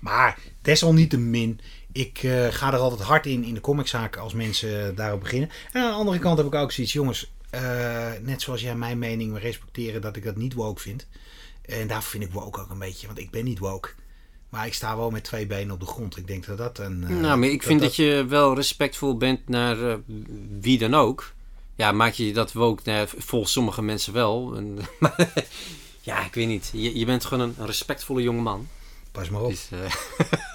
Maar 0.00 0.38
desalniettemin, 0.62 1.60
ik 1.94 2.22
eh, 2.22 2.46
ga 2.48 2.72
er 2.72 2.78
altijd 2.78 3.00
hard 3.00 3.26
in 3.26 3.44
in 3.44 3.54
de 3.54 3.60
comiczaken 3.60 4.20
als 4.20 4.32
mensen 4.32 4.88
eh, 4.88 4.96
daarop 4.96 5.20
beginnen. 5.20 5.50
En 5.72 5.82
aan 5.82 5.90
de 5.90 5.96
andere 5.96 6.18
kant 6.18 6.36
heb 6.36 6.46
ik 6.46 6.54
ook 6.54 6.72
zoiets, 6.72 6.92
jongens, 6.92 7.32
eh, 7.50 8.12
net 8.22 8.42
zoals 8.42 8.60
jij 8.60 8.74
mijn 8.74 8.98
mening 8.98 9.38
respecteren 9.38 10.00
dat 10.00 10.16
ik 10.16 10.24
dat 10.24 10.36
niet 10.36 10.54
woke 10.54 10.80
vind. 10.80 11.06
En 11.62 11.86
daar 11.86 12.02
vind 12.02 12.24
ik 12.24 12.32
woke 12.32 12.60
ook 12.60 12.70
een 12.70 12.78
beetje, 12.78 13.06
want 13.06 13.18
ik 13.18 13.30
ben 13.30 13.44
niet 13.44 13.58
woke. 13.58 13.90
Maar 14.48 14.66
ik 14.66 14.74
sta 14.74 14.96
wel 14.96 15.10
met 15.10 15.24
twee 15.24 15.46
benen 15.46 15.74
op 15.74 15.80
de 15.80 15.86
grond. 15.86 16.16
Ik 16.16 16.26
denk 16.26 16.46
dat 16.46 16.58
dat 16.58 16.78
een... 16.78 17.20
nou, 17.20 17.38
maar 17.38 17.48
ik 17.48 17.62
vind 17.62 17.80
dat, 17.80 17.96
je 17.96 18.24
wel 18.28 18.54
respectvol 18.54 19.16
bent 19.16 19.48
naar 19.48 19.98
wie 20.60 20.78
dan 20.78 20.94
ook. 20.94 21.32
Ja, 21.74 21.92
maak 21.92 22.12
je 22.12 22.32
dat 22.32 22.56
ook 22.56 22.84
naar, 22.84 23.08
volgens 23.16 23.52
sommige 23.52 23.82
mensen 23.82 24.12
wel. 24.12 24.56
En, 24.56 24.78
maar, 25.00 25.32
ja, 26.00 26.24
ik 26.24 26.34
weet 26.34 26.46
niet. 26.46 26.70
Je, 26.72 26.98
je 26.98 27.04
bent 27.04 27.24
gewoon 27.24 27.54
een, 27.58 27.66
respectvolle 27.66 28.22
jongeman. 28.22 28.68
Pas 29.12 29.28
maar 29.28 29.42
op. 29.42 29.50
Dus, 29.50 29.68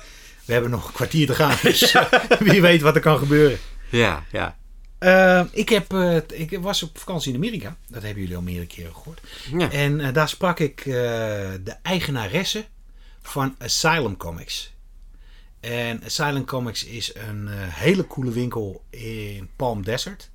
We 0.49 0.55
hebben 0.55 0.71
nog 0.71 0.87
een 0.87 0.93
kwartier 0.93 1.27
te 1.27 1.35
gaan. 1.35 1.57
Dus 1.63 1.93
eh, 1.93 2.11
wie 2.39 2.61
weet 2.61 2.81
wat 2.81 2.95
er 2.95 3.01
kan 3.01 3.17
gebeuren. 3.17 3.59
ja, 3.89 4.23
ja. 4.31 4.57
Eh, 4.97 5.43
ik, 5.51 5.69
heb, 5.69 5.93
eh, 5.93 6.15
ik 6.27 6.59
was 6.59 6.83
op 6.83 6.97
vakantie 6.97 7.31
in 7.31 7.37
Amerika. 7.37 7.77
Dat 7.87 8.03
hebben 8.03 8.21
jullie 8.21 8.35
al 8.35 8.41
meerdere 8.41 8.67
keren 8.67 8.93
gehoord. 8.95 9.21
ja. 9.57 9.71
En 9.71 10.13
daar 10.13 10.29
sprak 10.29 10.59
ik 10.59 10.83
de 10.83 11.75
eigenaresse 11.81 12.65
van 13.21 13.55
Asylum 13.59 14.17
Comics. 14.17 14.73
En 15.59 16.01
Silent 16.05 16.45
Comics 16.45 16.85
is 16.85 17.15
een 17.15 17.47
hele 17.51 18.07
coole 18.07 18.31
winkel 18.31 18.83
in 18.89 19.49
Palm 19.55 19.83
Desert. 19.83 20.29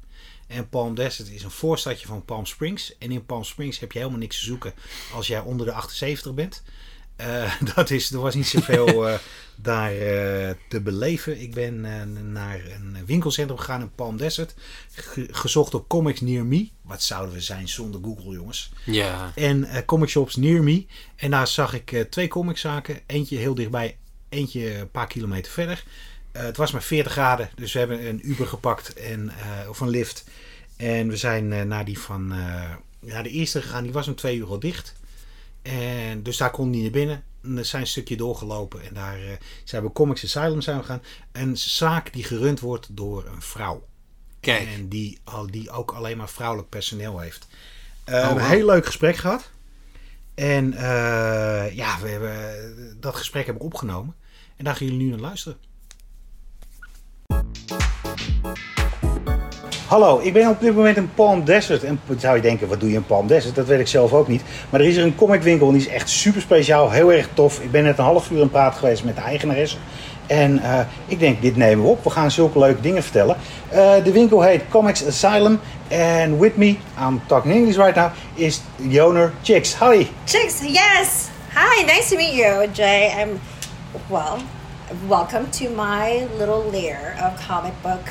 En 0.47 0.69
Palm 0.69 0.95
Desert 0.95 1.31
is 1.31 1.43
een 1.43 1.51
voorstadje 1.51 2.07
van 2.07 2.25
Palm 2.25 2.47
Springs. 2.47 2.99
En 2.99 3.11
in 3.11 3.27
Palm 3.27 3.45
Springs 3.45 3.79
heb 3.79 3.93
je 3.93 3.99
helemaal 3.99 4.21
niks 4.21 4.39
te 4.39 4.45
zoeken 4.45 4.75
als 5.15 5.27
jij 5.27 5.41
onder 5.41 5.67
de 5.67 5.73
78 5.73 6.35
bent. 6.35 6.63
Uh, 7.21 7.53
dat 7.75 7.91
is, 7.91 8.11
er 8.11 8.21
was 8.21 8.35
niet 8.35 8.47
zoveel 8.47 9.09
uh, 9.09 9.15
daar 9.57 9.93
uh, 9.93 10.51
te 10.69 10.81
beleven. 10.83 11.41
Ik 11.41 11.55
ben 11.55 11.81
naar 12.33 12.61
een 12.65 13.07
winkelcentrum 13.07 13.59
gegaan 13.59 13.81
in 13.81 13.95
Palm 13.95 14.17
Desert. 14.17 14.55
Ge 14.93 15.29
gezocht 15.31 15.75
op 15.75 15.89
Comics 15.89 16.21
Near 16.21 16.45
Me. 16.45 16.69
Wat 16.83 17.03
zouden 17.03 17.35
we 17.35 17.41
zijn 17.41 17.69
zonder 17.69 18.01
Google, 18.05 18.33
jongens? 18.33 18.73
Ja. 18.85 19.33
En 19.35 19.85
comic 19.87 20.09
shops 20.09 20.37
Near 20.37 20.63
Me. 20.63 20.87
En 21.17 21.31
daar 21.31 21.49
zag 21.49 21.75
ik 21.75 22.07
twee 22.11 22.29
comiczaken. 22.29 23.01
Eentje 23.07 23.37
heel 23.37 23.55
dichtbij, 23.55 23.97
eentje 24.29 24.79
een 24.79 24.91
paar 24.91 25.07
kilometer 25.07 25.53
verder. 25.53 25.85
het 26.33 26.57
was 26.57 26.73
maar 26.73 26.83
40 26.83 27.13
graden, 27.13 27.51
dus 27.55 27.73
we 27.73 27.79
hebben 27.79 28.07
een 28.07 28.31
Uber 28.31 28.47
gepakt 28.47 28.93
en, 28.93 29.33
of 29.69 29.81
een 29.81 29.89
lift. 29.89 30.25
En 30.77 31.09
we 31.09 31.17
zijn 31.17 31.69
naar 31.69 31.85
die 31.85 31.99
van 31.99 32.35
ja, 33.01 33.23
de 33.23 33.31
eerste 33.31 33.63
gegaan. 33.63 33.83
Die 33.83 33.93
was 33.93 34.09
om 34.09 34.15
twee 34.15 34.37
uur 34.37 34.49
al 34.49 34.59
dicht. 34.59 34.95
En 35.65 36.23
dus 36.23 36.37
daar 36.37 36.51
kon 36.51 36.73
hij 36.73 36.83
naar 36.83 36.91
binnen. 36.91 37.25
En 37.43 37.67
zijn 37.67 37.83
een 37.83 37.89
stukje 37.89 38.17
doorgelopen. 38.17 38.83
En 38.83 38.95
daar 38.95 39.21
uh, 39.21 39.31
zijn 39.65 39.83
we 39.83 39.93
Comics 39.93 40.25
Asylum 40.25 40.61
zijn 40.61 40.77
we 40.77 40.83
gegaan. 40.83 41.03
Een 41.33 41.57
zaak 41.57 42.13
die 42.13 42.25
gerund 42.25 42.61
wordt 42.61 42.97
door 42.97 43.27
een 43.27 43.43
vrouw. 43.43 43.87
Kijk. 44.41 44.69
En 44.69 44.89
die, 44.89 45.19
al, 45.25 45.47
die 45.47 45.71
ook 45.71 45.93
alleen 45.93 46.17
maar 46.17 46.29
vrouwelijk 46.29 46.69
personeel 46.69 47.19
heeft. 47.19 47.47
Uh, 48.09 48.15
oh, 48.15 48.29
wow. 48.29 48.39
Een 48.39 48.45
heel 48.45 48.67
leuk 48.67 48.87
gesprek 48.87 49.17
gehad. 49.17 49.51
En 50.35 50.73
uh, 50.73 51.75
ja, 51.75 52.01
we 52.01 52.09
hebben, 52.09 53.01
dat 53.01 53.15
gesprek 53.15 53.47
heb 53.47 53.55
ik 53.55 53.63
opgenomen. 53.63 54.15
En 54.57 54.65
daar 54.65 54.77
gaan 54.77 54.87
jullie 54.87 55.03
nu 55.03 55.11
naar 55.11 55.19
luisteren. 55.19 55.59
Hallo, 59.95 60.21
ik 60.23 60.33
ben 60.33 60.49
op 60.49 60.61
dit 60.61 60.75
moment 60.75 60.97
in 60.97 61.15
Palm 61.15 61.45
Desert. 61.45 61.85
En 61.85 62.01
zou 62.19 62.37
je 62.37 62.43
denken, 62.43 62.69
wat 62.69 62.81
doe 62.81 62.89
je 62.89 62.95
in 62.95 63.07
Palm 63.07 63.27
Desert? 63.27 63.55
Dat 63.55 63.67
weet 63.67 63.81
ik 63.81 63.87
zelf 63.87 64.13
ook 64.13 64.29
niet. 64.29 64.43
Maar 64.71 64.81
er 64.81 64.87
is 64.87 64.97
er 64.97 65.05
een 65.05 65.15
comicwinkel 65.15 65.67
en 65.67 65.73
die 65.73 65.83
is 65.83 65.89
echt 65.89 66.09
super 66.09 66.41
speciaal, 66.41 66.91
heel 66.91 67.13
erg 67.13 67.29
tof. 67.35 67.61
Ik 67.61 67.71
ben 67.71 67.83
net 67.83 67.99
een 67.99 68.05
half 68.05 68.31
uur 68.31 68.41
in 68.41 68.51
praat 68.51 68.75
geweest 68.75 69.05
met 69.05 69.17
de 69.17 69.23
eigenares. 69.23 69.79
En 70.27 70.57
uh, 70.57 70.81
ik 71.07 71.19
denk, 71.19 71.43
dit 71.43 71.57
nemen 71.57 71.85
we 71.85 71.91
op. 71.91 72.05
We 72.05 72.11
gaan 72.11 72.31
zulke 72.31 72.59
leuke 72.59 72.81
dingen 72.81 73.03
vertellen. 73.03 73.37
Uh, 73.73 74.05
de 74.05 74.13
winkel 74.13 74.43
heet 74.43 74.63
Comics 74.69 75.07
Asylum. 75.07 75.61
And 75.91 76.39
with 76.39 76.57
me, 76.57 76.77
I'm 77.01 77.21
talking 77.27 77.55
English 77.55 77.77
right 77.77 77.97
now, 77.97 78.11
is 78.35 78.63
the 78.91 79.05
owner 79.05 79.33
Chicks. 79.43 79.75
Hi. 79.75 80.07
Chicks, 80.25 80.61
yes. 80.61 81.29
Hi, 81.55 81.85
nice 81.85 82.09
to 82.09 82.17
meet 82.17 82.35
you, 82.35 82.67
Jay. 82.73 83.13
I'm, 83.23 83.41
well, 84.09 84.39
welcome 85.09 85.51
to 85.51 85.69
my 85.71 86.27
little 86.39 86.71
lair 86.71 87.17
of 87.23 87.47
comic 87.49 87.73
book 87.83 88.09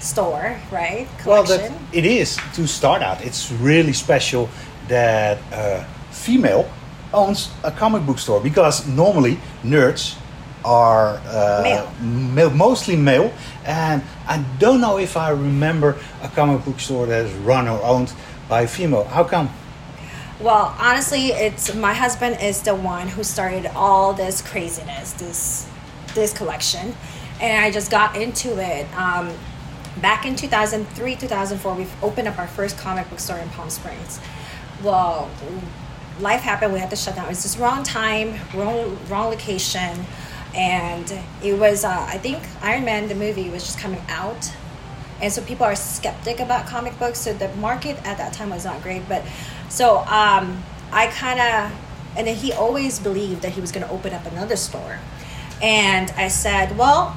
store, 0.00 0.58
right? 0.70 1.06
Collection. 1.18 1.28
Well, 1.28 1.46
that, 1.46 1.72
it 1.92 2.04
is 2.04 2.38
to 2.54 2.66
start 2.66 3.02
out. 3.02 3.24
It's 3.24 3.52
really 3.52 3.92
special 3.92 4.48
that 4.88 5.38
a 5.52 5.84
female 6.10 6.70
owns 7.12 7.50
a 7.64 7.70
comic 7.70 8.04
book 8.06 8.18
store 8.18 8.40
because 8.40 8.86
normally 8.86 9.38
nerds 9.62 10.16
are 10.64 11.20
uh, 11.26 11.60
male. 11.62 11.90
male. 12.34 12.50
mostly 12.50 12.96
male, 12.96 13.32
and 13.64 14.02
I 14.26 14.44
don't 14.58 14.80
know 14.80 14.98
if 14.98 15.16
I 15.16 15.30
remember 15.30 15.96
a 16.22 16.28
comic 16.28 16.64
book 16.64 16.80
store 16.80 17.06
that 17.06 17.26
is 17.26 17.32
run 17.38 17.68
or 17.68 17.82
owned 17.82 18.12
by 18.48 18.62
a 18.62 18.68
female. 18.68 19.04
How 19.04 19.24
come? 19.24 19.50
Well, 20.38 20.74
honestly, 20.78 21.28
it's 21.28 21.74
my 21.74 21.92
husband 21.92 22.38
is 22.42 22.62
the 22.62 22.74
one 22.74 23.08
who 23.08 23.22
started 23.22 23.66
all 23.74 24.12
this 24.12 24.42
craziness, 24.42 25.12
this 25.14 25.68
this 26.14 26.32
collection, 26.32 26.94
and 27.40 27.64
I 27.64 27.70
just 27.70 27.90
got 27.90 28.16
into 28.16 28.58
it. 28.58 28.86
Um, 28.96 29.30
back 29.98 30.24
in 30.24 30.36
2003 30.36 31.16
2004 31.16 31.74
we've 31.74 32.02
opened 32.02 32.28
up 32.28 32.38
our 32.38 32.46
first 32.46 32.78
comic 32.78 33.08
book 33.10 33.18
store 33.18 33.38
in 33.38 33.48
palm 33.50 33.70
springs. 33.70 34.20
Well 34.82 35.30
life 36.20 36.40
happened 36.40 36.72
we 36.72 36.78
had 36.78 36.90
to 36.90 36.96
shut 36.96 37.16
down. 37.16 37.26
It 37.26 37.30
was 37.30 37.42
just 37.42 37.58
wrong 37.58 37.82
time 37.82 38.34
wrong 38.54 38.98
wrong 39.08 39.30
location 39.30 40.04
and 40.54 41.12
it 41.44 41.54
was 41.54 41.84
uh, 41.84 42.06
i 42.08 42.18
think 42.18 42.42
iron 42.60 42.84
man 42.84 43.08
the 43.08 43.14
movie 43.14 43.50
was 43.50 43.64
just 43.64 43.78
coming 43.78 44.02
out. 44.08 44.52
And 45.22 45.30
so 45.30 45.42
people 45.42 45.66
are 45.66 45.76
skeptic 45.76 46.40
about 46.40 46.66
comic 46.66 46.98
books 46.98 47.18
so 47.18 47.34
the 47.34 47.48
market 47.56 47.96
at 48.06 48.16
that 48.18 48.32
time 48.32 48.50
was 48.50 48.64
not 48.64 48.82
great 48.82 49.08
but 49.08 49.24
so 49.68 49.98
um, 49.98 50.62
i 50.92 51.08
kind 51.12 51.40
of 51.40 51.72
and 52.16 52.26
then 52.26 52.36
he 52.36 52.52
always 52.52 52.98
believed 52.98 53.42
that 53.42 53.52
he 53.52 53.60
was 53.60 53.70
going 53.70 53.86
to 53.86 53.92
open 53.92 54.12
up 54.12 54.24
another 54.26 54.56
store. 54.56 54.98
And 55.62 56.10
i 56.12 56.28
said 56.28 56.78
well 56.78 57.16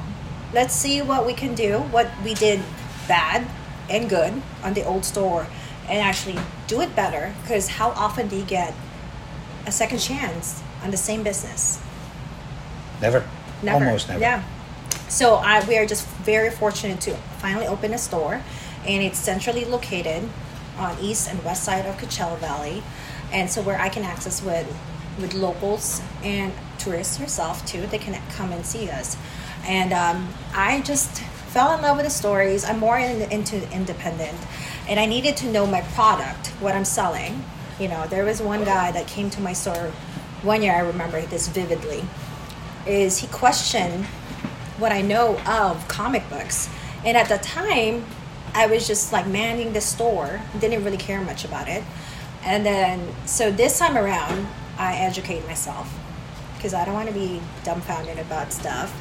let's 0.54 0.72
see 0.72 1.02
what 1.02 1.26
we 1.26 1.34
can 1.34 1.54
do, 1.54 1.80
what 1.80 2.08
we 2.24 2.32
did 2.32 2.62
bad 3.08 3.46
and 3.90 4.08
good 4.08 4.40
on 4.62 4.72
the 4.72 4.84
old 4.84 5.04
store, 5.04 5.46
and 5.88 5.98
actually 6.00 6.38
do 6.68 6.80
it 6.80 6.94
better. 6.96 7.34
Because 7.42 7.68
how 7.68 7.90
often 7.90 8.28
do 8.28 8.36
you 8.36 8.44
get 8.44 8.72
a 9.66 9.72
second 9.72 9.98
chance 9.98 10.62
on 10.82 10.90
the 10.90 10.96
same 10.96 11.22
business? 11.22 11.82
Never. 13.02 13.28
Never. 13.62 13.84
Almost 13.84 14.08
never. 14.08 14.20
Yeah. 14.20 14.44
So 15.08 15.34
I, 15.34 15.66
we 15.66 15.76
are 15.76 15.86
just 15.86 16.06
very 16.24 16.50
fortunate 16.50 17.00
to 17.02 17.14
finally 17.38 17.66
open 17.66 17.92
a 17.92 17.98
store, 17.98 18.40
and 18.86 19.02
it's 19.02 19.18
centrally 19.18 19.64
located 19.64 20.28
on 20.78 20.98
east 21.00 21.28
and 21.28 21.44
west 21.44 21.64
side 21.64 21.84
of 21.84 21.96
Coachella 21.96 22.38
Valley, 22.38 22.82
and 23.32 23.50
so 23.50 23.60
where 23.62 23.78
I 23.80 23.88
can 23.88 24.04
access 24.04 24.42
with 24.42 24.66
with 25.20 25.32
locals 25.32 26.02
and 26.24 26.52
tourists 26.78 27.18
herself 27.18 27.64
too. 27.66 27.86
They 27.86 27.98
can 27.98 28.20
come 28.30 28.50
and 28.52 28.66
see 28.66 28.90
us 28.90 29.16
and 29.66 29.92
um, 29.92 30.28
I 30.54 30.80
just 30.82 31.20
fell 31.20 31.74
in 31.74 31.82
love 31.82 31.96
with 31.96 32.06
the 32.06 32.10
stories. 32.10 32.64
I'm 32.64 32.78
more 32.78 32.98
in, 32.98 33.30
into 33.30 33.70
independent, 33.72 34.36
and 34.88 34.98
I 35.00 35.06
needed 35.06 35.36
to 35.38 35.50
know 35.50 35.66
my 35.66 35.80
product, 35.80 36.48
what 36.60 36.74
I'm 36.74 36.84
selling. 36.84 37.44
You 37.78 37.88
know, 37.88 38.06
there 38.06 38.24
was 38.24 38.40
one 38.40 38.64
guy 38.64 38.92
that 38.92 39.06
came 39.06 39.30
to 39.30 39.40
my 39.40 39.52
store 39.52 39.92
one 40.42 40.62
year. 40.62 40.74
I 40.74 40.80
remember 40.80 41.20
this 41.22 41.48
vividly. 41.48 42.04
Is 42.86 43.18
he 43.18 43.26
questioned 43.28 44.04
what 44.78 44.92
I 44.92 45.00
know 45.00 45.38
of 45.46 45.86
comic 45.88 46.28
books, 46.28 46.68
and 47.04 47.16
at 47.16 47.28
the 47.28 47.38
time, 47.38 48.04
I 48.54 48.66
was 48.66 48.86
just 48.86 49.12
like 49.12 49.26
manning 49.26 49.72
the 49.72 49.80
store, 49.80 50.40
didn't 50.60 50.84
really 50.84 50.96
care 50.96 51.20
much 51.20 51.44
about 51.44 51.68
it. 51.68 51.82
And 52.44 52.64
then, 52.64 53.14
so 53.26 53.50
this 53.50 53.78
time 53.78 53.96
around, 53.96 54.46
I 54.76 54.96
educate 54.96 55.46
myself 55.46 55.92
because 56.56 56.74
I 56.74 56.84
don't 56.84 56.94
want 56.94 57.08
to 57.08 57.14
be 57.14 57.40
dumbfounded 57.64 58.18
about 58.18 58.52
stuff 58.52 58.92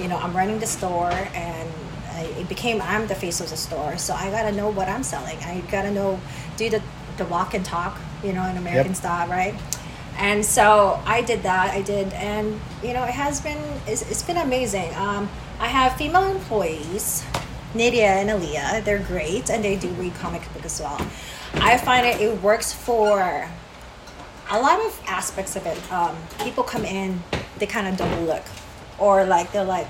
you 0.00 0.08
know, 0.08 0.16
I'm 0.16 0.34
running 0.36 0.58
the 0.58 0.66
store 0.66 1.10
and 1.10 1.68
I, 2.12 2.22
it 2.38 2.48
became 2.48 2.80
I'm 2.82 3.06
the 3.06 3.14
face 3.14 3.40
of 3.40 3.50
the 3.50 3.56
store. 3.56 3.96
So 3.98 4.14
I 4.14 4.30
gotta 4.30 4.52
know 4.52 4.70
what 4.70 4.88
I'm 4.88 5.02
selling. 5.02 5.38
I 5.38 5.60
gotta 5.70 5.90
know, 5.90 6.20
do 6.56 6.70
the, 6.70 6.82
the 7.16 7.24
walk 7.26 7.54
and 7.54 7.64
talk, 7.64 7.98
you 8.24 8.32
know, 8.32 8.44
in 8.46 8.56
American 8.56 8.92
yep. 8.92 8.96
style, 8.96 9.28
right? 9.28 9.54
And 10.18 10.44
so 10.44 11.00
I 11.06 11.22
did 11.22 11.42
that. 11.44 11.72
I 11.72 11.80
did, 11.80 12.12
and 12.12 12.60
you 12.82 12.92
know, 12.92 13.04
it 13.04 13.10
has 13.10 13.40
been 13.40 13.62
it's, 13.86 14.02
it's 14.10 14.22
been 14.22 14.36
amazing. 14.36 14.94
Um, 14.96 15.30
I 15.58 15.66
have 15.66 15.96
female 15.96 16.24
employees, 16.24 17.24
Nydia 17.74 18.06
and 18.06 18.28
Aaliyah. 18.28 18.84
They're 18.84 18.98
great, 18.98 19.48
and 19.48 19.64
they 19.64 19.76
do 19.76 19.88
read 19.90 20.14
comic 20.16 20.42
book 20.52 20.64
as 20.66 20.78
well. 20.78 21.00
I 21.54 21.78
find 21.78 22.06
it 22.06 22.20
it 22.20 22.42
works 22.42 22.70
for 22.70 23.48
a 24.50 24.60
lot 24.60 24.84
of 24.84 25.00
aspects 25.06 25.56
of 25.56 25.64
it. 25.64 25.90
Um, 25.90 26.16
people 26.44 26.64
come 26.64 26.84
in, 26.84 27.22
they 27.58 27.66
kind 27.66 27.88
of 27.88 27.96
double 27.96 28.22
look 28.24 28.44
or 29.00 29.24
like 29.24 29.50
they're 29.52 29.64
like 29.64 29.88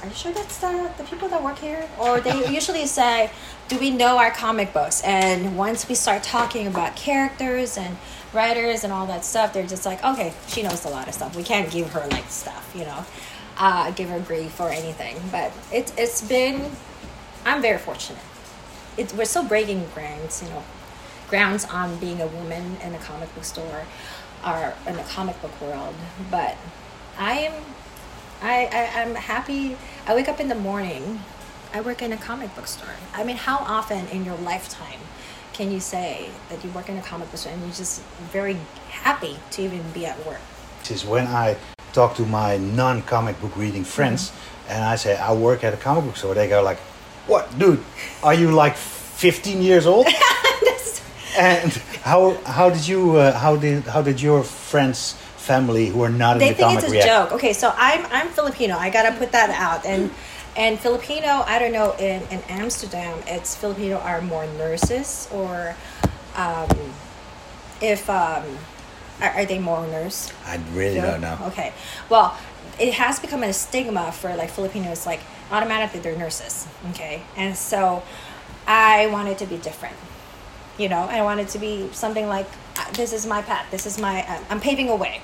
are 0.00 0.06
you 0.06 0.14
sure 0.14 0.32
that's 0.32 0.58
the, 0.58 0.90
the 0.96 1.02
people 1.04 1.28
that 1.28 1.42
work 1.42 1.58
here? 1.58 1.88
Or 1.98 2.20
they 2.20 2.52
usually 2.54 2.86
say 2.86 3.30
do 3.68 3.78
we 3.78 3.90
know 3.90 4.16
our 4.16 4.30
comic 4.30 4.72
books? 4.72 5.02
And 5.02 5.58
once 5.58 5.88
we 5.88 5.94
start 5.94 6.22
talking 6.22 6.66
about 6.66 6.96
characters 6.96 7.76
and 7.76 7.96
writers 8.32 8.84
and 8.84 8.92
all 8.92 9.06
that 9.06 9.24
stuff 9.24 9.54
they're 9.54 9.66
just 9.66 9.86
like 9.86 10.04
okay 10.04 10.34
she 10.48 10.62
knows 10.62 10.84
a 10.84 10.88
lot 10.88 11.08
of 11.08 11.14
stuff. 11.14 11.36
We 11.36 11.42
can't 11.42 11.70
give 11.70 11.90
her 11.92 12.06
like 12.10 12.28
stuff 12.30 12.72
you 12.74 12.84
know 12.84 13.04
uh, 13.60 13.90
give 13.90 14.08
her 14.08 14.20
grief 14.20 14.60
or 14.60 14.70
anything. 14.70 15.16
But 15.30 15.52
it, 15.72 15.92
it's 15.96 16.26
been 16.26 16.70
i'm 17.44 17.62
very 17.62 17.78
fortunate. 17.78 18.22
It, 18.96 19.12
we're 19.14 19.24
still 19.24 19.44
breaking 19.44 19.86
grounds 19.94 20.42
you 20.42 20.48
know 20.48 20.62
grounds 21.28 21.64
on 21.66 21.96
being 21.98 22.20
a 22.20 22.26
woman 22.26 22.76
in 22.82 22.94
a 22.94 22.98
comic 22.98 23.34
book 23.34 23.44
store 23.44 23.84
or 24.46 24.74
in 24.86 24.96
the 24.96 25.02
comic 25.02 25.40
book 25.42 25.60
world 25.60 25.94
but 26.30 26.56
I 27.18 27.32
am, 27.32 27.52
I, 28.40 28.68
I 28.72 29.02
I'm 29.02 29.14
happy. 29.16 29.76
I 30.06 30.14
wake 30.14 30.28
up 30.28 30.38
in 30.38 30.48
the 30.48 30.54
morning. 30.54 31.20
I 31.74 31.80
work 31.80 32.00
in 32.00 32.12
a 32.12 32.16
comic 32.16 32.54
book 32.54 32.68
store. 32.68 32.94
I 33.12 33.24
mean, 33.24 33.36
how 33.36 33.58
often 33.58 34.06
in 34.08 34.24
your 34.24 34.36
lifetime 34.36 35.00
can 35.52 35.72
you 35.72 35.80
say 35.80 36.30
that 36.48 36.64
you 36.64 36.70
work 36.70 36.88
in 36.88 36.96
a 36.96 37.02
comic 37.02 37.30
book 37.30 37.40
store 37.40 37.52
and 37.52 37.60
you're 37.62 37.72
just 37.72 38.02
very 38.32 38.56
happy 38.88 39.36
to 39.50 39.62
even 39.62 39.82
be 39.90 40.06
at 40.06 40.24
work? 40.24 40.40
Is 40.88 41.04
when 41.04 41.26
I 41.26 41.58
talk 41.92 42.14
to 42.16 42.24
my 42.24 42.56
non-comic 42.56 43.38
book 43.42 43.54
reading 43.56 43.84
friends 43.84 44.30
mm-hmm. 44.30 44.72
and 44.72 44.84
I 44.84 44.96
say 44.96 45.18
I 45.18 45.32
work 45.32 45.64
at 45.64 45.74
a 45.74 45.76
comic 45.76 46.04
book 46.04 46.16
store. 46.16 46.34
They 46.34 46.48
go 46.48 46.62
like, 46.62 46.78
"What, 47.26 47.58
dude? 47.58 47.84
Are 48.22 48.32
you 48.32 48.52
like 48.52 48.76
15 48.76 49.60
years 49.60 49.86
old?" 49.86 50.06
and 51.38 51.72
how 52.02 52.38
how 52.44 52.70
did 52.70 52.86
you 52.88 53.16
uh, 53.16 53.36
how 53.36 53.56
did 53.56 53.84
how 53.84 54.02
did 54.02 54.22
your 54.22 54.42
friends 54.42 55.14
family 55.48 55.86
who 55.88 56.02
are 56.02 56.10
not 56.10 56.38
they 56.38 56.48
in 56.48 56.56
the 56.56 56.58
think 56.58 56.82
it's 56.82 56.92
a 56.92 57.06
joke. 57.12 57.32
Okay, 57.32 57.52
so 57.52 57.72
I'm 57.76 58.06
I'm 58.16 58.28
Filipino. 58.28 58.76
I 58.76 58.90
gotta 58.90 59.16
put 59.18 59.32
that 59.32 59.50
out. 59.50 59.84
And 59.84 60.10
and 60.56 60.78
Filipino, 60.78 61.42
I 61.46 61.58
don't 61.58 61.72
know. 61.72 61.92
In 61.98 62.22
in 62.30 62.40
Amsterdam, 62.48 63.18
it's 63.26 63.56
Filipino 63.56 63.96
are 63.98 64.20
more 64.20 64.46
nurses 64.58 65.28
or, 65.32 65.74
um, 66.36 66.68
if 67.80 68.10
um, 68.10 68.44
are, 69.20 69.32
are 69.38 69.46
they 69.46 69.58
more 69.58 69.86
nurse? 69.86 70.32
I 70.44 70.60
really 70.74 71.00
don't 71.00 71.20
know. 71.20 71.38
Okay. 71.50 71.72
Well, 72.08 72.36
it 72.78 72.94
has 72.94 73.18
become 73.18 73.42
a 73.42 73.52
stigma 73.52 74.12
for 74.12 74.34
like 74.36 74.50
Filipinos, 74.50 75.06
like 75.06 75.20
automatically 75.50 76.00
they're 76.00 76.16
nurses. 76.16 76.66
Okay. 76.90 77.22
And 77.36 77.56
so 77.56 78.02
I 78.66 79.06
wanted 79.06 79.38
to 79.38 79.46
be 79.46 79.56
different. 79.56 79.96
You 80.76 80.88
know, 80.88 81.02
I 81.18 81.22
wanted 81.22 81.48
to 81.54 81.58
be 81.58 81.88
something 81.92 82.28
like 82.28 82.46
this 82.92 83.12
is 83.12 83.26
my 83.26 83.42
path. 83.42 83.70
This 83.70 83.86
is 83.86 83.98
my, 83.98 84.22
uh, 84.28 84.42
I'm 84.50 84.60
paving 84.60 84.88
a 84.88 84.96
way. 84.96 85.20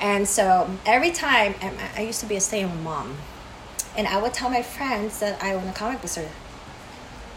And 0.00 0.28
so 0.28 0.68
every 0.86 1.10
time, 1.10 1.54
and 1.60 1.76
I 1.96 2.02
used 2.02 2.20
to 2.20 2.26
be 2.26 2.36
a 2.36 2.40
stay 2.40 2.62
at 2.62 2.68
home 2.68 2.82
mom, 2.82 3.16
and 3.96 4.08
I 4.08 4.20
would 4.20 4.34
tell 4.34 4.50
my 4.50 4.62
friends 4.62 5.20
that 5.20 5.42
I 5.42 5.54
own 5.54 5.68
a 5.68 5.72
comic 5.72 6.00
book 6.00 6.10
store. 6.10 6.28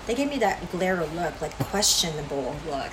They 0.08 0.16
gave 0.16 0.30
me 0.30 0.40
that 0.40 0.72
glare 0.72 1.06
look, 1.06 1.40
like 1.42 1.54
questionable 1.60 2.56
look. 2.68 2.92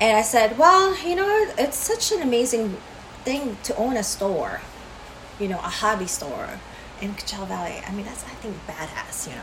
And 0.00 0.16
I 0.16 0.22
said, 0.22 0.58
well, 0.58 1.00
you 1.06 1.14
know, 1.14 1.52
it's 1.56 1.78
such 1.78 2.12
an 2.12 2.20
amazing 2.20 2.76
thing 3.24 3.56
to 3.62 3.76
own 3.76 3.96
a 3.96 4.02
store, 4.02 4.60
you 5.38 5.48
know, 5.48 5.58
a 5.58 5.70
hobby 5.80 6.06
store 6.06 6.58
in 7.00 7.14
Coachella 7.14 7.46
Valley. 7.46 7.80
I 7.86 7.92
mean, 7.92 8.04
that's, 8.04 8.24
I 8.24 8.34
think, 8.42 8.56
badass, 8.66 9.28
you 9.28 9.36
know. 9.36 9.42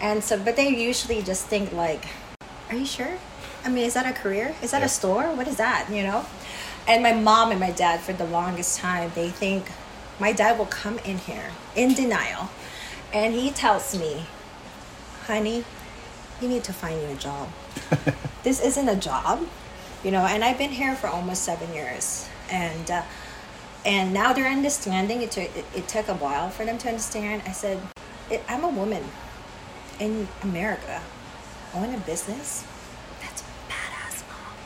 And 0.00 0.22
so, 0.22 0.38
but 0.38 0.56
they 0.56 0.68
usually 0.68 1.22
just 1.22 1.46
think, 1.46 1.72
like, 1.72 2.04
are 2.68 2.76
you 2.76 2.86
sure? 2.86 3.18
I 3.64 3.68
mean, 3.68 3.84
is 3.84 3.94
that 3.94 4.06
a 4.06 4.12
career? 4.12 4.54
Is 4.62 4.70
that 4.70 4.80
Yeah. 4.80 4.86
a 4.86 4.88
store? 4.88 5.24
What 5.34 5.46
is 5.48 5.56
that, 5.56 5.90
you 5.90 6.02
know? 6.02 6.24
And 6.86 7.02
my 7.02 7.12
mom 7.12 7.50
and 7.50 7.60
my 7.60 7.70
dad, 7.70 8.00
for 8.00 8.12
the 8.12 8.24
longest 8.24 8.78
time, 8.78 9.12
they 9.14 9.28
think 9.30 9.66
my 10.18 10.32
dad 10.32 10.58
will 10.58 10.66
come 10.66 10.98
in 11.00 11.18
here 11.18 11.50
in 11.76 11.94
denial 11.94 12.50
and 13.12 13.34
he 13.34 13.50
tells 13.50 13.96
me, 13.98 14.26
honey, 15.26 15.64
you 16.40 16.48
need 16.48 16.64
to 16.64 16.72
find 16.72 17.00
you 17.02 17.08
a 17.08 17.14
job. 17.14 17.48
this 18.42 18.60
isn't 18.60 18.88
a 18.88 18.96
job, 18.96 19.46
you 20.04 20.10
know. 20.10 20.24
And 20.24 20.44
I've 20.44 20.58
been 20.58 20.70
here 20.70 20.94
for 20.94 21.08
almost 21.08 21.42
seven 21.42 21.72
years, 21.74 22.28
and 22.50 22.90
uh, 22.90 23.02
and 23.84 24.14
now 24.14 24.32
they're 24.32 24.48
understanding. 24.50 25.22
It 25.22 25.32
took 25.32 25.54
it, 25.56 25.64
it 25.74 25.88
took 25.88 26.08
a 26.08 26.14
while 26.14 26.50
for 26.50 26.64
them 26.64 26.78
to 26.78 26.88
understand. 26.88 27.42
I 27.46 27.52
said, 27.52 27.80
I'm 28.48 28.64
a 28.64 28.68
woman 28.68 29.04
in 29.98 30.28
America. 30.42 31.02
Own 31.74 31.94
a 31.94 31.98
business. 31.98 32.64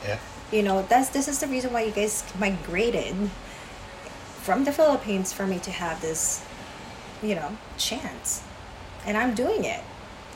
Yeah. 0.05 0.19
You 0.53 0.63
know, 0.63 0.83
that's 0.89 1.09
this 1.11 1.29
is 1.29 1.41
the 1.41 1.47
reason 1.47 1.73
why 1.73 1.83
you 1.83 1.93
guys 1.93 2.25
migrated 2.39 3.31
from 4.43 4.65
the 4.65 4.73
Philippines 4.73 5.33
for 5.33 5.47
me 5.47 5.59
to 5.61 5.71
have 5.71 6.01
this, 6.01 6.45
you 7.23 7.35
know, 7.35 7.57
chance. 7.79 8.43
And 9.07 9.17
I'm 9.17 9.35
doing 9.35 9.65
it. 9.65 9.81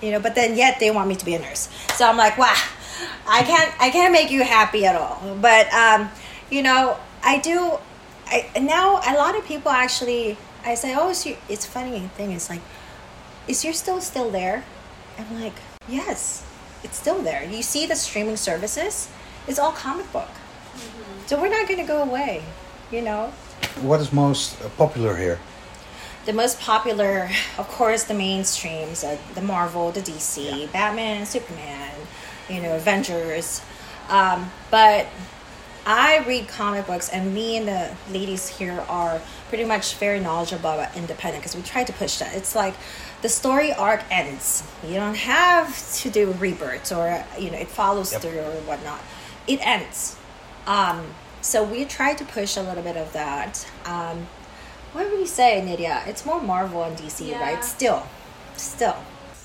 You 0.01 0.13
know, 0.13 0.21
but 0.21 0.35
then 0.35 0.57
yet 0.57 0.79
they 0.79 0.91
want 0.91 1.09
me 1.09 1.17
to 1.17 1.25
be 1.25 1.35
a 1.35 1.39
nurse. 1.39 1.69
So 1.95 2.09
I'm 2.09 2.17
like, 2.17 2.39
wow, 2.39 2.55
I 3.27 3.43
can't 3.43 3.73
I 3.81 3.91
can't 3.91 4.13
make 4.13 4.31
you 4.31 4.45
happy 4.45 4.87
at 4.87 4.97
all. 4.97 5.37
But 5.41 5.73
um, 5.73 6.11
you 6.51 6.63
know, 6.63 6.97
I 7.23 7.39
do 7.39 7.79
I 8.27 8.47
now 8.61 9.01
a 9.05 9.15
lot 9.17 9.37
of 9.37 9.45
people 9.45 9.71
actually 9.71 10.37
I 10.65 10.75
say, 10.75 10.95
Oh, 10.95 11.13
you, 11.25 11.37
it's 11.49 11.67
funny 11.67 11.99
thing 12.17 12.33
is 12.33 12.49
like, 12.51 12.61
is 13.47 13.65
your 13.65 13.73
still 13.73 14.01
still 14.01 14.31
there? 14.31 14.65
I'm 15.19 15.41
like, 15.41 15.55
Yes, 15.89 16.47
it's 16.85 16.99
still 16.99 17.23
there. 17.23 17.45
You 17.45 17.63
see 17.63 17.87
the 17.87 17.97
streaming 17.97 18.37
services, 18.37 19.09
it's 19.49 19.59
all 19.59 19.73
comic 19.73 20.11
book. 20.13 20.29
So 21.27 21.41
we're 21.41 21.49
not 21.49 21.69
gonna 21.69 21.87
go 21.87 22.03
away, 22.03 22.43
you 22.93 23.03
know? 23.03 23.33
What 23.81 24.01
is 24.01 24.13
most 24.13 24.59
popular 24.77 25.17
here? 25.17 25.39
the 26.27 26.33
most 26.35 26.61
popular, 26.61 27.31
of 27.57 27.67
course, 27.69 28.05
the 28.05 28.13
mainstreams, 28.13 29.03
uh, 29.03 29.17
the 29.35 29.41
Marvel, 29.41 29.91
the 29.93 30.01
DC, 30.03 30.71
Batman, 30.73 31.25
Superman, 31.25 31.91
you 32.51 32.61
know, 32.61 32.77
Avengers. 32.77 33.63
Um, 34.11 34.51
but 34.71 35.07
I 35.87 36.19
read 36.29 36.47
comic 36.49 36.87
books, 36.87 37.09
and 37.09 37.33
me 37.35 37.57
and 37.57 37.67
the 37.67 37.91
ladies 38.13 38.47
here 38.47 38.85
are 38.91 39.23
pretty 39.49 39.65
much 39.65 39.95
very 39.95 40.21
knowledgeable 40.21 40.69
about 40.69 40.95
independent 40.95 41.43
because 41.43 41.57
we 41.57 41.63
try 41.63 41.83
to 41.83 41.93
push 41.95 42.19
that. 42.19 42.35
It's 42.37 42.55
like 42.55 42.75
the 43.23 43.31
story 43.31 43.73
arc 43.73 44.03
ends. 44.11 44.63
You 44.87 44.97
don't 44.97 45.17
have 45.17 45.75
to 46.03 46.11
do 46.11 46.33
rebirths 46.33 46.93
or 46.93 47.25
you 47.39 47.51
know 47.51 47.57
it 47.57 47.69
follows 47.69 48.13
Yep. 48.13 48.21
through 48.21 48.41
or 48.41 48.61
whatnot. 48.69 49.01
It 49.49 49.61
ends. 49.67 50.17
Um, 50.67 51.07
so 51.41 51.65
we 51.65 51.85
try 51.85 52.15
to 52.15 52.25
push 52.25 52.57
a 52.57 52.63
little 52.63 52.83
bit 52.83 52.97
of 52.97 53.13
that. 53.15 53.67
Um, 53.85 54.27
what 54.93 55.11
would 55.11 55.19
you 55.19 55.27
say, 55.27 55.65
Nydia? 55.65 56.03
It's 56.07 56.25
more 56.27 56.41
Marvel 56.41 56.83
and 56.85 56.97
DC, 56.97 57.29
Yeah. 57.29 57.41
right? 57.41 57.65
Still, 57.65 58.07
still. 58.57 58.97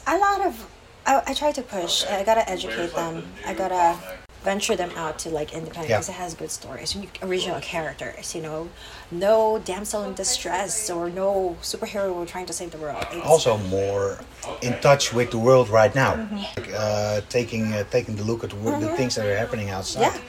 A 0.07 0.17
lot 0.17 0.45
of 0.45 0.67
I, 1.05 1.21
I 1.27 1.33
try 1.33 1.51
to 1.51 1.61
push. 1.61 2.05
I 2.05 2.23
gotta 2.23 2.47
educate 2.49 2.93
them. 2.93 3.25
I 3.45 3.53
gotta 3.53 3.97
venture 4.43 4.75
them 4.75 4.91
out 4.95 5.19
to 5.19 5.29
like 5.29 5.53
independent 5.53 5.89
Yeah. 5.89 5.97
because 5.97 6.09
it 6.09 6.13
has 6.23 6.33
good 6.33 6.51
stories, 6.51 6.95
and 6.95 7.07
original 7.21 7.59
characters. 7.61 8.35
You 8.35 8.41
know, 8.41 8.69
no 9.11 9.59
damsel 9.59 10.03
in 10.03 10.13
distress 10.13 10.89
or 10.89 11.09
no 11.09 11.55
superhero 11.61 12.25
trying 12.27 12.45
to 12.47 12.53
save 12.53 12.71
the 12.71 12.77
world. 12.77 13.05
It's, 13.11 13.25
Also 13.25 13.57
more 13.57 14.19
in 14.61 14.73
touch 14.81 15.13
with 15.13 15.31
the 15.31 15.39
world 15.39 15.69
right 15.69 15.93
now. 15.95 16.13
Mm-hmm. 16.15 16.37
Like, 16.57 16.69
uh, 16.75 17.21
taking 17.29 17.73
uh, 17.73 17.83
taking 17.91 18.15
the 18.15 18.23
look 18.23 18.43
at 18.43 18.49
the, 18.51 18.57
wo- 18.57 18.79
the 18.79 18.89
things 18.99 19.15
that 19.15 19.25
are 19.25 19.37
happening 19.37 19.69
outside. 19.69 20.01
Yeah. 20.01 20.19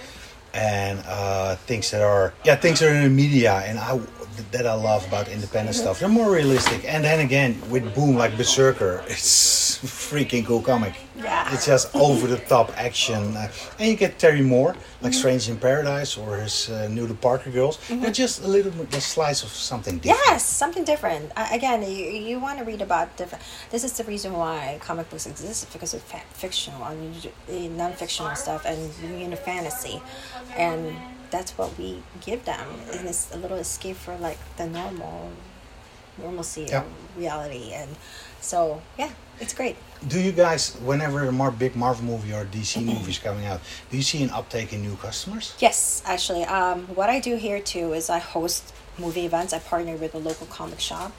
And 0.54 1.02
uh, 1.06 1.56
things 1.66 1.90
that 1.90 2.00
are 2.02 2.32
yeah 2.44 2.54
things 2.56 2.78
that 2.80 2.88
are 2.90 2.94
in 2.94 3.02
the 3.02 3.10
media 3.24 3.54
and 3.66 3.76
I 3.78 3.98
that 4.52 4.66
I 4.66 4.74
love 4.74 5.06
about 5.06 5.28
independent 5.28 5.76
stuff. 5.76 6.00
They're 6.00 6.08
more 6.08 6.30
realistic. 6.30 6.84
And 6.84 7.04
then 7.04 7.20
again 7.20 7.60
with 7.70 7.94
Boom 7.94 8.16
like 8.16 8.36
Berserker, 8.36 9.04
it's 9.06 9.78
freaking 9.84 10.44
cool 10.46 10.62
comic. 10.62 10.94
Yeah. 11.16 11.52
It's 11.54 11.66
just 11.66 11.94
over 11.94 12.26
the 12.26 12.38
top 12.38 12.72
action. 12.76 13.36
Uh, 13.36 13.50
and 13.78 13.88
you 13.90 13.96
get 13.96 14.18
Terry 14.18 14.42
Moore, 14.42 14.76
like 15.00 15.14
Strange 15.14 15.48
in 15.48 15.56
Paradise 15.56 16.16
or 16.16 16.36
his 16.36 16.70
uh, 16.70 16.88
new 16.88 17.06
The 17.06 17.14
Parker 17.14 17.50
Girls. 17.50 17.78
They're 17.88 18.10
just 18.10 18.42
a 18.42 18.48
little 18.48 18.72
bit 18.72 18.94
a 18.94 19.00
slice 19.00 19.42
of 19.42 19.50
something 19.50 19.98
different. 19.98 20.20
Yes, 20.26 20.44
something 20.44 20.84
different. 20.84 21.32
Uh, 21.36 21.48
again, 21.52 21.82
you, 21.82 22.06
you 22.06 22.40
want 22.40 22.58
to 22.58 22.64
read 22.64 22.82
about 22.82 23.16
different. 23.16 23.44
This 23.70 23.84
is 23.84 23.92
the 23.92 24.04
reason 24.04 24.32
why 24.32 24.78
comic 24.80 25.08
books 25.10 25.26
exist 25.26 25.72
because 25.72 25.94
of 25.94 26.02
fa- 26.02 26.22
fictional, 26.30 26.82
I 26.82 26.94
mean, 26.94 27.14
uh, 27.48 27.52
non-fictional 27.76 28.34
stuff, 28.36 28.64
and 28.66 28.90
you 29.20 29.28
know, 29.28 29.36
fantasy, 29.36 30.02
and 30.56 30.94
that's 31.34 31.52
what 31.58 31.76
we 31.76 31.98
give 32.24 32.44
them. 32.44 32.66
And 32.92 33.08
it's 33.08 33.34
a 33.34 33.38
little 33.38 33.56
escape 33.58 33.96
for 33.96 34.16
like 34.18 34.38
the 34.56 34.66
normal, 34.66 35.30
normalcy 36.22 36.66
Yeah. 36.70 36.82
of 36.82 36.86
reality, 37.16 37.72
and 37.72 37.90
so 38.40 38.80
yeah, 38.96 39.10
it's 39.40 39.52
great. 39.52 39.76
Do 40.06 40.20
you 40.20 40.30
guys, 40.32 40.76
whenever 40.90 41.18
a 41.26 41.32
more 41.32 41.50
big 41.50 41.74
Marvel 41.74 42.04
movie 42.04 42.32
or 42.32 42.44
DC 42.44 42.80
movie 42.92 43.10
is 43.10 43.18
coming 43.18 43.46
out, 43.46 43.60
do 43.90 43.96
you 43.96 44.02
see 44.04 44.22
an 44.22 44.30
uptake 44.30 44.72
in 44.72 44.80
new 44.82 44.96
customers? 44.96 45.54
Yes, 45.58 46.02
actually. 46.06 46.44
Um, 46.44 46.86
what 46.98 47.10
I 47.10 47.18
do 47.28 47.34
here 47.36 47.60
too 47.60 47.86
is 47.98 48.08
I 48.08 48.20
host 48.20 48.72
movie 48.96 49.26
events. 49.26 49.52
I 49.52 49.58
partner 49.58 49.96
with 49.96 50.14
a 50.14 50.18
local 50.28 50.46
comic 50.46 50.78
shop, 50.78 51.10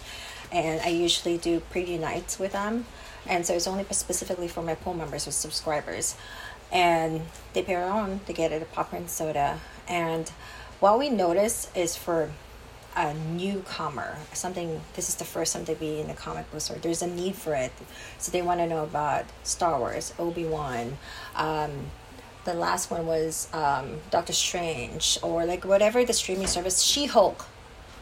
and 0.51 0.79
I 0.81 0.89
usually 1.05 1.37
do 1.37 1.61
preview 1.73 1.99
nights 1.99 2.39
with 2.39 2.53
them. 2.53 2.85
And 3.27 3.45
so 3.45 3.53
it's 3.57 3.67
only 3.67 3.85
specifically 3.91 4.47
for 4.47 4.61
my 4.61 4.75
pool 4.75 4.93
members 4.93 5.27
or 5.27 5.31
subscribers, 5.31 6.15
and 6.71 7.21
they 7.53 7.63
pay 7.63 7.73
their 7.73 7.91
own. 7.91 8.21
They 8.27 8.33
get 8.33 8.51
it 8.53 8.61
a 8.61 8.65
popcorn 8.65 9.07
soda, 9.07 9.59
and 9.87 10.29
what 10.79 10.99
we 10.99 11.09
notice 11.09 11.69
is 11.75 11.95
for 11.95 12.29
a 12.95 13.13
newcomer, 13.13 14.17
something 14.33 14.81
this 14.95 15.09
is 15.09 15.15
the 15.15 15.25
first 15.25 15.53
time 15.53 15.65
they 15.65 15.73
be 15.73 15.99
in 15.99 16.07
the 16.07 16.13
comic 16.13 16.49
book 16.51 16.61
store. 16.61 16.77
There's 16.77 17.01
a 17.01 17.07
need 17.07 17.35
for 17.35 17.53
it, 17.53 17.71
so 18.17 18.31
they 18.31 18.41
want 18.41 18.59
to 18.61 18.67
know 18.67 18.83
about 18.83 19.25
Star 19.43 19.77
Wars, 19.79 20.13
Obi 20.17 20.45
Wan. 20.45 20.97
Um, 21.35 21.71
the 22.45 22.53
last 22.53 22.91
one 22.91 23.05
was 23.05 23.49
um, 23.53 23.97
Doctor 24.11 24.33
Strange, 24.33 25.17
or 25.21 25.45
like 25.45 25.65
whatever 25.65 26.05
the 26.05 26.13
streaming 26.13 26.47
service. 26.47 26.81
She 26.81 27.05
Hulk. 27.05 27.45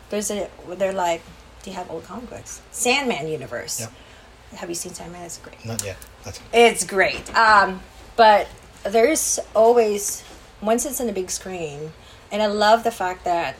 There's 0.09 0.29
a 0.29 0.49
they're 0.69 0.93
like, 0.93 1.21
do 1.63 1.71
you 1.71 1.75
have 1.75 1.89
old 1.89 2.03
comic 2.03 2.29
books? 2.29 2.61
Sandman 2.71 3.27
universe. 3.27 3.79
Yep. 3.79 3.91
Have 4.57 4.69
you 4.69 4.75
seen 4.75 4.93
Sandman? 4.93 5.23
It's 5.23 5.37
great. 5.37 5.65
Not 5.65 5.83
yet. 5.83 5.97
Not 6.25 6.39
It's 6.53 6.85
great. 6.85 7.35
Um, 7.35 7.81
but 8.15 8.47
there's 8.83 9.39
always 9.55 10.23
once 10.63 10.85
it's 10.85 10.99
in 10.99 11.07
the 11.07 11.13
big 11.13 11.29
screen, 11.29 11.91
and 12.31 12.41
I 12.41 12.47
love 12.47 12.83
the 12.83 12.91
fact 12.91 13.25
that 13.25 13.55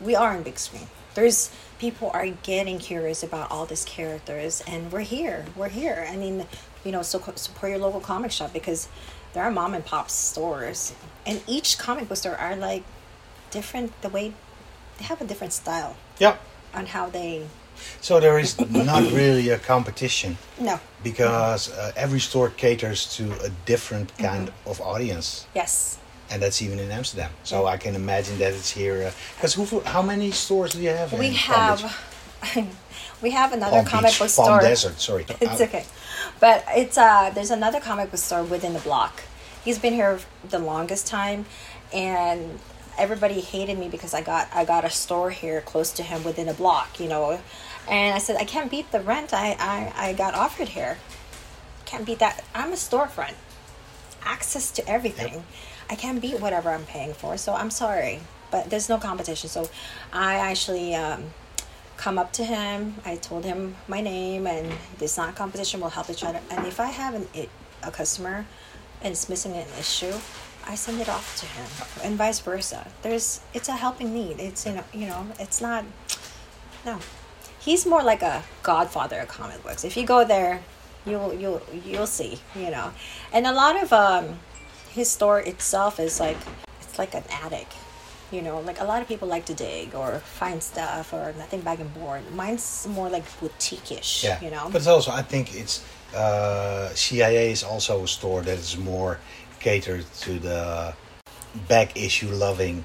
we 0.00 0.14
are 0.16 0.34
in 0.34 0.42
big 0.42 0.58
screen. 0.58 0.86
There's 1.14 1.50
people 1.78 2.10
are 2.12 2.26
getting 2.42 2.78
curious 2.78 3.22
about 3.22 3.50
all 3.50 3.66
these 3.66 3.84
characters, 3.84 4.62
and 4.66 4.90
we're 4.90 5.00
here. 5.00 5.44
We're 5.56 5.68
here. 5.68 6.06
I 6.10 6.16
mean, 6.16 6.46
you 6.84 6.92
know, 6.92 7.02
so 7.02 7.20
support 7.36 7.70
your 7.70 7.78
local 7.80 8.00
comic 8.00 8.30
shop 8.32 8.52
because 8.52 8.88
there 9.34 9.42
are 9.42 9.50
mom 9.50 9.74
and 9.74 9.84
pop 9.84 10.10
stores, 10.10 10.94
and 11.26 11.42
each 11.46 11.78
comic 11.78 12.08
book 12.08 12.16
store 12.18 12.36
are 12.36 12.56
like 12.56 12.82
different. 13.50 14.00
The 14.02 14.08
way 14.08 14.32
they 14.98 15.04
have 15.04 15.20
a 15.20 15.24
different 15.24 15.52
style 15.52 15.96
Yeah. 16.18 16.36
on 16.74 16.86
how 16.86 17.10
they. 17.10 17.46
So 18.00 18.18
there 18.18 18.38
is 18.40 18.58
not 18.58 19.04
really 19.12 19.50
a 19.50 19.58
competition 19.58 20.36
No. 20.58 20.80
because 21.04 21.70
uh, 21.70 21.92
every 21.94 22.18
store 22.18 22.48
caters 22.50 23.06
to 23.16 23.30
a 23.44 23.50
different 23.66 24.16
kind 24.18 24.50
of 24.66 24.80
audience. 24.80 25.46
Yes. 25.54 25.98
And 26.30 26.42
that's 26.42 26.60
even 26.62 26.78
in 26.78 26.90
Amsterdam. 26.90 27.30
So 27.44 27.66
I 27.66 27.76
can 27.76 27.94
imagine 27.94 28.38
that 28.38 28.52
it's 28.52 28.70
here. 28.70 29.12
Because 29.36 29.54
who? 29.54 29.80
How 29.80 30.02
many 30.02 30.30
stores 30.30 30.72
do 30.72 30.80
you 30.80 30.90
have? 30.90 31.12
We 31.12 31.28
in 31.28 31.34
have 31.34 32.06
we 33.22 33.30
have 33.30 33.52
another 33.52 33.78
Palm 33.78 33.86
comic 33.86 34.10
Beach, 34.10 34.18
book 34.18 34.30
Palm 34.34 34.46
store. 34.46 34.60
Desert. 34.60 35.00
Sorry, 35.00 35.26
It's 35.40 35.60
Uh, 35.60 35.64
okay, 35.64 35.84
but 36.40 36.64
it's 36.70 36.98
uh 36.98 37.30
there's 37.34 37.50
another 37.50 37.80
comic 37.80 38.10
book 38.10 38.20
store 38.20 38.42
within 38.44 38.72
the 38.72 38.80
block. 38.80 39.22
He's 39.64 39.78
been 39.78 39.92
here 39.92 40.20
the 40.48 40.58
longest 40.58 41.06
time, 41.06 41.46
and 41.92 42.58
everybody 42.98 43.40
hated 43.40 43.78
me 43.78 43.88
because 43.88 44.14
I 44.14 44.22
got 44.22 44.48
I 44.54 44.64
got 44.64 44.84
a 44.84 44.90
store 44.90 45.30
here 45.30 45.60
close 45.60 45.92
to 45.92 46.02
him 46.02 46.24
within 46.24 46.48
a 46.48 46.54
block, 46.54 47.00
you 47.00 47.08
know, 47.08 47.40
and 47.88 48.14
I 48.14 48.18
said 48.18 48.36
I 48.36 48.44
can't 48.44 48.70
beat 48.70 48.90
the 48.92 49.00
rent 49.00 49.32
I 49.32 49.56
I, 49.58 50.08
I 50.08 50.12
got 50.12 50.34
offered 50.34 50.68
here. 50.70 50.98
Can't 51.86 52.04
beat 52.04 52.18
that. 52.18 52.44
I'm 52.54 52.72
a 52.72 52.76
storefront, 52.76 53.34
access 54.22 54.70
to 54.72 54.86
everything. 54.88 55.44
I 55.90 55.94
can't 55.94 56.20
beat 56.20 56.40
whatever 56.40 56.70
I'm 56.70 56.84
paying 56.84 57.14
for, 57.14 57.36
so 57.36 57.54
I'm 57.54 57.70
sorry, 57.70 58.20
but 58.50 58.70
there's 58.70 58.88
no 58.88 58.98
competition. 58.98 59.48
So 59.48 59.68
I 60.12 60.34
actually. 60.36 60.94
Um, 60.94 61.32
come 61.98 62.16
up 62.16 62.32
to 62.32 62.44
him. 62.44 62.94
I 63.04 63.16
told 63.16 63.44
him 63.44 63.74
my 63.88 64.00
name, 64.00 64.46
and 64.46 64.72
it's 65.00 65.18
not 65.18 65.34
competition. 65.34 65.80
We'll 65.80 65.90
help 65.90 66.08
each 66.08 66.24
other. 66.24 66.40
And 66.50 66.66
if 66.66 66.80
I 66.80 66.86
have 66.86 67.14
an 67.14 67.26
it, 67.34 67.50
a 67.82 67.90
customer, 67.90 68.46
and 69.02 69.12
it's 69.12 69.28
missing 69.28 69.52
an 69.52 69.66
issue, 69.78 70.14
I 70.66 70.74
send 70.76 71.00
it 71.00 71.08
off 71.08 71.36
to 71.40 71.46
him, 71.46 72.08
and 72.08 72.16
vice 72.16 72.38
versa. 72.40 72.86
There's 73.02 73.40
it's 73.52 73.68
a 73.68 73.72
helping 73.72 74.14
need. 74.14 74.38
It's 74.38 74.64
you 74.64 74.72
know 74.72 74.84
you 74.94 75.06
know 75.06 75.26
it's 75.38 75.60
not 75.60 75.84
no. 76.86 77.00
He's 77.60 77.84
more 77.84 78.02
like 78.02 78.22
a 78.22 78.44
godfather 78.62 79.18
of 79.20 79.28
comic 79.28 79.62
books. 79.62 79.84
If 79.84 79.96
you 79.96 80.06
go 80.06 80.24
there, 80.24 80.62
you'll 81.04 81.34
you'll 81.34 81.60
you'll 81.84 82.06
see 82.06 82.38
you 82.54 82.70
know, 82.70 82.92
and 83.32 83.46
a 83.46 83.52
lot 83.52 83.82
of 83.82 83.92
um, 83.92 84.38
his 84.94 85.10
store 85.10 85.40
itself 85.40 85.98
is 86.00 86.20
like 86.20 86.36
it's 86.80 86.98
like 86.98 87.14
an 87.14 87.24
attic 87.44 87.66
you 88.30 88.42
know 88.42 88.60
like 88.60 88.80
a 88.80 88.84
lot 88.84 89.00
of 89.02 89.08
people 89.08 89.28
like 89.28 89.44
to 89.46 89.54
dig 89.54 89.94
or 89.94 90.18
find 90.20 90.62
stuff 90.62 91.12
or 91.12 91.32
nothing 91.38 91.60
bag 91.60 91.80
and 91.80 91.92
board 91.94 92.22
mine's 92.34 92.86
more 92.90 93.08
like 93.08 93.24
boutique-ish 93.40 94.24
Yeah, 94.24 94.38
you 94.42 94.50
know 94.50 94.68
But 94.72 94.78
it's 94.78 94.86
also, 94.86 95.10
I 95.12 95.22
think 95.22 95.54
it's 95.54 95.84
uh, 96.14 96.88
CIA 96.94 97.52
is 97.52 97.62
also 97.64 98.04
a 98.04 98.08
store 98.08 98.42
that 98.42 98.58
is 98.58 98.76
more 98.76 99.18
catered 99.60 100.04
to 100.20 100.38
the 100.38 100.94
back 101.68 101.96
issue 101.96 102.28
loving 102.30 102.84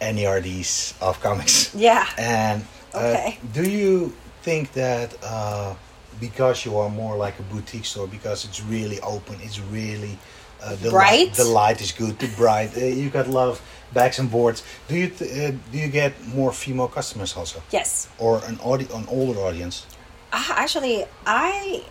NERDs 0.00 0.94
of 1.00 1.20
comics. 1.20 1.68
Mm-hmm. 1.68 1.78
yeah 1.78 2.06
And 2.18 2.64
uh, 2.94 2.98
Okay. 2.98 3.38
do 3.52 3.68
you 3.68 4.12
think 4.42 4.72
that 4.72 5.16
uh, 5.22 5.74
because 6.20 6.64
you 6.64 6.76
are 6.78 6.90
more 6.90 7.16
like 7.16 7.38
a 7.38 7.42
boutique 7.42 7.84
store, 7.84 8.06
because 8.06 8.44
it's 8.44 8.62
really 8.62 9.00
open, 9.00 9.36
it's 9.42 9.60
really 9.60 10.18
uh, 10.64 10.76
the 10.76 10.90
Bright? 10.90 11.28
Light, 11.28 11.34
the 11.34 11.44
light 11.44 11.80
is 11.80 11.92
good, 11.92 12.18
the 12.18 12.28
bright. 12.36 12.76
Uh, 12.76 12.80
you 12.84 13.10
got 13.10 13.26
a 13.26 13.30
lot 13.30 13.48
of 13.48 13.60
bags 13.92 14.18
and 14.18 14.30
boards. 14.30 14.62
Do 14.88 14.94
you 14.96 15.06
uh, 15.20 15.52
do 15.72 15.78
you 15.78 15.88
get 15.88 16.12
more 16.34 16.52
female 16.52 16.88
customers 16.88 17.36
also, 17.36 17.62
yes 17.70 18.08
or 18.18 18.40
an 18.46 18.58
audi- 18.64 18.88
an 18.94 19.06
older 19.08 19.40
audience? 19.40 19.86
uh, 20.32 20.42
actually 20.64 21.04
i 21.26 21.84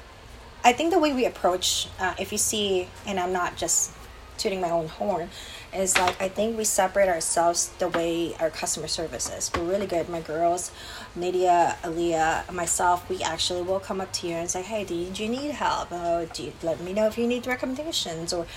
i 0.65 0.73
think 0.73 0.91
the 0.91 0.99
way 0.99 1.13
we 1.13 1.25
approach 1.25 1.87
uh, 1.99 2.13
if 2.19 2.31
you 2.33 2.37
see 2.37 2.87
and 3.07 3.17
i'm 3.21 3.31
not 3.31 3.55
just 3.63 3.91
tooting 4.37 4.59
my 4.59 4.69
own 4.69 4.87
horn 4.99 5.29
is 5.75 5.97
like 5.97 6.21
i 6.21 6.27
think 6.27 6.57
we 6.57 6.63
separate 6.63 7.09
ourselves 7.09 7.69
the 7.79 7.87
way 7.89 8.35
our 8.39 8.49
customer 8.49 8.87
service 8.87 9.29
is 9.29 9.51
we're 9.55 9.63
really 9.63 9.87
good 9.87 10.07
my 10.09 10.21
girls 10.21 10.71
Nydia, 11.15 11.77
Aaliyah, 11.83 12.51
myself, 12.51 13.07
we 13.07 13.21
actually 13.21 13.61
will 13.61 13.79
come 13.79 14.01
up 14.01 14.11
to 14.13 14.27
you 14.27 14.33
and 14.33 14.49
say, 14.49 14.63
"Hey, 14.63 14.83
do 14.83 14.95
you, 14.95 15.11
do 15.11 15.21
you 15.23 15.29
need 15.29 15.51
help? 15.51 15.89
Oh, 15.91 16.25
do 16.33 16.45
you, 16.45 16.53
let 16.63 16.79
me 16.81 16.91
know 16.91 17.05
if 17.05 17.19
you 17.19 17.27
need 17.27 17.45
recommendations, 17.45 18.33
or 18.33 18.47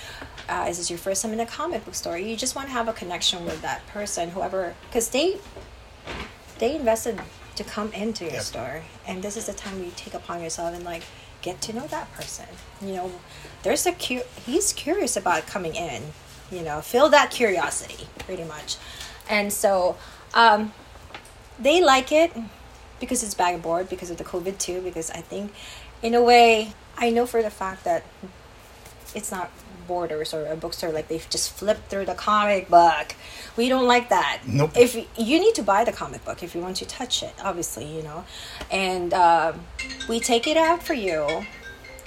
uh, 0.49 0.65
is 0.67 0.79
this 0.79 0.89
your 0.89 0.99
first 0.99 1.21
time 1.23 1.35
in 1.35 1.41
a 1.41 1.45
comic 1.45 1.85
book 1.85 1.95
store? 1.95 2.17
You 2.17 2.35
just 2.35 2.57
want 2.57 2.69
to 2.69 2.73
have 2.73 2.89
a 2.89 2.95
connection 2.95 3.45
with 3.45 3.61
that 3.61 3.87
person, 3.89 4.31
whoever, 4.31 4.75
because 4.89 5.11
they 5.11 5.37
they 6.59 6.77
invested 6.77 7.21
to 7.57 7.65
come 7.65 7.93
into 7.93 8.25
your 8.25 8.35
Yep. 8.35 8.43
store 8.43 8.83
and 9.07 9.23
this 9.23 9.37
is 9.37 9.47
the 9.47 9.53
time 9.53 9.83
you 9.83 9.93
take 9.97 10.15
upon 10.15 10.43
yourself 10.43 10.75
and 10.75 10.85
like 10.85 11.03
get 11.43 11.61
to 11.63 11.73
know 11.73 11.87
that 11.89 12.13
person 12.15 12.47
you 12.83 12.93
know 12.95 13.11
there's 13.63 13.87
a 13.87 13.93
cu- 13.93 14.23
he's 14.45 14.73
curious 14.73 15.17
about 15.17 15.47
coming 15.47 15.75
in 15.75 16.03
you 16.51 16.63
know 16.63 16.81
feel 16.81 17.09
that 17.09 17.31
curiosity 17.31 18.07
pretty 18.19 18.45
much. 18.45 18.77
And 19.29 19.53
so 19.53 19.97
um 20.35 20.73
they 21.59 21.83
like 21.83 22.13
it 22.13 22.33
because 23.01 23.23
it's 23.23 23.35
bag 23.35 23.55
and 23.55 23.63
board 23.63 23.89
because 23.89 24.11
of 24.11 24.17
the 24.17 24.25
covid 24.25 24.59
too 24.59 24.81
because 24.83 25.11
i 25.11 25.21
think 25.21 25.53
in 26.03 26.15
a 26.15 26.23
way 26.23 26.73
i 26.99 27.09
know 27.09 27.25
for 27.27 27.43
the 27.43 27.51
fact 27.51 27.85
that 27.85 28.05
it's 29.15 29.31
not 29.31 29.51
borders 29.87 30.35
or 30.35 30.47
a 30.47 30.57
bookstore 30.57 30.91
like 30.91 31.09
they've 31.09 31.29
just 31.31 31.53
flipped 31.53 31.89
through 31.89 32.05
the 32.05 32.15
comic 32.15 32.69
book. 32.69 33.15
We 33.57 33.69
don't 33.69 33.87
like 33.87 34.09
that. 34.09 34.43
Nope. 34.47 34.73
if 34.77 34.97
you 34.97 35.41
need 35.41 35.55
to 35.55 35.63
buy 35.63 35.85
the 35.85 35.93
comic 35.93 36.25
book 36.25 36.43
if 36.43 36.55
you 36.55 36.61
want 36.61 36.77
to 36.79 36.87
touch 36.87 37.23
it 37.23 37.35
obviously 37.43 37.87
you 37.87 38.03
know. 38.03 38.25
And 38.71 39.15
um, 39.15 39.61
we 40.09 40.21
take 40.21 40.47
it 40.47 40.57
out 40.57 40.83
for 40.83 40.95
you. 40.95 41.45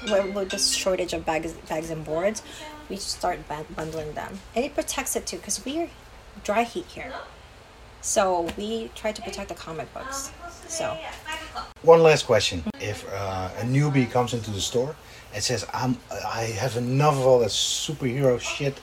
With, 0.09 0.33
with 0.33 0.49
this 0.49 0.71
shortage 0.71 1.11
of 1.11 1.25
bags 1.25 1.51
bags 1.67 1.89
and 1.89 2.05
boards 2.05 2.41
we 2.89 2.95
start 2.95 3.39
bundling 3.75 4.13
them 4.13 4.39
and 4.55 4.65
it 4.65 4.73
protects 4.73 5.15
it 5.15 5.25
too 5.25 5.37
because 5.37 5.63
we're 5.65 5.89
dry 6.43 6.63
heat 6.63 6.85
here 6.87 7.13
so 8.01 8.47
we 8.57 8.89
try 8.95 9.11
to 9.11 9.21
protect 9.21 9.49
the 9.49 9.55
comic 9.55 9.93
books 9.93 10.31
so 10.67 10.97
One 11.81 12.03
last 12.03 12.25
question: 12.25 12.63
If 12.79 13.05
uh, 13.13 13.49
a 13.57 13.63
newbie 13.63 14.11
comes 14.11 14.33
into 14.33 14.51
the 14.51 14.59
store 14.59 14.95
and 15.33 15.41
says, 15.41 15.65
"I'm, 15.73 15.97
I 16.11 16.43
have 16.59 16.75
enough 16.75 17.15
of 17.15 17.25
all 17.25 17.39
that 17.39 17.51
superhero 17.51 18.37
shit, 18.39 18.77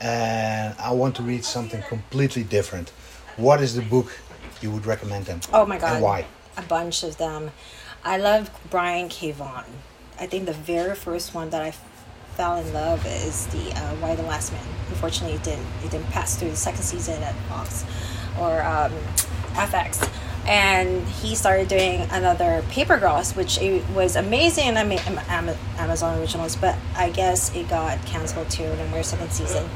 and 0.00 0.74
I 0.78 0.92
want 0.92 1.14
to 1.16 1.22
read 1.22 1.44
something 1.44 1.82
completely 1.82 2.44
different," 2.44 2.88
what 3.36 3.60
is 3.60 3.74
the 3.74 3.82
book 3.82 4.18
you 4.62 4.70
would 4.70 4.86
recommend 4.86 5.26
them? 5.26 5.40
Oh 5.52 5.66
my 5.66 5.78
god. 5.78 5.94
And 5.94 6.02
why? 6.02 6.24
A 6.56 6.62
bunch 6.62 7.02
of 7.02 7.18
them. 7.18 7.50
I 8.02 8.16
love 8.16 8.50
Brian 8.70 9.08
K. 9.10 9.32
Vaughan. 9.32 9.66
I 10.18 10.26
think 10.26 10.46
the 10.46 10.54
very 10.74 10.94
first 10.94 11.34
one 11.34 11.50
that 11.50 11.62
I 11.62 11.72
fell 12.38 12.56
in 12.56 12.72
love 12.72 13.04
is 13.04 13.46
the 13.48 13.72
uh, 13.74 13.96
Why 13.96 14.14
the 14.14 14.22
Last 14.22 14.52
Man. 14.52 14.62
Unfortunately, 14.90 15.34
it 15.36 15.42
didn't. 15.42 15.66
It 15.84 15.90
didn't 15.90 16.06
pass 16.10 16.36
through 16.36 16.50
the 16.50 16.56
second 16.56 16.82
season 16.82 17.20
at 17.20 17.34
Fox 17.48 17.84
or 18.38 18.62
um, 18.62 18.92
FX. 19.54 20.08
And 20.46 21.04
he 21.08 21.34
started 21.34 21.66
doing 21.66 22.06
another 22.12 22.64
Paper 22.70 22.96
Girls, 22.96 23.34
which 23.34 23.60
it 23.60 23.82
was 23.90 24.14
amazing 24.14 24.76
I 24.76 24.82
Am- 24.82 25.56
Amazon 25.78 26.18
originals, 26.20 26.54
but 26.54 26.76
I 26.96 27.10
guess 27.10 27.54
it 27.56 27.68
got 27.68 28.00
canceled 28.06 28.48
too, 28.48 28.62
and 28.62 28.92
we're 28.92 29.02
second 29.02 29.32
season. 29.32 29.68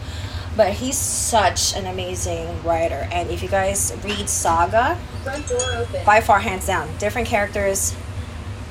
But 0.56 0.74
he's 0.74 0.96
such 0.96 1.74
an 1.74 1.86
amazing 1.86 2.62
writer, 2.62 3.08
and 3.10 3.28
if 3.28 3.42
you 3.42 3.48
guys 3.48 3.92
read 4.04 4.28
Saga, 4.28 4.96
Front 5.24 5.48
door 5.48 5.60
open. 5.74 6.04
by 6.06 6.20
far 6.20 6.38
hands 6.38 6.66
down 6.68 6.88
different 6.98 7.26
characters 7.26 7.94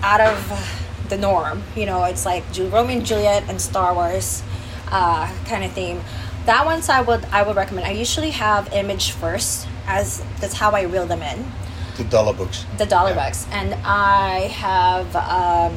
out 0.01 0.21
of 0.21 0.80
the 1.11 1.17
norm 1.17 1.61
you 1.75 1.85
know 1.85 2.03
it's 2.11 2.25
like 2.25 2.43
romeo 2.57 2.97
and 2.97 3.05
juliet 3.05 3.43
and 3.49 3.61
star 3.61 3.93
wars 3.93 4.41
uh, 4.93 5.25
kind 5.45 5.63
of 5.63 5.71
theme. 5.71 6.01
That 6.47 6.65
one's 6.65 6.89
i 6.89 6.99
would 7.07 7.23
i 7.31 7.43
would 7.45 7.55
recommend. 7.55 7.85
I 7.87 7.91
usually 7.91 8.31
have 8.31 8.63
image 8.73 9.11
first 9.11 9.67
as 9.87 10.23
that's 10.41 10.55
how 10.61 10.71
i 10.71 10.81
reel 10.93 11.05
them 11.13 11.21
in. 11.21 11.39
The 11.97 12.03
dollar 12.15 12.33
books. 12.33 12.65
the 12.77 12.85
dollar 12.85 13.11
Yeah. 13.11 13.15
bucks 13.23 13.45
and 13.51 13.69
i 13.85 14.47
have 14.65 15.07
um, 15.15 15.73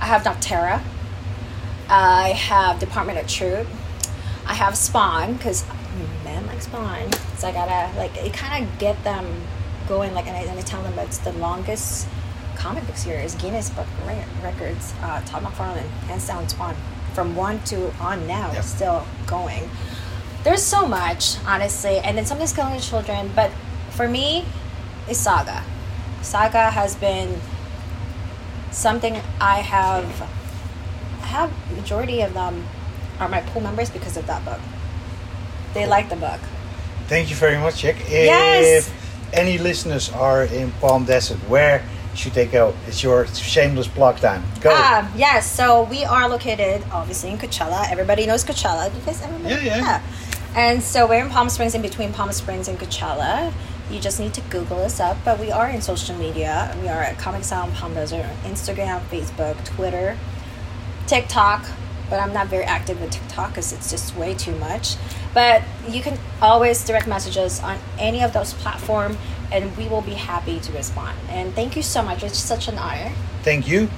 i 0.00 0.06
have 0.12 0.22
noctera. 0.28 0.82
I 1.88 2.28
have 2.50 2.78
department 2.78 3.18
of 3.18 3.26
truth. 3.26 3.66
I 4.46 4.54
have 4.54 4.76
spawn 4.76 5.34
because 5.34 5.64
men 6.24 6.46
like 6.46 6.62
spawn. 6.62 7.06
So 7.38 7.48
i 7.48 7.52
gotta 7.52 7.96
like 7.98 8.14
it 8.16 8.32
kind 8.34 8.54
of 8.64 8.78
get 8.78 8.96
them 9.04 9.24
going 9.88 10.12
like 10.14 10.26
and 10.28 10.36
I, 10.36 10.40
and 10.50 10.58
I 10.58 10.62
tell 10.62 10.82
them 10.82 10.98
it's 10.98 11.18
the 11.18 11.32
longest 11.32 12.06
comic 12.60 12.86
book 12.86 12.96
series 12.96 13.34
guinness 13.36 13.70
book 13.70 13.86
records 14.42 14.92
uh, 15.02 15.20
todd 15.24 15.42
mcfarlane 15.42 15.88
hands 16.08 16.26
down 16.28 16.46
from 17.14 17.34
one 17.34 17.58
to 17.64 17.90
on 18.00 18.26
now 18.26 18.52
Yep. 18.52 18.64
still 18.64 19.06
going 19.26 19.68
there's 20.44 20.62
so 20.62 20.86
much 20.86 21.36
honestly 21.46 21.96
and 21.98 22.18
then 22.18 22.26
something's 22.26 22.52
killing 22.52 22.74
the 22.74 22.80
children 22.82 23.30
but 23.34 23.50
for 23.90 24.06
me 24.08 24.44
is 25.08 25.18
saga 25.18 25.64
saga 26.20 26.70
has 26.70 26.94
been 26.96 27.40
something 28.70 29.16
i 29.40 29.60
have 29.60 30.04
i 31.22 31.26
have 31.26 31.50
majority 31.76 32.20
of 32.20 32.34
them 32.34 32.64
are 33.18 33.28
my 33.28 33.40
pool 33.40 33.62
members 33.62 33.88
because 33.90 34.16
of 34.18 34.26
that 34.26 34.44
book 34.44 34.60
they 35.74 35.86
like 35.86 36.08
the 36.10 36.16
book 36.16 36.40
Thank 37.08 37.28
you 37.28 37.34
very 37.34 37.58
much, 37.58 37.80
Jack. 37.82 37.96
If 38.02 38.06
Yes. 38.08 38.88
any 39.32 39.58
listeners 39.58 40.12
are 40.12 40.44
in 40.44 40.70
Palm 40.80 41.06
Desert, 41.06 41.38
where 41.48 41.82
should 42.20 42.34
they 42.34 42.46
go? 42.46 42.74
It's 42.86 43.02
your 43.02 43.26
shameless 43.26 43.88
plug 43.88 44.18
time. 44.18 44.42
Go. 44.60 44.70
Ah, 44.72 45.10
yes. 45.16 45.50
So 45.50 45.84
we 45.84 46.04
are 46.04 46.28
located 46.28 46.84
obviously 46.92 47.30
in 47.30 47.38
Coachella. 47.38 47.90
Everybody 47.90 48.26
knows 48.26 48.44
Coachella. 48.44 48.92
Do 48.92 48.98
you 48.98 49.04
guys 49.06 49.22
ever 49.22 49.38
been? 49.38 49.48
Yeah, 49.48 49.62
yeah. 49.62 50.02
And 50.54 50.82
so 50.82 51.06
we're 51.06 51.24
in 51.24 51.30
Palm 51.30 51.48
Springs, 51.48 51.74
in 51.74 51.80
between 51.80 52.12
Palm 52.12 52.30
Springs 52.32 52.68
and 52.68 52.78
Coachella. 52.78 53.52
You 53.90 54.00
just 54.00 54.20
need 54.20 54.34
to 54.34 54.42
Google 54.42 54.82
us 54.82 55.00
up. 55.00 55.16
But 55.24 55.40
we 55.40 55.50
are 55.50 55.68
in 55.70 55.80
social 55.80 56.14
media. 56.16 56.76
We 56.82 56.88
are 56.88 57.02
at 57.02 57.18
Comic 57.18 57.42
Sound 57.42 57.72
Palm 57.72 57.94
Desert, 57.94 58.26
on 58.26 58.50
Instagram, 58.52 59.00
Facebook, 59.06 59.64
Twitter, 59.64 60.18
TikTok, 61.06 61.64
but 62.10 62.20
I'm 62.20 62.32
not 62.34 62.48
very 62.48 62.64
active 62.64 63.00
with 63.00 63.12
TikTok 63.12 63.50
because 63.50 63.72
it's 63.72 63.90
just 63.90 64.14
way 64.14 64.34
too 64.34 64.54
much. 64.56 64.96
But 65.32 65.62
you 65.88 66.02
can 66.02 66.18
always 66.42 66.84
direct 66.84 67.06
message 67.06 67.36
us 67.36 67.62
on 67.62 67.78
any 67.98 68.22
of 68.22 68.32
those 68.32 68.52
platforms, 68.52 69.16
and 69.52 69.76
we 69.76 69.88
will 69.88 70.02
be 70.02 70.14
happy 70.14 70.58
to 70.60 70.72
respond. 70.72 71.16
And 71.30 71.54
thank 71.54 71.74
you 71.76 71.82
so 71.82 72.02
much. 72.02 72.22
It's 72.22 72.38
such 72.38 72.68
an 72.68 72.78
honor. 72.78 73.10
Thank 73.42 73.66
you. 73.66 73.88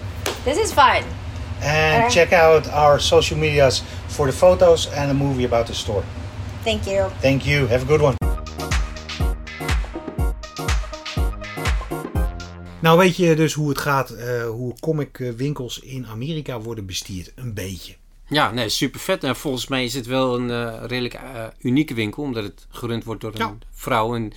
This 0.45 0.59
is 0.59 0.73
fun. 0.73 1.03
And 1.63 2.11
check 2.13 2.33
out 2.33 2.69
our 2.69 3.01
social 3.01 3.39
medias 3.39 3.83
for 4.09 4.27
the 4.27 4.33
photos 4.33 4.87
and 4.87 5.11
a 5.11 5.15
movie 5.15 5.45
about 5.45 5.67
the 5.67 5.75
store. 5.75 6.03
Thank 6.65 6.87
you. 6.87 7.09
Thank 7.21 7.45
you. 7.47 7.67
Have 7.69 7.83
a 7.83 7.87
good 7.87 8.01
one. 8.01 8.17
Nou 12.81 12.99
weet 12.99 13.17
je 13.17 13.35
dus 13.37 13.53
hoe 13.53 13.69
het 13.69 13.79
gaat, 13.79 14.11
eh, 14.11 14.45
hoe 14.47 14.75
comicwinkels 14.81 15.79
in 15.79 16.07
Amerika 16.07 16.61
worden 16.61 16.87
bestierd. 16.87 17.33
Een 17.35 17.55
beetje. 17.55 17.95
Ja, 18.27 18.51
nee, 18.51 18.69
super 18.69 19.01
vet. 19.01 19.25
En 19.25 19.37
volgens 19.37 19.67
mij 19.67 19.85
is 19.85 19.95
het 19.95 20.07
wel 20.07 20.35
een 20.39 20.51
eh, 20.51 20.83
redelijk 20.87 21.15
eh, 21.15 21.45
unieke 21.61 21.95
winkel, 21.95 22.23
omdat 22.23 22.45
het 22.45 22.67
gerund 22.71 23.05
wordt 23.05 23.21
door 23.21 23.33
een 23.35 23.39
Ja. 23.39 23.55
vrouw. 23.73 24.15
En 24.15 24.33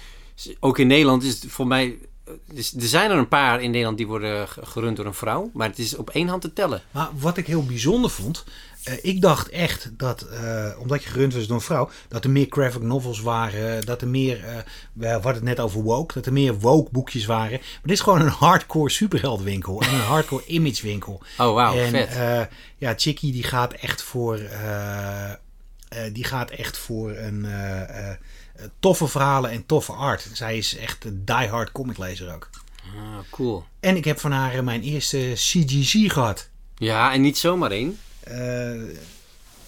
ook 0.59 0.79
in 0.79 0.87
Nederland 0.87 1.23
is 1.23 1.41
het 1.41 1.51
voor 1.51 1.67
mij. 1.67 1.97
eh, 2.25 2.33
dus 2.53 2.73
er 2.75 2.81
zijn 2.87 3.11
er 3.11 3.17
een 3.17 3.27
paar 3.27 3.61
in 3.61 3.69
Nederland 3.71 3.97
die 3.97 4.07
worden 4.07 4.47
ge- 4.47 4.65
gerund 4.65 4.97
door 4.97 5.05
een 5.05 5.13
vrouw, 5.13 5.49
maar 5.53 5.67
het 5.69 5.79
is 5.79 5.95
op 5.95 6.09
één 6.09 6.27
hand 6.27 6.41
te 6.41 6.53
tellen. 6.53 6.81
Maar 6.91 7.09
wat 7.19 7.37
ik 7.37 7.47
heel 7.47 7.65
bijzonder 7.65 8.09
vond, 8.09 8.43
eh, 8.83 8.93
ik 9.01 9.21
dacht 9.21 9.49
echt 9.49 9.89
dat, 9.97 10.21
eh, 10.21 10.71
omdat 10.79 11.03
je 11.03 11.09
gerund 11.09 11.33
was 11.33 11.47
door 11.47 11.55
een 11.55 11.61
vrouw, 11.61 11.89
dat 12.07 12.23
er 12.23 12.29
meer 12.29 12.45
graphic 12.49 12.81
novels 12.81 13.19
waren, 13.21 13.85
dat 13.85 14.01
er 14.01 14.07
meer, 14.07 14.65
we 14.93 15.07
hadden 15.07 15.33
het 15.33 15.43
net 15.43 15.59
over 15.59 15.81
woke, 15.81 16.13
dat 16.13 16.25
er 16.25 16.33
meer 16.33 16.59
woke 16.59 16.91
boekjes 16.91 17.25
waren. 17.25 17.59
Maar 17.59 17.79
dit 17.81 17.91
is 17.91 18.01
gewoon 18.01 18.21
een 18.21 18.27
hardcore 18.27 18.89
superheldwinkel 18.89 19.81
en 19.81 19.93
een 19.93 19.99
hardcore 19.99 20.45
imagewinkel. 20.57 21.21
Oh, 21.37 21.53
wauw, 21.53 21.75
en, 21.77 21.89
vet. 21.89 22.49
ja, 22.77 22.93
Chicky 22.97 23.31
die 23.31 23.43
gaat 23.43 23.73
echt 23.73 24.01
voor, 24.01 24.39
die 26.13 26.23
gaat 26.23 26.49
echt 26.51 26.77
voor 26.77 27.11
een 27.11 27.45
toffe 28.79 29.07
verhalen 29.07 29.51
en 29.51 29.65
toffe 29.65 29.91
art. 29.91 30.27
Zij 30.33 30.57
is 30.57 30.77
echt 30.77 31.05
een 31.05 31.21
diehard 31.25 31.71
comiclezer 31.71 32.33
ook. 32.33 32.49
Ah, 32.95 33.17
cool. 33.31 33.65
En 33.79 33.95
ik 33.95 34.05
heb 34.05 34.19
van 34.19 34.31
haar 34.31 34.53
eh, 34.53 34.61
mijn 34.61 34.81
eerste 34.81 35.31
CGC 35.35 36.11
gehad. 36.11 36.49
Ja, 36.77 37.13
en 37.13 37.21
niet 37.21 37.37
zomaar 37.37 37.71
één. 37.71 37.99
Eh, 38.19 38.81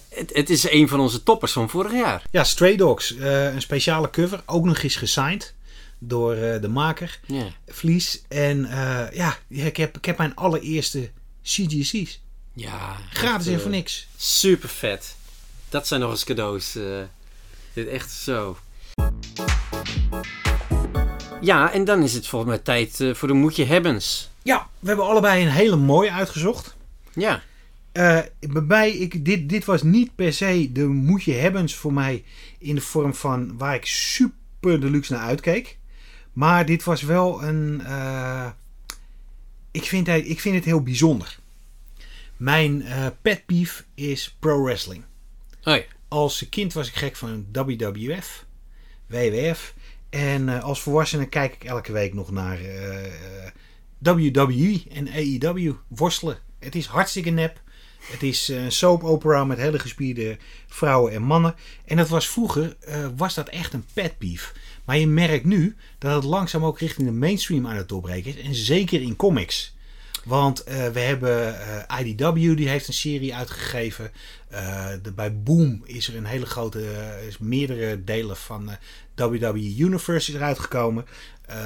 Het, 0.08 0.30
het 0.34 0.50
is 0.50 0.70
een 0.70 0.88
van 0.88 1.00
onze 1.00 1.22
toppers 1.22 1.52
van 1.52 1.70
vorig 1.70 1.92
jaar. 1.92 2.22
Ja, 2.30 2.44
Stray 2.44 2.76
Dogs. 2.76 3.16
eh, 3.16 3.54
een 3.54 3.60
speciale 3.60 4.10
cover. 4.10 4.42
Ook 4.46 4.64
nog 4.64 4.78
eens 4.82 4.96
gesigned 4.96 5.54
door 5.98 6.34
eh, 6.34 6.60
de 6.60 6.68
maker, 6.68 7.20
Ja. 7.26 7.46
Vlies. 7.66 8.22
En 8.28 8.64
eh, 8.64 9.16
ja, 9.16 9.36
ik 9.48 9.76
heb, 9.76 9.96
ik 9.96 10.04
heb 10.04 10.18
mijn 10.18 10.34
allereerste 10.36 11.10
CGC's. 11.42 12.20
Ja. 12.52 12.96
Gratis 13.10 13.46
en 13.46 13.54
voor 13.60 13.70
eh, 13.70 13.76
niks. 13.76 14.06
Super 14.16 14.68
vet. 14.68 15.16
Dat 15.68 15.86
zijn 15.86 16.00
nog 16.00 16.10
eens 16.10 16.24
cadeaus. 16.24 16.74
eh. 16.76 17.00
dit 17.72 17.88
echt 17.88 18.10
zo. 18.12 18.58
Ja, 21.40 21.72
en 21.72 21.84
dan 21.84 22.02
is 22.02 22.14
het 22.14 22.26
volgens 22.26 22.50
mij 22.50 22.60
tijd 22.60 23.00
eh, 23.00 23.14
voor 23.14 23.28
de 23.28 23.34
Moetje 23.34 23.64
Hebbens. 23.64 24.30
Ja, 24.42 24.68
we 24.78 24.88
hebben 24.88 25.06
allebei 25.06 25.42
een 25.42 25.50
hele 25.50 25.76
mooie 25.76 26.10
uitgezocht. 26.10 26.76
Ja. 27.14 27.42
Eh, 27.92 28.20
bij 28.40 28.62
mij, 28.62 28.90
ik, 28.90 29.24
dit, 29.24 29.48
dit 29.48 29.64
was 29.64 29.82
niet 29.82 30.14
per 30.14 30.32
se 30.32 30.72
de 30.72 30.86
moet 30.86 31.22
je 31.22 31.32
hebbens 31.32 31.74
voor 31.74 31.92
mij 31.92 32.24
in 32.58 32.74
de 32.74 32.80
vorm 32.80 33.14
van 33.14 33.56
waar 33.58 33.74
ik 33.74 33.86
super 33.86 34.80
deluxe 34.80 35.12
naar 35.12 35.22
uitkeek. 35.22 35.78
Maar 36.32 36.66
dit 36.66 36.84
was 36.84 37.02
wel 37.02 37.42
een. 37.42 37.80
eh, 37.84 38.50
ik, 39.70 39.84
vind 39.84 40.08
ik 40.08 40.40
vind 40.40 40.54
het 40.54 40.64
heel 40.64 40.82
bijzonder. 40.82 41.38
Mijn 42.36 42.84
pet 43.22 43.46
peeve 43.46 43.84
is 43.94 44.36
pro 44.38 44.62
wrestling. 44.62 45.04
Oh 45.64 45.74
ja. 45.74 45.82
Als 46.08 46.46
kind 46.50 46.72
was 46.72 46.88
ik 46.88 46.94
gek 46.94 47.16
van 47.16 47.46
WWF, 47.52 48.44
WWF. 49.08 49.74
En 50.10 50.48
eh, 50.48 50.64
als 50.64 50.80
volwassene 50.82 51.26
kijk 51.26 51.54
ik 51.54 51.64
elke 51.64 51.92
week 51.92 52.14
nog 52.14 52.30
naar 52.30 52.60
eh, 52.60 53.50
WWE 53.98 54.82
en 54.92 55.08
AEW. 55.08 55.72
Worstelen. 55.88 56.38
Het 56.58 56.74
is 56.74 56.86
hartstikke 56.86 57.30
nep. 57.30 57.60
Het 58.00 58.22
is 58.22 58.48
eh, 58.48 58.64
een 58.64 58.72
soap 58.72 59.04
opera 59.04 59.44
met 59.44 59.58
hele 59.58 59.78
gespierde 59.78 60.36
vrouwen 60.66 61.12
en 61.12 61.22
mannen. 61.22 61.54
En 61.84 61.96
dat 61.96 62.08
was 62.08 62.28
vroeger, 62.28 62.76
was 63.16 63.34
dat 63.34 63.48
echt 63.48 63.72
een 63.72 63.84
pet. 63.92 64.14
Maar 64.84 64.98
je 64.98 65.06
merkt 65.06 65.44
nu 65.44 65.76
dat 65.98 66.14
het 66.14 66.24
langzaam 66.24 66.64
ook 66.64 66.78
richting 66.78 67.06
de 67.06 67.12
mainstream 67.12 67.66
aan 67.66 67.76
het 67.76 67.88
doorbreken 67.88 68.36
is. 68.36 68.42
En 68.42 68.54
zeker 68.54 69.02
in 69.02 69.16
comics. 69.16 69.76
Want 70.28 70.64
eh, 70.64 70.88
we 70.88 71.00
hebben 71.00 71.60
eh, 71.88 71.98
IDW, 72.00 72.34
die 72.56 72.68
heeft 72.68 72.88
een 72.88 72.94
serie 72.94 73.34
uitgegeven. 73.34 74.10
Eh, 74.48 74.86
de, 75.02 75.12
bij 75.12 75.36
Boom 75.42 75.82
is 75.84 76.08
er 76.08 76.16
een 76.16 76.24
hele 76.24 76.46
grote, 76.46 76.80
is 77.28 77.38
meerdere 77.38 78.04
delen 78.04 78.36
van 78.36 78.70
WWE 79.14 79.76
Universe 79.76 80.30
is 80.30 80.36
eruit 80.36 80.58
gekomen. 80.58 81.06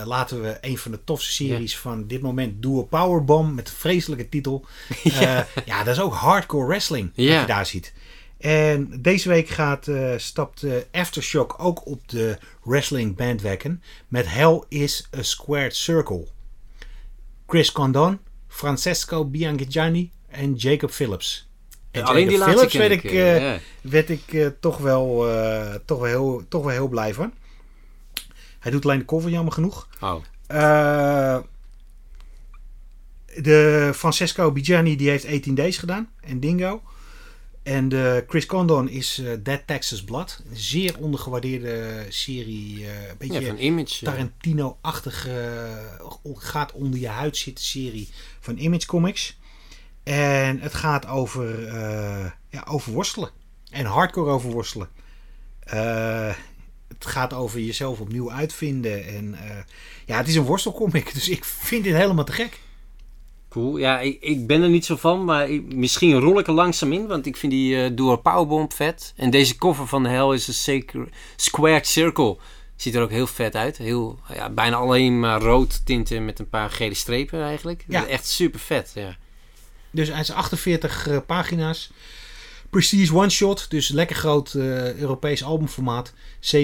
Laten 0.05 0.43
we 0.43 0.59
een 0.61 0.79
van 0.79 0.91
de 0.91 1.05
tofste 1.05 1.33
series 1.33 1.79
van 1.79 2.07
dit 2.07 2.21
moment, 2.23 2.63
Doe 2.63 2.81
a 2.81 2.83
Powerbomb, 2.83 3.55
met 3.55 3.69
een 3.69 3.75
vreselijke 3.75 4.29
titel. 4.29 4.67
ja. 5.03 5.47
ja, 5.65 5.85
dat 5.85 5.95
is 5.97 6.03
ook 6.03 6.15
hardcore 6.15 6.67
wrestling, 6.67 7.07
wat 7.17 7.25
Ja. 7.25 7.41
je 7.41 7.47
daar 7.47 7.67
ziet. 7.67 7.93
En 8.39 8.99
deze 9.03 9.29
week 9.29 9.49
gaat, 9.49 9.89
eh, 9.89 10.13
stapt 10.17 10.65
Aftershock 10.91 11.55
ook 11.59 11.87
op 11.87 12.09
de 12.09 12.39
wrestling 12.63 13.17
bandwagon 13.17 13.83
met 14.09 14.27
Hell 14.29 14.63
is 14.69 15.09
a 15.19 15.23
Squared 15.23 15.77
Circle. 15.77 16.27
Chris 17.47 17.73
Condon, 17.73 18.19
Francesco 18.53 19.25
Bianchigiani 19.25 20.11
en 20.29 20.55
Jacob 20.55 20.91
Phillips. 20.91 21.49
En 21.91 22.01
Ja, 22.01 22.07
alleen 22.07 22.29
die 22.29 22.39
Jacob 22.39 22.55
Phillips 22.55 22.75
werd 22.75 22.93
ik, 22.93 23.03
ik, 23.03 23.11
eh, 23.13 23.53
werd 23.81 24.11
ik 24.11 24.33
eh, 24.33 24.47
toch, 24.61 24.79
wel, 24.79 25.29
eh, 25.31 25.75
toch, 25.85 25.99
wel 25.99 26.09
heel, 26.09 26.43
toch 26.49 26.63
wel 26.63 26.73
heel 26.73 26.89
blij 26.89 27.15
van. 27.15 27.33
Hij 28.59 28.71
doet 28.71 28.85
alleen 28.85 28.99
de 28.99 29.05
cover, 29.05 29.31
jammer 29.31 29.53
genoeg. 29.53 29.89
Oh. 30.01 30.23
Eh, 30.47 31.39
de 33.37 33.91
Francesco 33.95 34.53
Bigiani 34.53 34.97
die 34.97 35.11
heeft 35.11 35.27
18 35.27 35.55
Days 35.55 35.79
gedaan 35.79 36.11
en 36.21 36.41
Dingo. 36.41 36.83
En 37.63 37.89
de 37.89 38.25
Chris 38.29 38.47
Condon 38.47 38.89
is 38.89 39.19
eh, 39.19 39.33
Dead 39.43 39.67
Texas 39.67 40.05
Blood. 40.05 40.43
Een 40.51 40.57
zeer 40.57 40.99
ondergewaardeerde 40.99 42.07
serie. 42.09 42.87
eh, 42.87 43.09
een 43.09 43.17
beetje 43.19 43.41
Ja, 43.41 43.47
van 43.47 43.59
Image. 43.59 44.05
Tarantino-achtige, 44.05 45.31
eh, 46.03 46.13
gaat 46.35 46.73
onder 46.73 47.01
je 47.01 47.09
huid 47.09 47.37
zitten 47.37 47.65
serie 47.65 48.09
van 48.41 48.57
Image 48.57 48.87
Comics. 48.87 49.39
En 50.03 50.61
het 50.61 50.75
gaat 50.75 51.07
over, 51.07 51.73
ja, 52.49 52.65
over 52.69 52.93
worstelen. 52.93 53.31
En 53.71 53.85
hardcore 53.85 54.31
over 54.31 54.51
worstelen. 54.51 54.89
Het 56.89 57.07
gaat 57.07 57.33
over 57.33 57.61
jezelf 57.61 58.01
opnieuw 58.01 58.33
uitvinden. 58.33 59.07
En 59.07 59.37
ja, 60.07 60.17
het 60.17 60.29
is 60.29 60.35
een 60.35 60.43
worstelcomic. 60.45 61.13
Dus 61.15 61.29
ik 61.29 61.45
vind 61.45 61.85
dit 61.85 61.95
helemaal 61.95 62.25
te 62.25 62.33
gek. 62.33 62.61
Cool. 63.53 63.77
Ja, 63.77 64.01
ik, 64.01 64.17
ik 64.21 64.47
ben 64.47 64.63
er 64.63 64.69
niet 64.69 64.85
zo 64.85 64.97
van, 64.97 65.25
maar 65.25 65.49
ik- 65.51 65.75
misschien 65.75 66.21
rol 66.21 66.39
ik 66.39 66.47
er 66.47 66.53
langzaam 66.53 66.93
in, 66.93 67.07
want 67.07 67.27
ik 67.27 67.37
vind 67.37 67.53
die 67.53 67.83
eh 67.85 67.91
Door 67.95 68.19
Powerbomb 68.19 68.73
vet. 68.73 69.13
En 69.17 69.31
deze 69.31 69.57
cover 69.57 69.87
van 69.87 70.03
de 70.03 70.09
Hell 70.09 70.29
is 70.35 70.49
een 70.49 70.55
sacred, 70.55 71.09
Squared 71.37 71.87
Circle. 71.87 72.37
Ziet 72.77 72.95
er 72.95 73.03
ook 73.03 73.11
heel 73.11 73.27
vet 73.27 73.55
uit. 73.57 73.77
Heel, 73.79 74.19
ja, 74.35 74.51
bijna 74.51 74.77
alleen 74.77 75.21
maar 75.21 75.41
rood 75.41 75.87
tinten 75.87 76.25
met 76.25 76.39
een 76.39 76.49
paar 76.49 76.71
gele 76.71 76.95
strepen 76.95 77.43
eigenlijk. 77.43 77.85
Ja. 77.89 78.07
Echt 78.07 78.27
super 78.27 78.61
vet, 78.61 78.91
ja. 78.95 79.17
Dus 79.91 80.09
is 80.09 80.31
48 80.33 81.07
eh, 81.09 81.17
pagina's. 81.27 81.91
Prestige 82.71 83.15
One 83.17 83.31
Shot. 83.31 83.71
Dus 83.71 83.89
lekker 83.89 84.17
groot 84.17 84.55
eh, 84.55 84.95
Europees 84.95 85.45
albumformaat. 85.45 86.13
7,99 86.41 86.63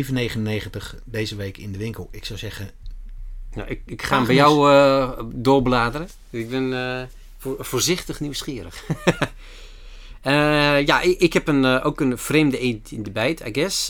deze 1.05 1.36
week 1.36 1.57
in 1.59 1.72
de 1.72 1.78
winkel. 1.78 2.09
Ik 2.11 2.24
zou 2.24 2.39
zeggen, 2.39 2.70
Nou, 3.59 3.71
ik, 3.71 3.81
ik 3.87 4.03
ga 4.03 4.17
hem 4.17 4.27
bij 4.27 4.35
jou 4.35 4.73
eh, 4.73 5.11
doorbladeren. 5.35 6.09
Ik 6.31 6.51
ben 6.51 6.73
eh, 6.73 7.03
voor- 7.39 7.57
voorzichtig 7.59 8.21
nieuwsgierig. 8.21 8.85
Eh, 10.23 10.87
ja, 10.87 11.01
ik, 11.01 11.19
ik 11.21 11.33
heb 11.33 11.49
een, 11.49 11.65
ook 11.65 12.01
een 12.01 12.19
vreemde 12.19 12.59
eend 12.59 12.91
in 12.91 13.03
de 13.03 13.11
bijt, 13.11 13.41
I 13.47 13.53
guess. 13.53 13.87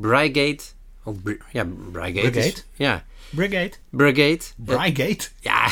Brigade. 0.00 0.58
Oh, 1.04 1.16
ja, 1.52 1.66
Brigade. 1.92 2.20
is- 2.20 2.30
Brigade? 2.30 2.54
ja, 2.74 3.04
Brigade. 3.30 3.70
Brigade. 3.90 4.38
Brigade. 4.56 5.18
ja, 5.40 5.68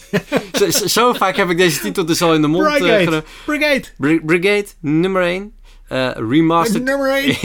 zo, 0.58 0.70
zo- 0.70 0.86
zo 0.86 1.12
vaak 1.12 1.36
heb 1.36 1.50
ik 1.50 1.56
deze 1.56 1.80
titel 1.80 2.04
dus 2.04 2.22
al 2.22 2.34
in 2.34 2.40
de 2.40 2.46
mond 2.46 2.66
Brigade. 2.78 3.24
Brigade. 3.46 3.84
Bri- 3.96 4.20
Brigade, 4.20 4.66
nummer 4.80 5.22
1. 5.22 5.52
remastered, 6.28 6.84
Nummer 6.84 7.12
1. 7.16 7.36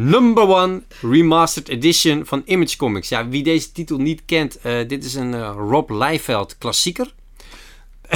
number 0.00 0.46
one 0.46 0.82
remastered 1.00 1.68
edition 1.68 2.26
van 2.26 2.42
Image 2.44 2.76
Comics. 2.76 3.08
Ja, 3.08 3.28
wie 3.28 3.42
deze 3.42 3.72
titel 3.72 3.98
niet 3.98 4.22
kent, 4.26 4.58
eh, 4.60 4.88
dit 4.88 5.04
is 5.04 5.14
een 5.14 5.34
eh, 5.34 5.54
Rob 5.56 5.90
Liefeld 5.90 6.58
klassieker. 6.58 7.14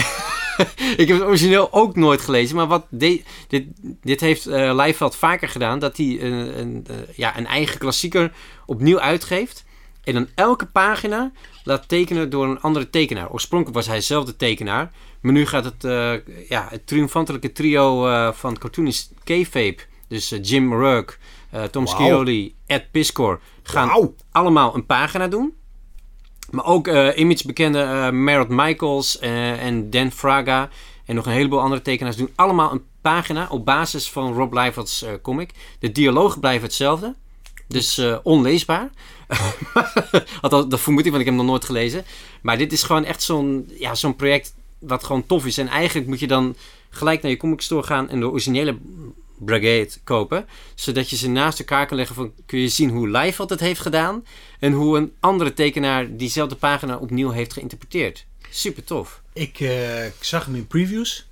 ik 0.97 1.09
heb 1.09 1.18
het 1.18 1.26
origineel 1.26 1.72
ook 1.72 1.97
nooit 1.97 2.20
gelezen, 2.20 2.57
maar 2.57 2.66
wat 2.66 2.87
de- 2.91 3.22
dit, 3.49 3.64
dit 4.03 4.20
heeft 4.20 4.47
eh 4.47 4.74
Liefeld 4.74 5.16
vaker 5.16 5.49
gedaan, 5.49 5.78
dat 5.78 5.97
hij 5.97 6.20
een, 6.22 6.59
een, 6.61 6.87
ja, 7.16 7.39
een 7.39 7.47
eigen 7.47 7.78
klassieker 7.78 8.32
opnieuw 8.66 9.01
uitgeeft. 9.01 9.64
En 10.05 10.14
dan 10.14 10.28
elke 10.35 10.66
pagina 10.66 11.32
laat 11.64 11.89
tekenen 11.89 12.30
door 12.30 12.47
een 12.47 12.61
andere 12.61 12.91
tekenaar. 12.91 13.30
Oorspronkelijk 13.30 13.76
was 13.76 13.87
hij 13.87 14.01
zelf 14.01 14.24
de 14.24 14.37
tekenaar. 14.37 14.93
Maar 15.20 15.32
nu 15.32 15.47
gaat 15.47 15.64
het, 15.64 15.82
ja, 16.49 16.66
het 16.70 16.87
triomfantelijke 16.87 17.53
trio 17.53 18.03
van 18.32 18.59
cartoonist 18.59 19.12
K-Fape. 19.24 19.76
Dus 20.09 20.35
Jim 20.43 20.72
Rurk, 20.72 21.18
eh, 21.43 21.43
Tom 21.70 21.84
Wauw. 21.84 21.96
Scioli, 21.96 22.55
Ed 22.66 22.90
Piscor 22.90 23.40
gaan 23.62 24.12
allemaal 24.32 24.74
een 24.74 24.86
pagina 24.86 25.28
doen. 25.28 25.55
Maar 26.50 26.64
ook 26.64 26.88
eh 26.88 27.18
image 27.18 27.46
bekende 27.46 27.80
eh 27.80 28.11
Merritt 28.11 28.48
Michaels 28.48 29.18
eh, 29.18 29.64
en 29.64 29.90
Dan 29.90 30.11
Fraga 30.11 30.68
en 31.05 31.14
nog 31.14 31.26
een 31.26 31.32
heleboel 31.32 31.61
andere 31.61 31.82
tekenaars 31.82 32.16
doen 32.16 32.30
allemaal 32.34 32.72
een 32.72 32.82
pagina 33.00 33.46
op 33.50 33.64
basis 33.64 34.11
van 34.11 34.32
Rob 34.32 34.52
Liefeld's 34.52 35.02
eh, 35.02 35.12
comic. 35.22 35.50
De 35.78 35.92
dialogen 35.92 36.40
blijven 36.40 36.62
hetzelfde. 36.62 37.14
Dus 37.68 37.98
eh, 37.98 38.16
onleesbaar. 38.22 38.90
Althans, 40.40 40.68
dat 40.68 40.80
vermoed 40.80 41.05
ik, 41.05 41.11
want 41.11 41.22
ik 41.22 41.26
heb 41.28 41.36
hem 41.36 41.36
nog 41.36 41.46
nooit 41.46 41.64
gelezen. 41.64 42.05
Maar 42.42 42.59
dit 42.59 42.72
is 42.72 42.82
gewoon 42.82 43.05
echt 43.05 43.22
zo'n 43.22 43.70
ja, 43.78 43.94
zo'n 43.94 44.16
project 44.16 44.55
wat 44.78 45.05
gewoon 45.05 45.26
tof 45.26 45.46
is. 45.46 45.59
En 45.59 45.68
eigenlijk 45.68 46.09
moet 46.09 46.20
je 46.20 46.26
dan 46.26 46.57
gelijk 46.90 47.22
naar 47.22 47.30
je 47.30 47.36
comic 47.36 47.61
store 47.61 47.82
gaan 47.82 48.09
en 48.09 48.20
de 48.20 48.30
originele 48.30 48.76
Brigade 49.45 49.90
kopen. 50.05 50.47
Zodat 50.74 51.11
je 51.11 51.16
ze 51.16 51.28
naast 51.28 51.59
elkaar 51.59 51.86
kan 51.86 51.97
leggen 51.97 52.16
van 52.16 52.32
kun 52.47 52.59
je 52.59 52.68
zien 52.68 52.90
hoe 52.90 53.09
Liefeld 53.09 53.51
het 53.51 53.61
heeft 53.61 53.80
gedaan. 53.80 54.24
En 54.59 54.72
hoe 54.72 54.97
een 54.99 55.12
andere 55.20 55.53
tekenaar 55.53 56.16
diezelfde 56.16 56.57
pagina 56.57 56.97
opnieuw 56.97 57.30
heeft 57.30 57.53
geïnterpreteerd. 57.53 58.26
Super 58.51 58.84
tof. 58.84 59.22
Ik, 59.32 59.61
eh, 59.61 60.07
ik 60.07 60.14
zag 60.20 60.45
hem 60.45 60.55
in 60.55 60.66
previews. 60.66 61.26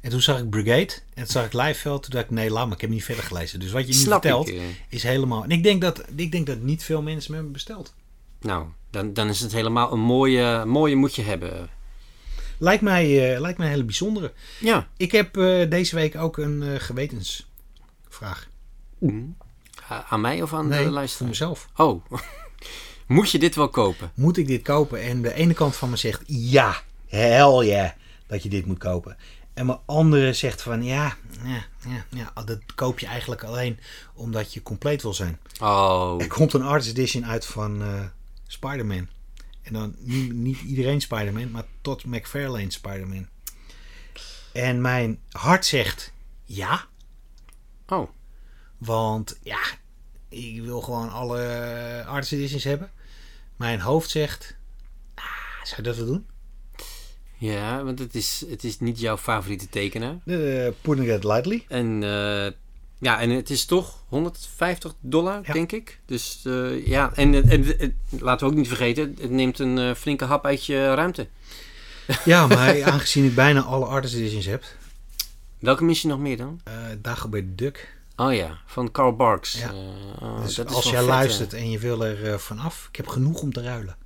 En 0.00 0.10
toen 0.10 0.20
zag 0.20 0.38
ik 0.38 0.50
Brigade. 0.50 0.92
En 1.14 1.22
toen 1.22 1.26
zag 1.26 1.44
ik 1.44 1.52
Liveveld. 1.52 2.02
Toen 2.02 2.12
dacht 2.12 2.24
ik, 2.24 2.30
nee, 2.30 2.50
laat 2.50 2.64
maar. 2.66 2.74
Ik 2.74 2.80
heb 2.80 2.90
niet 2.90 3.04
verder 3.04 3.24
gelezen. 3.24 3.60
Dus 3.60 3.70
wat 3.70 3.86
je 3.88 3.94
nu 3.94 4.10
vertelt, 4.10 4.48
ik. 4.48 4.54
eh. 4.54 4.62
is 4.88 5.02
helemaal... 5.02 5.42
En 5.44 5.50
ik 5.50 5.62
denk, 5.62 5.80
dat, 5.80 6.02
ik 6.16 6.32
denk 6.32 6.46
dat 6.46 6.60
niet 6.60 6.84
veel 6.84 7.02
mensen 7.02 7.30
me 7.30 7.36
hebben 7.36 7.52
besteld. 7.52 7.94
Nou, 8.40 8.66
dan, 8.90 9.12
dan 9.12 9.28
is 9.28 9.40
het 9.40 9.52
helemaal 9.52 9.92
een 9.92 10.00
mooie, 10.00 10.64
mooie 10.64 10.94
moet 10.96 11.14
je 11.14 11.22
hebben. 11.22 11.68
Lijkt 12.58 12.82
mij, 12.82 13.34
eh, 13.34 13.40
lijkt 13.40 13.58
mij 13.58 13.66
een 13.66 13.72
hele 13.72 13.84
bijzondere. 13.84 14.32
Ja. 14.60 14.88
Ik 14.96 15.12
heb 15.12 15.34
deze 15.68 15.94
week 15.94 16.16
ook 16.16 16.36
een 16.36 16.62
eh, 16.62 16.80
gewetensvraag. 18.18 18.48
A- 19.90 20.04
Aan 20.08 20.20
mij 20.20 20.42
of 20.42 20.52
aan 20.54 20.68
Nee, 20.68 20.78
de 20.78 20.84
voor 20.84 20.92
luisteraar? 20.92 21.28
mezelf. 21.28 21.68
Oh. 21.76 22.04
moet 23.06 23.30
je 23.30 23.38
dit 23.38 23.54
wel 23.54 23.68
kopen? 23.68 24.10
Moet 24.14 24.36
ik 24.36 24.46
dit 24.46 24.62
kopen? 24.62 25.00
En 25.02 25.22
de 25.22 25.34
ene 25.34 25.54
kant 25.54 25.76
van 25.76 25.90
me 25.90 25.96
zegt, 25.96 26.22
ja, 26.26 26.82
hell 27.06 27.66
yeah, 27.66 27.90
dat 28.26 28.42
je 28.42 28.48
dit 28.48 28.66
moet 28.66 28.78
kopen. 28.78 29.16
En 29.54 29.66
mijn 29.66 29.78
andere 29.86 30.32
zegt 30.32 30.62
van, 30.62 30.82
ja, 30.84 31.16
ja, 31.44 31.64
ja, 31.88 32.04
ja, 32.10 32.42
dat 32.44 32.58
koop 32.74 32.98
je 32.98 33.06
eigenlijk 33.06 33.44
alleen 33.44 33.78
omdat 34.14 34.52
je 34.54 34.62
compleet 34.62 35.02
wil 35.02 35.14
zijn. 35.14 35.38
Oh. 35.60 36.14
Er 36.20 36.28
komt 36.28 36.52
een 36.52 36.62
artist 36.62 36.90
edition 36.90 37.26
uit 37.26 37.46
van 37.46 37.82
eh 37.82 38.00
Spider-Man. 38.46 39.08
En 39.62 39.72
dan 39.72 39.94
niet, 39.98 40.32
niet 40.32 40.60
iedereen 40.60 41.00
Spider-Man, 41.00 41.50
maar 41.50 41.64
tot 41.80 42.04
McFarlane 42.04 42.70
Spider-Man. 42.70 43.28
En 44.52 44.80
mijn 44.80 45.18
hart 45.30 45.66
zegt 45.66 46.12
ja, 46.44 46.86
Oh. 47.88 48.08
want 48.78 49.38
ja, 49.42 49.58
ik 50.28 50.62
wil 50.62 50.80
gewoon 50.80 51.10
alle 51.10 52.04
artist 52.06 52.32
editions 52.32 52.64
hebben. 52.64 52.90
Mijn 53.56 53.80
hoofd 53.80 54.10
zegt, 54.10 54.56
ah, 55.14 55.24
zou 55.64 55.76
je 55.76 55.82
dat 55.82 55.96
wel 55.96 56.06
doen? 56.06 56.26
Ja, 57.38 57.84
want 57.84 57.98
het 57.98 58.14
is, 58.14 58.44
het 58.48 58.64
is 58.64 58.80
niet 58.80 59.00
jouw 59.00 59.16
favoriete 59.16 59.68
tekenaar. 59.68 60.16
De 60.24 60.72
putting 60.80 61.10
it 61.12 61.24
lightly. 61.24 61.64
En 61.68 62.02
eh, 62.02 62.52
ja, 62.98 63.20
en 63.20 63.30
het 63.30 63.50
is 63.50 63.64
toch 63.64 64.02
150 64.08 64.94
dollar, 65.00 65.40
Ja. 65.46 65.52
denk 65.52 65.72
ik. 65.72 66.00
Dus 66.06 66.40
eh, 66.44 66.86
ja, 66.86 67.12
en, 67.14 67.34
en, 67.34 67.48
en- 67.50 67.78
en 67.78 67.96
laten 68.20 68.46
we 68.46 68.52
ook 68.52 68.58
niet 68.58 68.68
vergeten, 68.68 69.16
het 69.20 69.30
neemt 69.30 69.58
een 69.58 69.78
eh, 69.78 69.94
flinke 69.94 70.24
hap 70.24 70.44
uit 70.46 70.66
je 70.66 70.94
ruimte. 70.94 71.28
Ja, 72.24 72.46
maar 72.46 72.82
aangezien 72.92 73.24
ik 73.24 73.34
bijna 73.34 73.62
alle 73.62 73.84
artist 73.86 74.14
editions 74.14 74.46
heb, 74.46 74.64
Welke 75.60 75.84
mis 75.84 76.02
je 76.02 76.08
nog 76.08 76.18
meer 76.18 76.36
dan? 76.36 76.60
uh, 76.68 76.74
Dagobert 77.02 77.58
Duck. 77.58 77.96
Oh 78.16 78.34
ja, 78.34 78.58
van 78.66 78.90
Carl 78.90 79.16
Barks. 79.16 79.58
Ja. 79.58 79.68
Eh, 79.68 80.22
oh, 80.22 80.42
Dus 80.42 80.54
dat 80.54 80.74
als 80.74 80.84
jij 80.84 80.98
vet, 80.98 81.08
luistert 81.08 81.52
en 81.52 81.70
je 81.70 81.78
wil 81.78 82.04
er 82.04 82.32
eh, 82.32 82.38
vanaf, 82.38 82.86
ik 82.90 82.96
heb 82.96 83.06
genoeg 83.08 83.40
om 83.40 83.52
te 83.52 83.62
ruilen. 83.62 83.96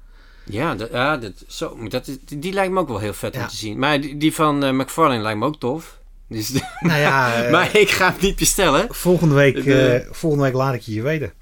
Ja, 0.44 0.74
dat, 0.74 0.90
ja 0.90 1.16
dat, 1.16 1.32
zo, 1.48 1.88
dat, 1.88 2.10
die, 2.36 2.52
lijkt 2.52 2.72
me 2.72 2.80
ook 2.80 2.88
wel 2.88 2.98
heel 2.98 3.12
vet 3.12 3.36
om 3.36 3.46
te 3.46 3.56
zien. 3.56 3.78
Maar 3.78 4.00
die, 4.00 4.16
die 4.16 4.34
van 4.34 4.76
McFarlane 4.76 5.22
lijkt 5.22 5.38
me 5.38 5.46
ook 5.46 5.60
tof. 5.60 5.98
Dus, 6.28 6.52
Nou 6.80 7.00
ja, 7.00 7.48
maar 7.50 7.76
ik 7.76 7.90
ga 7.90 8.10
hem 8.10 8.20
niet 8.20 8.36
bestellen. 8.36 8.94
volgende, 8.94 9.34
week, 9.34 9.64
De- 9.64 10.08
volgende 10.10 10.44
week 10.44 10.54
laat 10.54 10.74
ik 10.74 10.80
je 10.80 10.94
je 10.94 11.02
weten. 11.02 11.32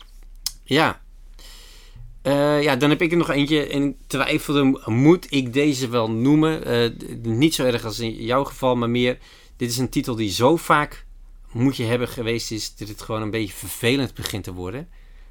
Ja. 0.62 1.00
Ja, 2.60 2.76
dan 2.76 2.90
heb 2.90 3.02
ik 3.02 3.10
er 3.10 3.16
nog 3.16 3.30
eentje. 3.30 3.66
En 3.66 3.82
ik 3.88 3.96
twijfelde, 4.06 4.80
moet 4.86 5.26
ik 5.32 5.52
deze 5.52 5.88
wel 5.88 6.10
noemen? 6.10 6.62
Niet 7.22 7.54
zo 7.54 7.64
erg 7.64 7.84
als 7.84 7.98
in 7.98 8.14
jouw 8.24 8.44
geval, 8.44 8.76
maar 8.76 8.90
meer... 8.90 9.18
Dit 9.60 9.70
is 9.70 9.78
een 9.78 9.88
titel 9.88 10.14
die 10.14 10.30
zo 10.30 10.56
vaak 10.56 11.06
moet 11.52 11.76
je 11.76 11.84
hebben 11.84 12.08
geweest 12.08 12.50
is... 12.50 12.74
dat 12.74 12.88
het 12.88 13.02
gewoon 13.02 13.22
een 13.22 13.30
beetje 13.30 13.54
vervelend 13.54 14.14
begint 14.14 14.44
te 14.44 14.52
worden. 14.52 14.88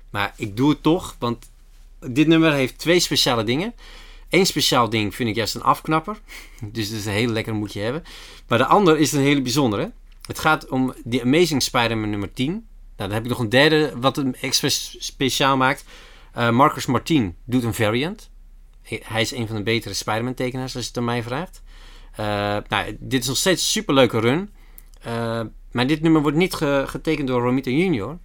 Maar 0.09 0.33
ik 0.35 0.57
doe 0.57 0.69
het 0.69 0.83
toch, 0.83 1.15
want 1.19 1.51
dit 1.99 2.27
nummer 2.27 2.53
heeft 2.53 2.77
twee 2.77 2.99
speciale 2.99 3.43
dingen. 3.43 3.73
Eén 4.29 4.45
speciaal 4.45 4.89
ding 4.89 5.15
vind 5.15 5.29
ik 5.29 5.35
juist 5.35 5.55
een 5.55 5.63
afknapper. 5.63 6.19
Dus 6.71 6.89
dat 6.89 6.99
is 6.99 7.05
een 7.05 7.11
hele 7.11 7.31
lekker 7.31 7.53
moet 7.53 7.73
je 7.73 7.79
hebben. 7.79 8.03
Maar 8.47 8.57
de 8.57 8.65
ander 8.65 8.97
is 8.97 9.11
een 9.11 9.21
hele 9.21 9.41
bijzondere. 9.41 9.91
Het 10.25 10.39
gaat 10.39 10.67
om 10.67 10.93
The 11.09 11.21
Amazing 11.21 11.63
Spider-Man 11.63 12.09
nummer 12.09 12.33
10. 12.33 12.51
Nou, 12.51 12.63
dan 12.95 13.11
heb 13.11 13.23
ik 13.23 13.29
nog 13.29 13.39
een 13.39 13.49
derde 13.49 13.93
wat 13.95 14.15
hem 14.15 14.33
extra 14.41 14.69
speciaal 14.99 15.57
maakt. 15.57 15.83
Eh, 16.33 16.49
Marcus 16.49 16.85
Martin 16.85 17.35
doet 17.45 17.63
een 17.63 17.73
variant. 17.73 18.29
Hij 18.83 19.21
is 19.21 19.31
een 19.31 19.47
van 19.47 19.55
de 19.55 19.63
betere 19.63 19.93
Spider-Man 19.93 20.33
tekenaars 20.33 20.75
als 20.75 20.83
je 20.83 20.89
het 20.89 20.97
aan 20.97 21.05
mij 21.05 21.23
vraagt. 21.23 21.61
Eh, 22.19 22.25
nou, 22.67 22.97
dit 22.99 23.21
is 23.21 23.27
nog 23.27 23.37
steeds 23.37 23.61
een 23.61 23.67
superleuke 23.67 24.19
run. 24.19 24.49
Eh, 25.01 25.41
maar 25.71 25.87
dit 25.87 26.01
nummer 26.01 26.21
wordt 26.21 26.37
niet 26.37 26.53
ge- 26.53 26.83
getekend 26.87 27.27
door 27.27 27.41
Romita 27.41 27.71
Junior. 27.71 28.17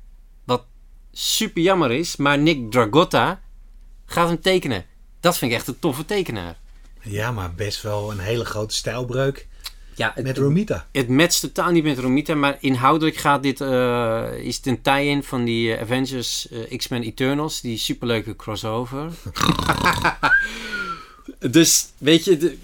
Wat 0.44 0.64
super 1.12 1.62
jammer 1.62 1.90
is. 1.90 2.16
Maar 2.16 2.38
Nick 2.38 2.70
Dragotta 2.70 3.40
gaat 4.06 4.28
hem 4.28 4.40
tekenen. 4.40 4.84
Dat 5.20 5.38
vind 5.38 5.50
ik 5.50 5.56
echt 5.56 5.68
een 5.68 5.78
toffe 5.78 6.04
tekenaar. 6.04 6.58
Ja, 7.02 7.32
maar 7.32 7.54
best 7.54 7.82
wel 7.82 8.10
een 8.10 8.18
hele 8.18 8.44
grote 8.44 8.74
stijlbreuk 8.74 9.46
Ja, 9.94 10.12
het, 10.14 10.24
met 10.24 10.38
Romita. 10.38 10.86
het 10.92 11.08
matcht 11.08 11.40
totaal 11.40 11.70
niet 11.70 11.84
met 11.84 11.98
Romita, 11.98 12.34
maar 12.34 12.56
inhoudelijk 12.60 13.16
gaat 13.16 13.42
dit, 13.42 13.60
eh, 13.60 14.24
is 14.38 14.56
het 14.56 14.66
een 14.66 14.82
tie-in 14.82 15.22
van 15.22 15.44
die 15.44 15.78
Avengers 15.78 16.48
X-Men 16.76 17.02
Eternals, 17.02 17.60
die 17.60 17.78
superleuke 17.78 18.36
crossover. 18.36 19.10
dus 21.50 21.86
weet 21.98 22.24
je, 22.24 22.36
de- 22.36 22.58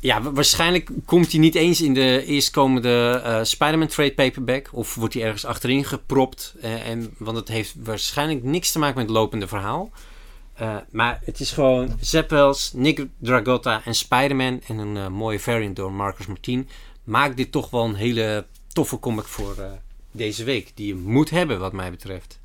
ja, 0.00 0.22
wa- 0.22 0.32
waarschijnlijk 0.32 0.90
komt 1.04 1.30
hij 1.30 1.40
niet 1.40 1.54
eens 1.54 1.80
in 1.80 1.94
de 1.94 2.24
eerstkomende 2.24 3.20
eh 3.24 3.38
Spider-Man 3.42 3.86
trade 3.88 4.12
paperback, 4.14 4.68
of 4.72 4.94
wordt 4.94 5.14
hij 5.14 5.22
ergens 5.22 5.44
achterin 5.44 5.84
gepropt, 5.84 6.54
eh, 6.60 6.88
en, 6.88 7.14
want 7.18 7.36
het 7.36 7.48
heeft 7.48 7.74
waarschijnlijk 7.82 8.42
niks 8.42 8.72
te 8.72 8.78
maken 8.78 8.96
met 8.96 9.06
het 9.06 9.16
lopende 9.16 9.48
verhaal. 9.48 9.90
Eh, 10.54 10.76
maar 10.90 11.20
het 11.24 11.40
is 11.40 11.50
gewoon 11.52 11.96
Zeppels, 12.00 12.72
Nick 12.74 13.06
Dragotta 13.18 13.82
en 13.84 13.94
Spider-Man 13.94 14.60
en 14.66 14.78
een 14.78 15.12
mooie 15.12 15.40
variant 15.40 15.76
door 15.76 15.92
Marcus 15.92 16.26
Martin 16.26 16.68
maakt 17.04 17.36
dit 17.36 17.52
toch 17.52 17.70
wel 17.70 17.84
een 17.84 17.94
hele 17.94 18.46
toffe 18.72 18.98
comic 18.98 19.24
voor 19.24 19.54
deze 20.12 20.44
week. 20.44 20.72
Die 20.74 20.86
je 20.86 20.94
moet 20.94 21.30
hebben, 21.30 21.58
wat 21.58 21.72
mij 21.72 21.90
betreft. 21.90 22.38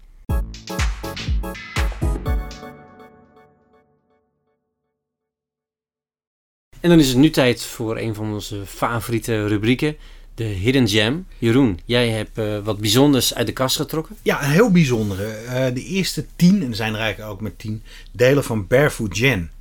En 6.86 6.92
dan 6.92 7.00
is 7.00 7.08
het 7.08 7.18
nu 7.18 7.30
tijd 7.30 7.64
voor 7.64 7.98
een 7.98 8.16
van 8.16 8.34
onze 8.34 8.66
favoriete 8.66 9.48
rubrieken, 9.48 9.98
de 10.36 10.44
Hidden 10.44 10.88
Gem. 10.88 11.28
Jeroen, 11.38 11.80
jij 11.86 12.10
hebt 12.10 12.38
eh, 12.38 12.60
wat 12.64 12.80
bijzonders 12.80 13.34
uit 13.34 13.48
de 13.48 13.54
kast 13.54 13.76
getrokken. 13.76 14.16
Ja, 14.22 14.44
een 14.44 14.50
heel 14.50 14.72
bijzondere. 14.72 15.26
Eh, 15.26 15.74
de 15.74 15.84
eerste 15.84 16.26
tien, 16.36 16.62
en 16.62 16.70
er 16.70 16.76
zijn 16.76 16.94
er 16.94 17.00
eigenlijk 17.00 17.32
ook 17.32 17.42
maar 17.42 17.56
tien, 17.56 17.84
delen 18.12 18.44
van 18.44 18.68
Barefoot 18.68 19.18
Gen. 19.18 19.52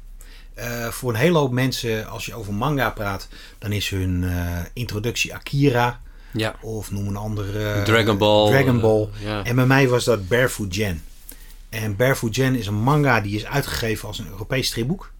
Eh, 0.55 0.89
voor 0.89 1.11
een 1.11 1.16
hele 1.16 1.39
hoop 1.39 1.53
mensen, 1.53 2.09
als 2.09 2.27
je 2.27 2.35
over 2.35 2.55
manga 2.55 2.91
praat, 2.91 3.29
dan 3.59 3.72
is 3.72 3.89
hun 3.89 4.25
eh, 4.25 4.59
introductie 4.72 5.35
Akira. 5.35 6.01
Ja. 6.33 6.55
Of 6.61 6.91
noem 6.91 7.07
een 7.07 7.16
andere. 7.16 7.83
Dragon 7.83 8.18
Ball. 8.18 8.51
Dragon 8.51 8.81
Ball. 8.81 9.09
En 9.45 9.55
bij 9.57 9.66
mij 9.66 9.89
was 9.89 10.05
dat 10.05 10.29
Barefoot 10.29 10.75
Gen. 10.75 11.03
En 11.68 11.97
Barefoot 11.97 12.35
Gen 12.35 12.55
is 12.55 12.66
een 12.66 12.83
manga 12.83 13.20
die 13.20 13.37
is 13.37 13.47
uitgegeven 13.47 14.09
als 14.09 14.18
een 14.18 14.29
Europees 14.29 14.66
stripboek. 14.66 15.12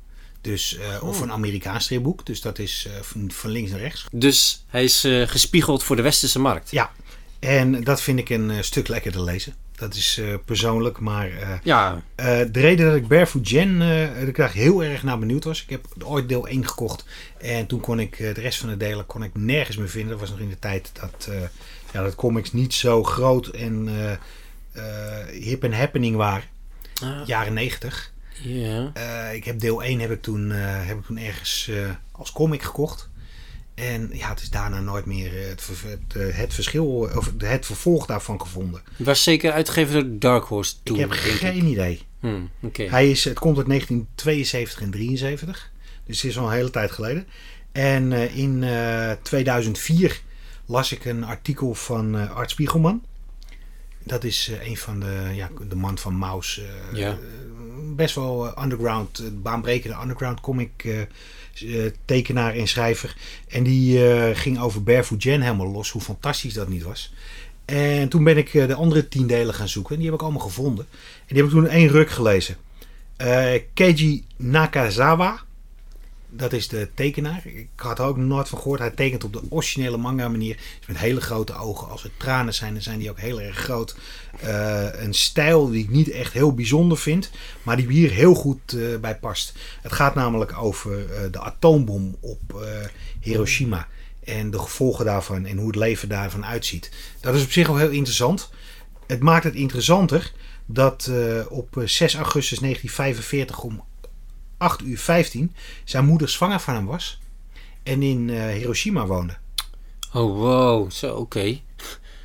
Dus, 0.45 0.77
eh, 0.77 1.03
Of 1.03 1.17
Oh. 1.17 1.23
een 1.23 1.33
Amerikaans 1.33 1.85
stripboek. 1.85 2.27
Dus 2.27 2.41
dat 2.41 2.59
is 2.59 2.87
eh, 2.87 3.01
van, 3.03 3.31
van 3.31 3.51
links 3.51 3.71
naar 3.71 3.81
rechts. 3.81 4.07
Dus 4.13 4.65
hij 4.69 4.85
is 4.85 5.05
eh, 5.05 5.27
gespiegeld 5.29 5.83
voor 5.83 5.97
de 5.97 6.03
westerse 6.03 6.39
markt. 6.39 6.71
Ja. 6.71 6.91
En 7.39 7.85
dat 7.85 8.01
vind 8.01 8.19
ik 8.19 8.29
een 8.29 8.65
stuk 8.65 8.89
lekker 8.89 9.13
te 9.13 9.23
lezen. 9.23 9.55
Dat 9.77 9.95
is 9.95 10.21
persoonlijk, 10.45 10.99
maar 11.01 11.61
Ja, 11.63 12.03
de 12.17 12.49
reden 12.53 12.87
dat 12.87 12.95
ik 12.97 13.09
Barefoot 13.09 13.49
Gen 13.49 13.79
dat 14.19 14.29
ik 14.29 14.37
daar 14.37 14.53
heel 14.53 14.85
erg 14.85 15.03
naar 15.03 15.19
benieuwd 15.19 15.45
was. 15.45 15.63
Ik 15.63 15.71
heb 15.71 15.87
ooit 16.05 16.29
deel 16.29 16.49
1 16.49 16.69
gekocht. 16.69 17.05
En 17.39 17.67
toen 17.67 17.81
kon 17.81 18.01
ik 18.01 18.17
de 18.17 18.31
rest 18.33 18.59
van 18.59 18.69
de 18.69 18.77
delen 18.77 19.07
kon 19.07 19.23
ik 19.23 19.31
nergens 19.35 19.77
meer 19.77 19.89
vinden. 19.89 20.11
Dat 20.11 20.21
was 20.21 20.31
nog 20.31 20.39
in 20.39 20.49
de 20.49 20.59
tijd 20.59 20.91
dat, 21.01 21.29
ja, 21.93 22.03
dat 22.03 22.15
comics 22.15 22.53
niet 22.53 22.75
zo 22.75 23.03
groot 23.05 23.47
en 23.47 23.89
hip 25.33 25.65
en 25.65 25.73
happening 25.73 26.17
waren. 26.17 26.45
Ah. 27.03 27.27
Jaren 27.27 27.53
90. 27.53 28.13
Ja. 28.43 28.91
Eh, 28.95 29.35
ik 29.35 29.45
heb 29.45 29.61
deel 29.61 29.83
1 29.83 30.01
heb 30.01 30.11
ik 30.11 30.23
toen, 30.23 30.53
eh, 30.53 30.87
heb 30.87 30.99
ik 30.99 31.05
toen 31.05 31.19
ergens 31.19 31.69
eh, 31.69 31.91
als 32.13 32.33
comic 32.33 32.63
gekocht. 32.63 33.09
En 33.75 34.11
ja, 34.13 34.29
het 34.29 34.41
is 34.41 34.51
daarna 34.51 34.81
nooit 34.81 35.05
meer 35.05 35.49
het, 35.49 35.69
het, 35.87 36.35
het 36.35 36.55
verschil 36.55 36.87
of 36.87 37.33
het 37.39 37.67
vervolg 37.67 38.07
daarvan 38.07 38.41
gevonden. 38.41 38.83
Was 38.97 39.23
zeker 39.23 39.53
uitgegeven 39.53 39.95
door 39.95 40.19
Dark 40.19 40.45
Horse 40.45 40.75
toen. 40.83 40.95
ik 40.95 41.01
heb 41.01 41.11
geen 41.13 41.65
idee. 41.65 42.03
Hmm, 42.21 42.51
Oké. 42.63 42.83
Hij 42.83 43.11
is, 43.11 43.25
het 43.25 43.39
komt 43.39 43.57
uit 43.57 43.67
1972 43.67 44.81
en 44.81 44.91
73. 44.91 45.71
Dus 46.07 46.23
het 46.23 46.31
is 46.31 46.39
al 46.39 46.47
een 46.47 46.53
hele 46.53 46.71
tijd 46.71 46.91
geleden. 46.91 47.27
En 47.73 48.13
in 48.13 48.63
eh, 48.63 49.13
2004 49.23 50.21
las 50.67 50.93
ik 50.93 51.05
een 51.05 51.25
artikel 51.25 51.75
van 51.75 52.31
Art 52.31 52.51
Spiegelman. 52.51 53.03
Dat 54.03 54.25
is 54.25 54.51
een 54.63 54.77
van 54.77 55.01
de, 55.01 55.31
ja, 55.33 55.51
de 55.69 55.77
man 55.77 55.99
van 55.99 56.19
Maus. 56.19 56.61
Ja. 56.93 57.19
Best 57.97 58.15
wel 58.15 58.47
eh, 58.47 58.63
underground, 58.63 59.19
eh, 59.19 59.27
baanbrekende 59.33 59.97
underground 60.03 60.41
comic 60.41 60.71
eh, 60.85 61.91
tekenaar 62.05 62.55
en 62.55 62.69
schrijver. 62.69 63.17
En 63.49 63.63
die 63.63 63.99
ging 64.35 64.61
over 64.61 64.83
Barefoot 64.83 65.23
Jen 65.23 65.41
helemaal 65.41 65.71
los. 65.71 65.91
Hoe 65.91 66.03
fantastisch 66.03 66.55
dat 66.55 66.69
niet 66.69 66.83
was. 66.83 67.13
En 67.65 68.09
toen 68.09 68.25
ben 68.25 68.37
ik 68.37 68.53
de 68.53 68.75
andere 68.75 69.09
tien 69.09 69.27
delen 69.27 69.55
gaan 69.55 69.69
zoeken. 69.69 69.93
En 69.93 70.01
die 70.01 70.11
heb 70.11 70.19
ik 70.19 70.23
allemaal 70.23 70.47
gevonden. 70.47 70.87
En 70.91 71.35
die 71.35 71.37
heb 71.37 71.47
ik 71.47 71.51
toen 71.51 71.65
in 71.65 71.71
één 71.71 71.89
ruk 71.89 72.11
gelezen. 72.11 72.57
Keiji 73.75 74.25
Nakazawa. 74.37 75.43
Dat 76.37 76.53
is 76.53 76.69
de 76.69 76.89
tekenaar. 76.95 77.43
Ik 77.45 77.69
had 77.77 77.99
er 77.99 78.05
ook 78.05 78.17
nooit 78.17 78.49
van 78.49 78.59
gehoord. 78.59 78.81
Hij 78.81 78.91
tekent 78.91 79.25
op 79.25 79.33
de 79.33 79.43
originele 79.49 79.97
manga 79.97 80.29
manier. 80.29 80.57
Dus 80.79 80.87
met 80.87 80.99
hele 80.99 81.21
grote 81.21 81.55
ogen. 81.55 81.89
Als 81.89 82.05
er 82.05 82.11
tranen 82.17 82.55
zijn, 82.55 82.73
dan 82.73 82.83
zijn 82.83 82.99
die 82.99 83.11
ook 83.11 83.19
heel 83.19 83.41
erg 83.41 83.57
groot. 83.57 83.97
Eh, 84.41 84.87
een 84.93 85.15
stijl 85.15 85.71
die 85.71 85.83
ik 85.83 85.91
niet 85.91 86.11
echt 86.11 86.33
heel 86.33 86.55
bijzonder 86.55 86.99
vind. 86.99 87.31
Maar 87.63 87.77
die 87.77 87.89
hier 87.89 88.11
heel 88.11 88.35
goed 88.35 88.73
eh, 88.73 88.97
bij 89.01 89.17
past. 89.17 89.53
Het 89.83 89.93
gaat 89.93 90.15
namelijk 90.15 90.59
over 90.59 91.13
eh, 91.13 91.21
de 91.31 91.41
atoombom 91.41 92.17
op 92.21 92.67
Hiroshima. 93.21 93.89
En 94.25 94.51
de 94.51 94.59
gevolgen 94.59 95.05
daarvan. 95.05 95.47
En 95.47 95.57
hoe 95.57 95.67
het 95.67 95.77
leven 95.77 96.09
daarvan 96.09 96.45
uitziet. 96.45 96.91
Dat 97.21 97.35
is 97.35 97.45
op 97.45 97.53
zich 97.53 97.69
al 97.69 97.77
heel 97.77 97.91
interessant. 97.91 98.51
Het 99.07 99.21
maakt 99.21 99.45
het 99.45 99.55
interessanter 99.55 100.33
dat 100.67 101.11
op 101.49 101.77
eh, 101.77 101.87
6 101.87 102.15
augustus 102.15 102.59
1945 102.59 103.63
om 103.63 103.85
8 104.65 104.83
uur 104.83 104.99
15 104.99 105.55
zijn 105.85 106.05
moeder 106.05 106.29
zwanger 106.29 106.61
van 106.61 106.75
hem 106.75 106.87
was. 106.87 107.19
En 107.83 108.03
in 108.03 108.31
eh, 108.31 108.47
Hiroshima 108.47 109.07
woonde. 109.07 109.37
Oh, 110.13 110.37
wow. 110.37 110.91
Zo, 110.91 111.15
oké. 111.15 111.61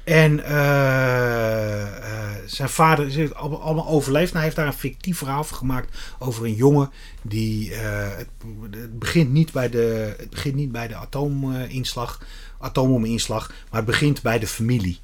En 0.04 0.44
eh, 0.44 1.82
eh, 1.82 2.36
zijn 2.46 2.70
vader 2.70 3.20
is 3.20 3.34
allemaal 3.34 3.88
overleefd. 3.88 4.34
Nou, 4.34 4.36
hij 4.36 4.44
heeft 4.44 4.56
daar 4.56 4.68
een 4.68 4.74
fictief 4.74 5.18
verhaal 5.18 5.44
van 5.44 5.58
gemaakt 5.58 5.98
over 6.20 6.46
een 6.46 6.56
jongen 6.56 6.92
die. 7.22 7.74
het, 7.74 8.28
het, 8.72 9.00
begint 9.00 9.32
niet 9.32 9.52
bij 9.52 9.70
de, 9.70 10.16
het 10.18 10.30
begint 10.30 10.56
niet 10.56 10.72
bij 10.72 10.88
de 10.88 10.96
atoominslag, 10.96 12.26
atoombom-inslag, 12.60 13.48
maar 13.48 13.82
het 13.82 13.90
begint 13.90 14.22
bij 14.22 14.40
de 14.40 14.48
familie. 14.48 15.00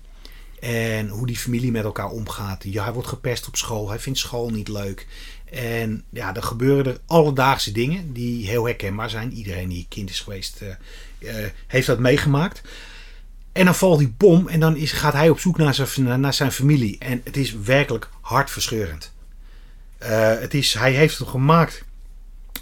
En 0.60 1.08
hoe 1.08 1.28
die 1.28 1.38
familie 1.38 1.72
met 1.72 1.84
elkaar 1.84 2.10
omgaat. 2.10 2.64
Ja, 2.64 2.84
hij 2.84 2.94
wordt 2.94 3.08
gepest 3.08 3.48
op 3.48 3.56
school. 3.56 3.90
Hij 3.90 4.00
vindt 4.00 4.20
school 4.20 4.50
niet 4.50 4.68
leuk. 4.68 5.08
En 5.56 6.04
ja, 6.10 6.36
er 6.36 6.44
gebeuren 6.44 6.86
er 6.86 7.00
alledaagse 7.06 7.72
dingen 7.72 8.14
die 8.14 8.48
heel 8.48 8.66
herkenbaar 8.66 9.10
zijn. 9.10 9.34
Iedereen 9.34 9.70
die 9.70 9.86
kind 9.90 10.10
is 10.10 10.20
geweest, 10.20 10.62
eh, 10.62 11.44
eh, 11.46 11.52
heeft 11.68 11.88
dat 11.88 12.00
meegemaakt. 12.00 12.62
En 13.52 13.66
dan 13.66 13.76
valt 13.76 14.00
die 14.00 14.14
bom 14.18 14.48
en 14.48 14.60
dan 14.60 14.76
is, 14.76 14.92
gaat 14.92 15.14
hij 15.14 15.30
op 15.30 15.40
zoek 15.40 15.58
naar 15.58 15.74
zijn, 15.74 16.20
naar 16.20 16.34
zijn 16.34 16.52
familie. 16.52 16.98
En 16.98 17.22
het 17.24 17.38
is 17.38 17.54
werkelijk 17.54 18.10
hartverscheurend. 18.22 19.14
Eh, 19.98 20.40
het 20.40 20.54
is, 20.54 20.74
hij 20.74 20.92
heeft 20.92 21.18
het 21.18 21.28
gemaakt, 21.28 21.84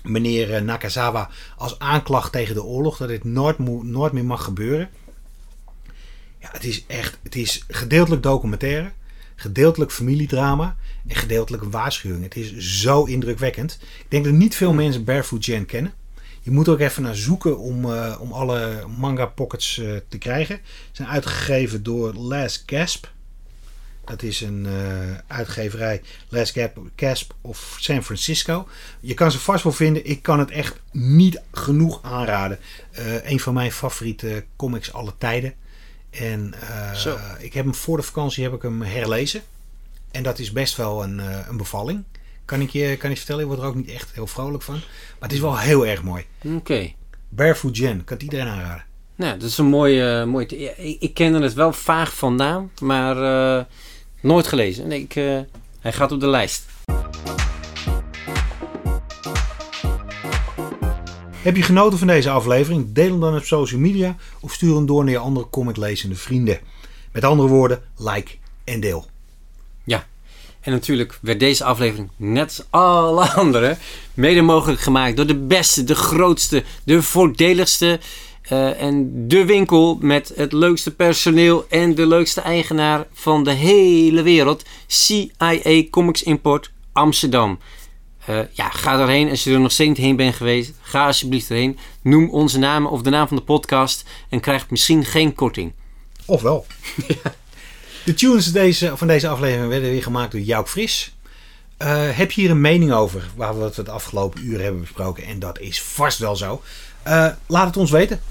meneer 0.04 0.64
Nakazawa, 0.64 1.30
als 1.58 1.80
aanklacht 1.80 2.32
tegen 2.32 2.56
de 2.56 2.64
oorlog. 2.64 2.98
Dat 2.98 3.08
dit 3.08 3.24
nooit, 3.24 3.60
nooit 3.84 4.14
meer 4.14 4.26
mag 4.26 4.44
gebeuren. 4.44 4.90
Ja, 6.40 6.50
het 6.52 6.64
is 6.64 6.86
echt, 6.86 7.18
het 7.24 7.36
is 7.36 7.64
gedeeltelijk 7.68 8.24
documentaire, 8.24 8.92
gedeeltelijk 9.44 9.92
familiedrama 9.92 10.76
en 11.08 11.16
gedeeltelijk 11.16 11.64
waarschuwing. 11.64 12.24
Het 12.24 12.36
is 12.36 12.58
zo 12.58 13.04
indrukwekkend. 13.04 13.80
Ik 13.82 14.06
denk 14.08 14.24
dat 14.24 14.34
niet 14.34 14.56
veel 14.56 14.74
mensen 14.74 15.04
Barefoot 15.04 15.46
Jen 15.46 15.66
kennen. 15.66 15.94
Je 16.42 16.52
moet 16.52 16.68
er 16.68 16.74
ook 16.74 16.80
even 16.80 17.04
naar 17.04 17.16
zoeken 17.16 17.60
om, 17.60 17.94
eh, 17.94 18.18
om 18.20 18.32
alle 18.32 18.84
manga 18.98 19.26
pockets 19.26 19.78
eh, 19.78 19.96
te 20.08 20.18
krijgen. 20.18 20.60
Ze 20.66 20.90
zijn 20.92 21.08
uitgegeven 21.08 21.84
door 21.84 22.14
Last 22.14 22.64
Gasp. 22.66 23.12
Dat 24.06 24.22
is 24.24 24.42
een 24.42 24.66
eh, 24.66 25.38
uitgeverij 25.38 26.02
Last 26.30 26.60
Gasp, 26.96 27.34
of 27.42 27.76
San 27.80 28.04
Francisco. 28.04 28.68
Je 29.00 29.14
kan 29.14 29.32
ze 29.32 29.40
vast 29.40 29.64
wel 29.64 29.74
vinden. 29.74 30.06
Ik 30.06 30.22
kan 30.22 30.40
het 30.40 30.52
echt 30.52 30.80
niet 30.92 31.42
genoeg 31.52 32.00
aanraden. 32.02 32.60
Een 33.24 33.40
van 33.40 33.54
mijn 33.54 33.72
favoriete 33.72 34.46
comics 34.56 34.94
alle 34.94 35.14
tijden. 35.18 35.54
En 36.14 36.54
eh, 36.60 37.12
ik 37.40 37.54
heb 37.54 37.66
hem 37.66 37.76
voor 37.76 37.98
de 37.98 38.04
vakantie 38.04 38.44
heb 38.44 38.54
ik 38.54 38.62
hem 38.62 38.82
herlezen. 38.82 39.42
En 40.12 40.24
dat 40.24 40.40
is 40.40 40.52
best 40.52 40.78
wel 40.78 41.04
een, 41.04 41.20
eh, 41.20 41.48
een 41.48 41.58
bevalling. 41.58 42.04
Kan 42.46 42.62
ik 42.62 42.70
je 42.70 42.98
kan 42.98 43.10
ik 43.10 43.16
je 43.16 43.18
vertellen, 43.18 43.42
je 43.42 43.48
wordt 43.48 43.62
er 43.62 43.68
ook 43.68 43.76
niet 43.76 43.90
echt 43.90 44.12
heel 44.14 44.28
vrolijk 44.28 44.64
van. 44.64 44.74
Maar 44.74 45.30
het 45.30 45.32
is 45.32 45.40
wel 45.40 45.58
heel 45.58 45.86
erg 45.86 46.04
mooi. 46.04 46.26
Oké. 46.44 46.92
Barefoot 47.30 47.78
Jen, 47.78 48.04
kan 48.04 48.16
het 48.18 48.24
iedereen 48.24 48.48
aanraden. 48.48 48.84
Nou, 49.16 49.38
dat 49.38 49.50
is 49.50 49.58
een 49.58 49.66
mooie... 49.66 50.20
Uh, 50.20 50.32
mooie 50.32 50.60
ja, 50.60 50.72
ik, 50.78 50.98
ik 51.00 51.14
kende 51.14 51.42
het 51.42 51.54
wel 51.54 51.74
vaag 51.74 52.16
van 52.16 52.36
naam, 52.36 52.72
maar 52.82 53.24
eh, 53.58 53.66
nooit 54.22 54.48
gelezen. 54.48 54.92
Ik, 54.92 55.16
eh, 55.16 55.40
hij 55.80 55.94
gaat 55.94 56.12
op 56.12 56.20
de 56.20 56.28
lijst. 56.28 56.66
Heb 61.44 61.56
je 61.56 61.64
genoten 61.64 61.98
van 61.98 62.08
deze 62.08 62.30
aflevering? 62.30 62.94
Deel 62.94 63.10
hem 63.10 63.20
dan 63.20 63.36
op 63.36 63.44
social 63.44 63.80
media 63.80 64.16
of 64.40 64.54
stuur 64.54 64.76
hem 64.76 64.86
door 64.86 65.04
naar 65.04 65.14
je 65.14 65.20
andere 65.20 65.50
comiclezende 65.50 66.16
vrienden. 66.16 66.60
Met 67.12 67.24
andere 67.24 67.50
woorden, 67.50 67.82
like 67.98 68.32
en 68.64 68.80
deel. 68.80 69.12
En 70.64 70.72
natuurlijk 70.72 71.18
werd 71.22 71.40
deze 71.40 71.64
aflevering, 71.64 72.10
net 72.16 72.48
als 72.48 72.66
alle 72.70 73.30
andere, 73.44 73.78
mede 74.14 74.42
mogelijk 74.42 74.82
gemaakt 74.82 75.18
door 75.18 75.26
de 75.26 75.38
beste, 75.38 75.84
de 75.84 75.96
grootste, 75.96 76.64
de 76.84 77.02
voordeligste 77.02 78.00
eh, 78.42 78.82
en 78.82 79.28
de 79.28 79.46
winkel 79.46 79.98
met 80.02 80.32
het 80.36 80.54
leukste 80.54 80.96
personeel 80.96 81.66
en 81.70 81.96
de 81.96 82.08
leukste 82.08 82.42
eigenaar 82.42 83.08
van 83.14 83.44
de 83.44 83.52
hele 83.52 84.22
wereld, 84.22 84.64
CIA 84.88 85.84
Comics 85.90 86.24
Import 86.24 86.72
Amsterdam. 86.92 87.60
Eh, 88.26 88.40
ja, 88.52 88.70
ga 88.70 89.00
erheen 89.00 89.30
als 89.30 89.44
je 89.44 89.54
er 89.54 89.60
nog 89.60 89.72
steeds 89.72 89.90
niet 89.90 89.98
heen 89.98 90.16
bent 90.16 90.36
geweest. 90.36 90.74
Ga 90.82 91.06
alsjeblieft 91.06 91.50
erheen. 91.50 91.78
Noem 92.02 92.30
onze 92.30 92.60
namen 92.60 92.92
of 92.92 93.02
de 93.02 93.10
naam 93.10 93.28
van 93.28 93.38
de 93.38 93.44
podcast 93.44 94.04
en 94.30 94.40
krijg 94.40 94.70
misschien 94.70 95.06
geen 95.06 95.36
korting. 95.36 95.74
Of 96.26 96.42
wel. 96.42 96.66
De 98.06 98.14
tunes 98.14 98.52
deze, 98.52 98.98
van 98.98 99.08
deze 99.08 99.28
aflevering 99.28 99.70
werden 99.70 99.90
weer 99.90 100.04
gemaakt 100.04 100.32
door 100.32 100.42
Jouk 100.42 100.70
Fris. 100.70 101.16
Eh, 101.78 102.10
heb 102.10 102.32
je 102.32 102.42
hier 102.42 102.50
een 102.50 102.62
mening 102.62 102.92
over 102.92 103.30
waar 103.36 103.58
we 103.58 103.64
het 103.64 103.76
het 103.76 103.90
afgelopen 103.90 104.46
uur 104.46 104.62
hebben 104.62 104.82
besproken? 104.82 105.24
En 105.24 105.40
dat 105.40 105.60
is 105.60 105.82
vast 105.82 106.20
wel 106.20 106.36
zo. 106.36 106.62
Eh, 107.04 107.28
laat 107.48 107.66
het 107.66 107.78
ons 107.78 107.92
weten. 107.92 108.22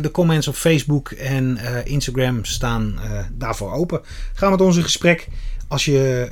De 0.00 0.10
comments 0.12 0.48
op 0.48 0.54
Facebook 0.54 1.10
en 1.10 1.58
Instagram 1.84 2.44
staan 2.44 3.00
daarvoor 3.32 3.72
open. 3.72 4.00
Ga 4.34 4.50
met 4.50 4.60
ons 4.60 4.76
in 4.76 4.82
gesprek. 4.82 5.28
Als 5.68 5.84
je 5.84 6.30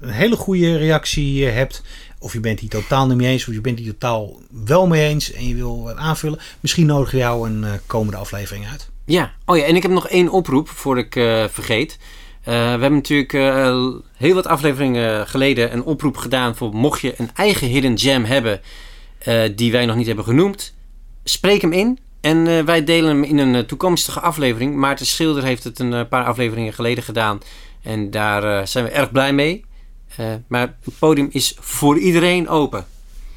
een 0.00 0.10
hele 0.10 0.36
goede 0.36 0.76
reactie 0.76 1.46
eh, 1.46 1.54
hebt, 1.54 1.82
of 2.18 2.32
je 2.32 2.40
bent 2.40 2.60
hier 2.60 2.70
totaal 2.70 3.06
niet 3.06 3.16
mee 3.16 3.28
eens, 3.28 3.48
of 3.48 3.54
je 3.54 3.60
bent 3.60 3.78
hier 3.78 3.92
totaal 3.92 4.40
wel 4.64 4.86
mee 4.86 5.08
eens 5.08 5.32
en 5.32 5.48
je 5.48 5.54
wil 5.54 5.92
aanvullen, 5.96 6.38
misschien 6.60 6.86
nodig 6.86 7.10
je 7.10 7.16
jou 7.16 7.48
een 7.48 7.64
eh, 7.64 7.72
komende 7.86 8.16
aflevering 8.16 8.68
uit. 8.68 8.90
Ja, 9.04 9.32
oh 9.46 9.56
ja, 9.56 9.64
en 9.64 9.76
ik 9.76 9.82
heb 9.82 9.90
nog 9.90 10.08
één 10.08 10.28
oproep 10.28 10.68
voor 10.68 10.98
ik 10.98 11.16
eh, 11.16 11.44
vergeet. 11.48 11.98
We 12.44 12.50
hebben 12.50 12.92
natuurlijk 12.92 13.32
heel 14.16 14.34
wat 14.34 14.46
afleveringen 14.46 15.26
geleden 15.26 15.72
een 15.72 15.82
oproep 15.82 16.16
gedaan 16.16 16.56
voor 16.56 16.74
mocht 16.74 17.00
je 17.00 17.14
een 17.16 17.30
eigen 17.34 17.66
hidden 17.66 17.98
gem 17.98 18.24
hebben 18.24 18.60
die 19.54 19.72
wij 19.72 19.86
nog 19.86 19.96
niet 19.96 20.06
hebben 20.06 20.24
genoemd. 20.24 20.74
Spreek 21.22 21.60
hem 21.60 21.72
in 21.72 21.98
en 22.20 22.64
wij 22.64 22.84
delen 22.84 23.08
hem 23.08 23.22
in 23.22 23.38
een 23.38 23.66
toekomstige 23.66 24.20
aflevering. 24.20 24.76
Maarten 24.76 25.06
Schilder 25.06 25.44
heeft 25.44 25.64
het 25.64 25.78
een 25.78 26.08
paar 26.08 26.24
afleveringen 26.24 26.72
geleden 26.72 27.04
gedaan 27.04 27.40
en 27.82 28.10
daar 28.10 28.68
zijn 28.68 28.84
we 28.84 28.90
erg 28.90 29.12
blij 29.12 29.32
mee. 29.32 29.64
Eh, 30.16 30.34
maar 30.46 30.74
het 30.84 30.98
podium 30.98 31.28
is 31.30 31.56
voor 31.60 31.98
iedereen 31.98 32.48
open. 32.48 32.86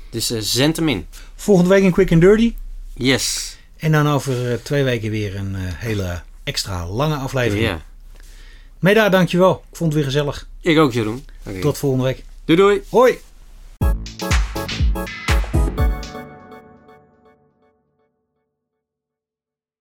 Dus 0.10 0.32
eh, 0.32 0.40
zend 0.42 0.76
hem 0.76 0.90
in. 0.90 1.08
Volgende 1.36 1.70
week 1.70 1.84
in 1.84 1.92
Quick 1.92 2.12
and 2.12 2.22
Dirty. 2.22 2.56
Yes. 2.94 3.58
En 3.78 3.92
dan 3.92 4.08
over 4.08 4.52
eh, 4.52 4.58
twee 4.64 4.84
weken 4.84 5.10
weer 5.10 5.36
een 5.36 5.56
hele 5.56 6.22
extra 6.44 6.88
lange 6.88 7.16
aflevering. 7.16 7.68
Ja. 7.68 7.82
Meda, 8.80 9.10
dankjewel. 9.10 9.64
Ik 9.70 9.78
vond 9.78 9.94
het 9.94 10.02
weer 10.02 10.12
gezellig. 10.12 10.48
Ik 10.62 10.78
ook, 10.78 10.94
Jeroen. 10.94 11.26
Tot 11.62 11.78
volgende 11.78 12.06
week. 12.06 12.24
Doei 12.46 12.60
doei. 12.60 12.82
Hoi! 12.90 13.20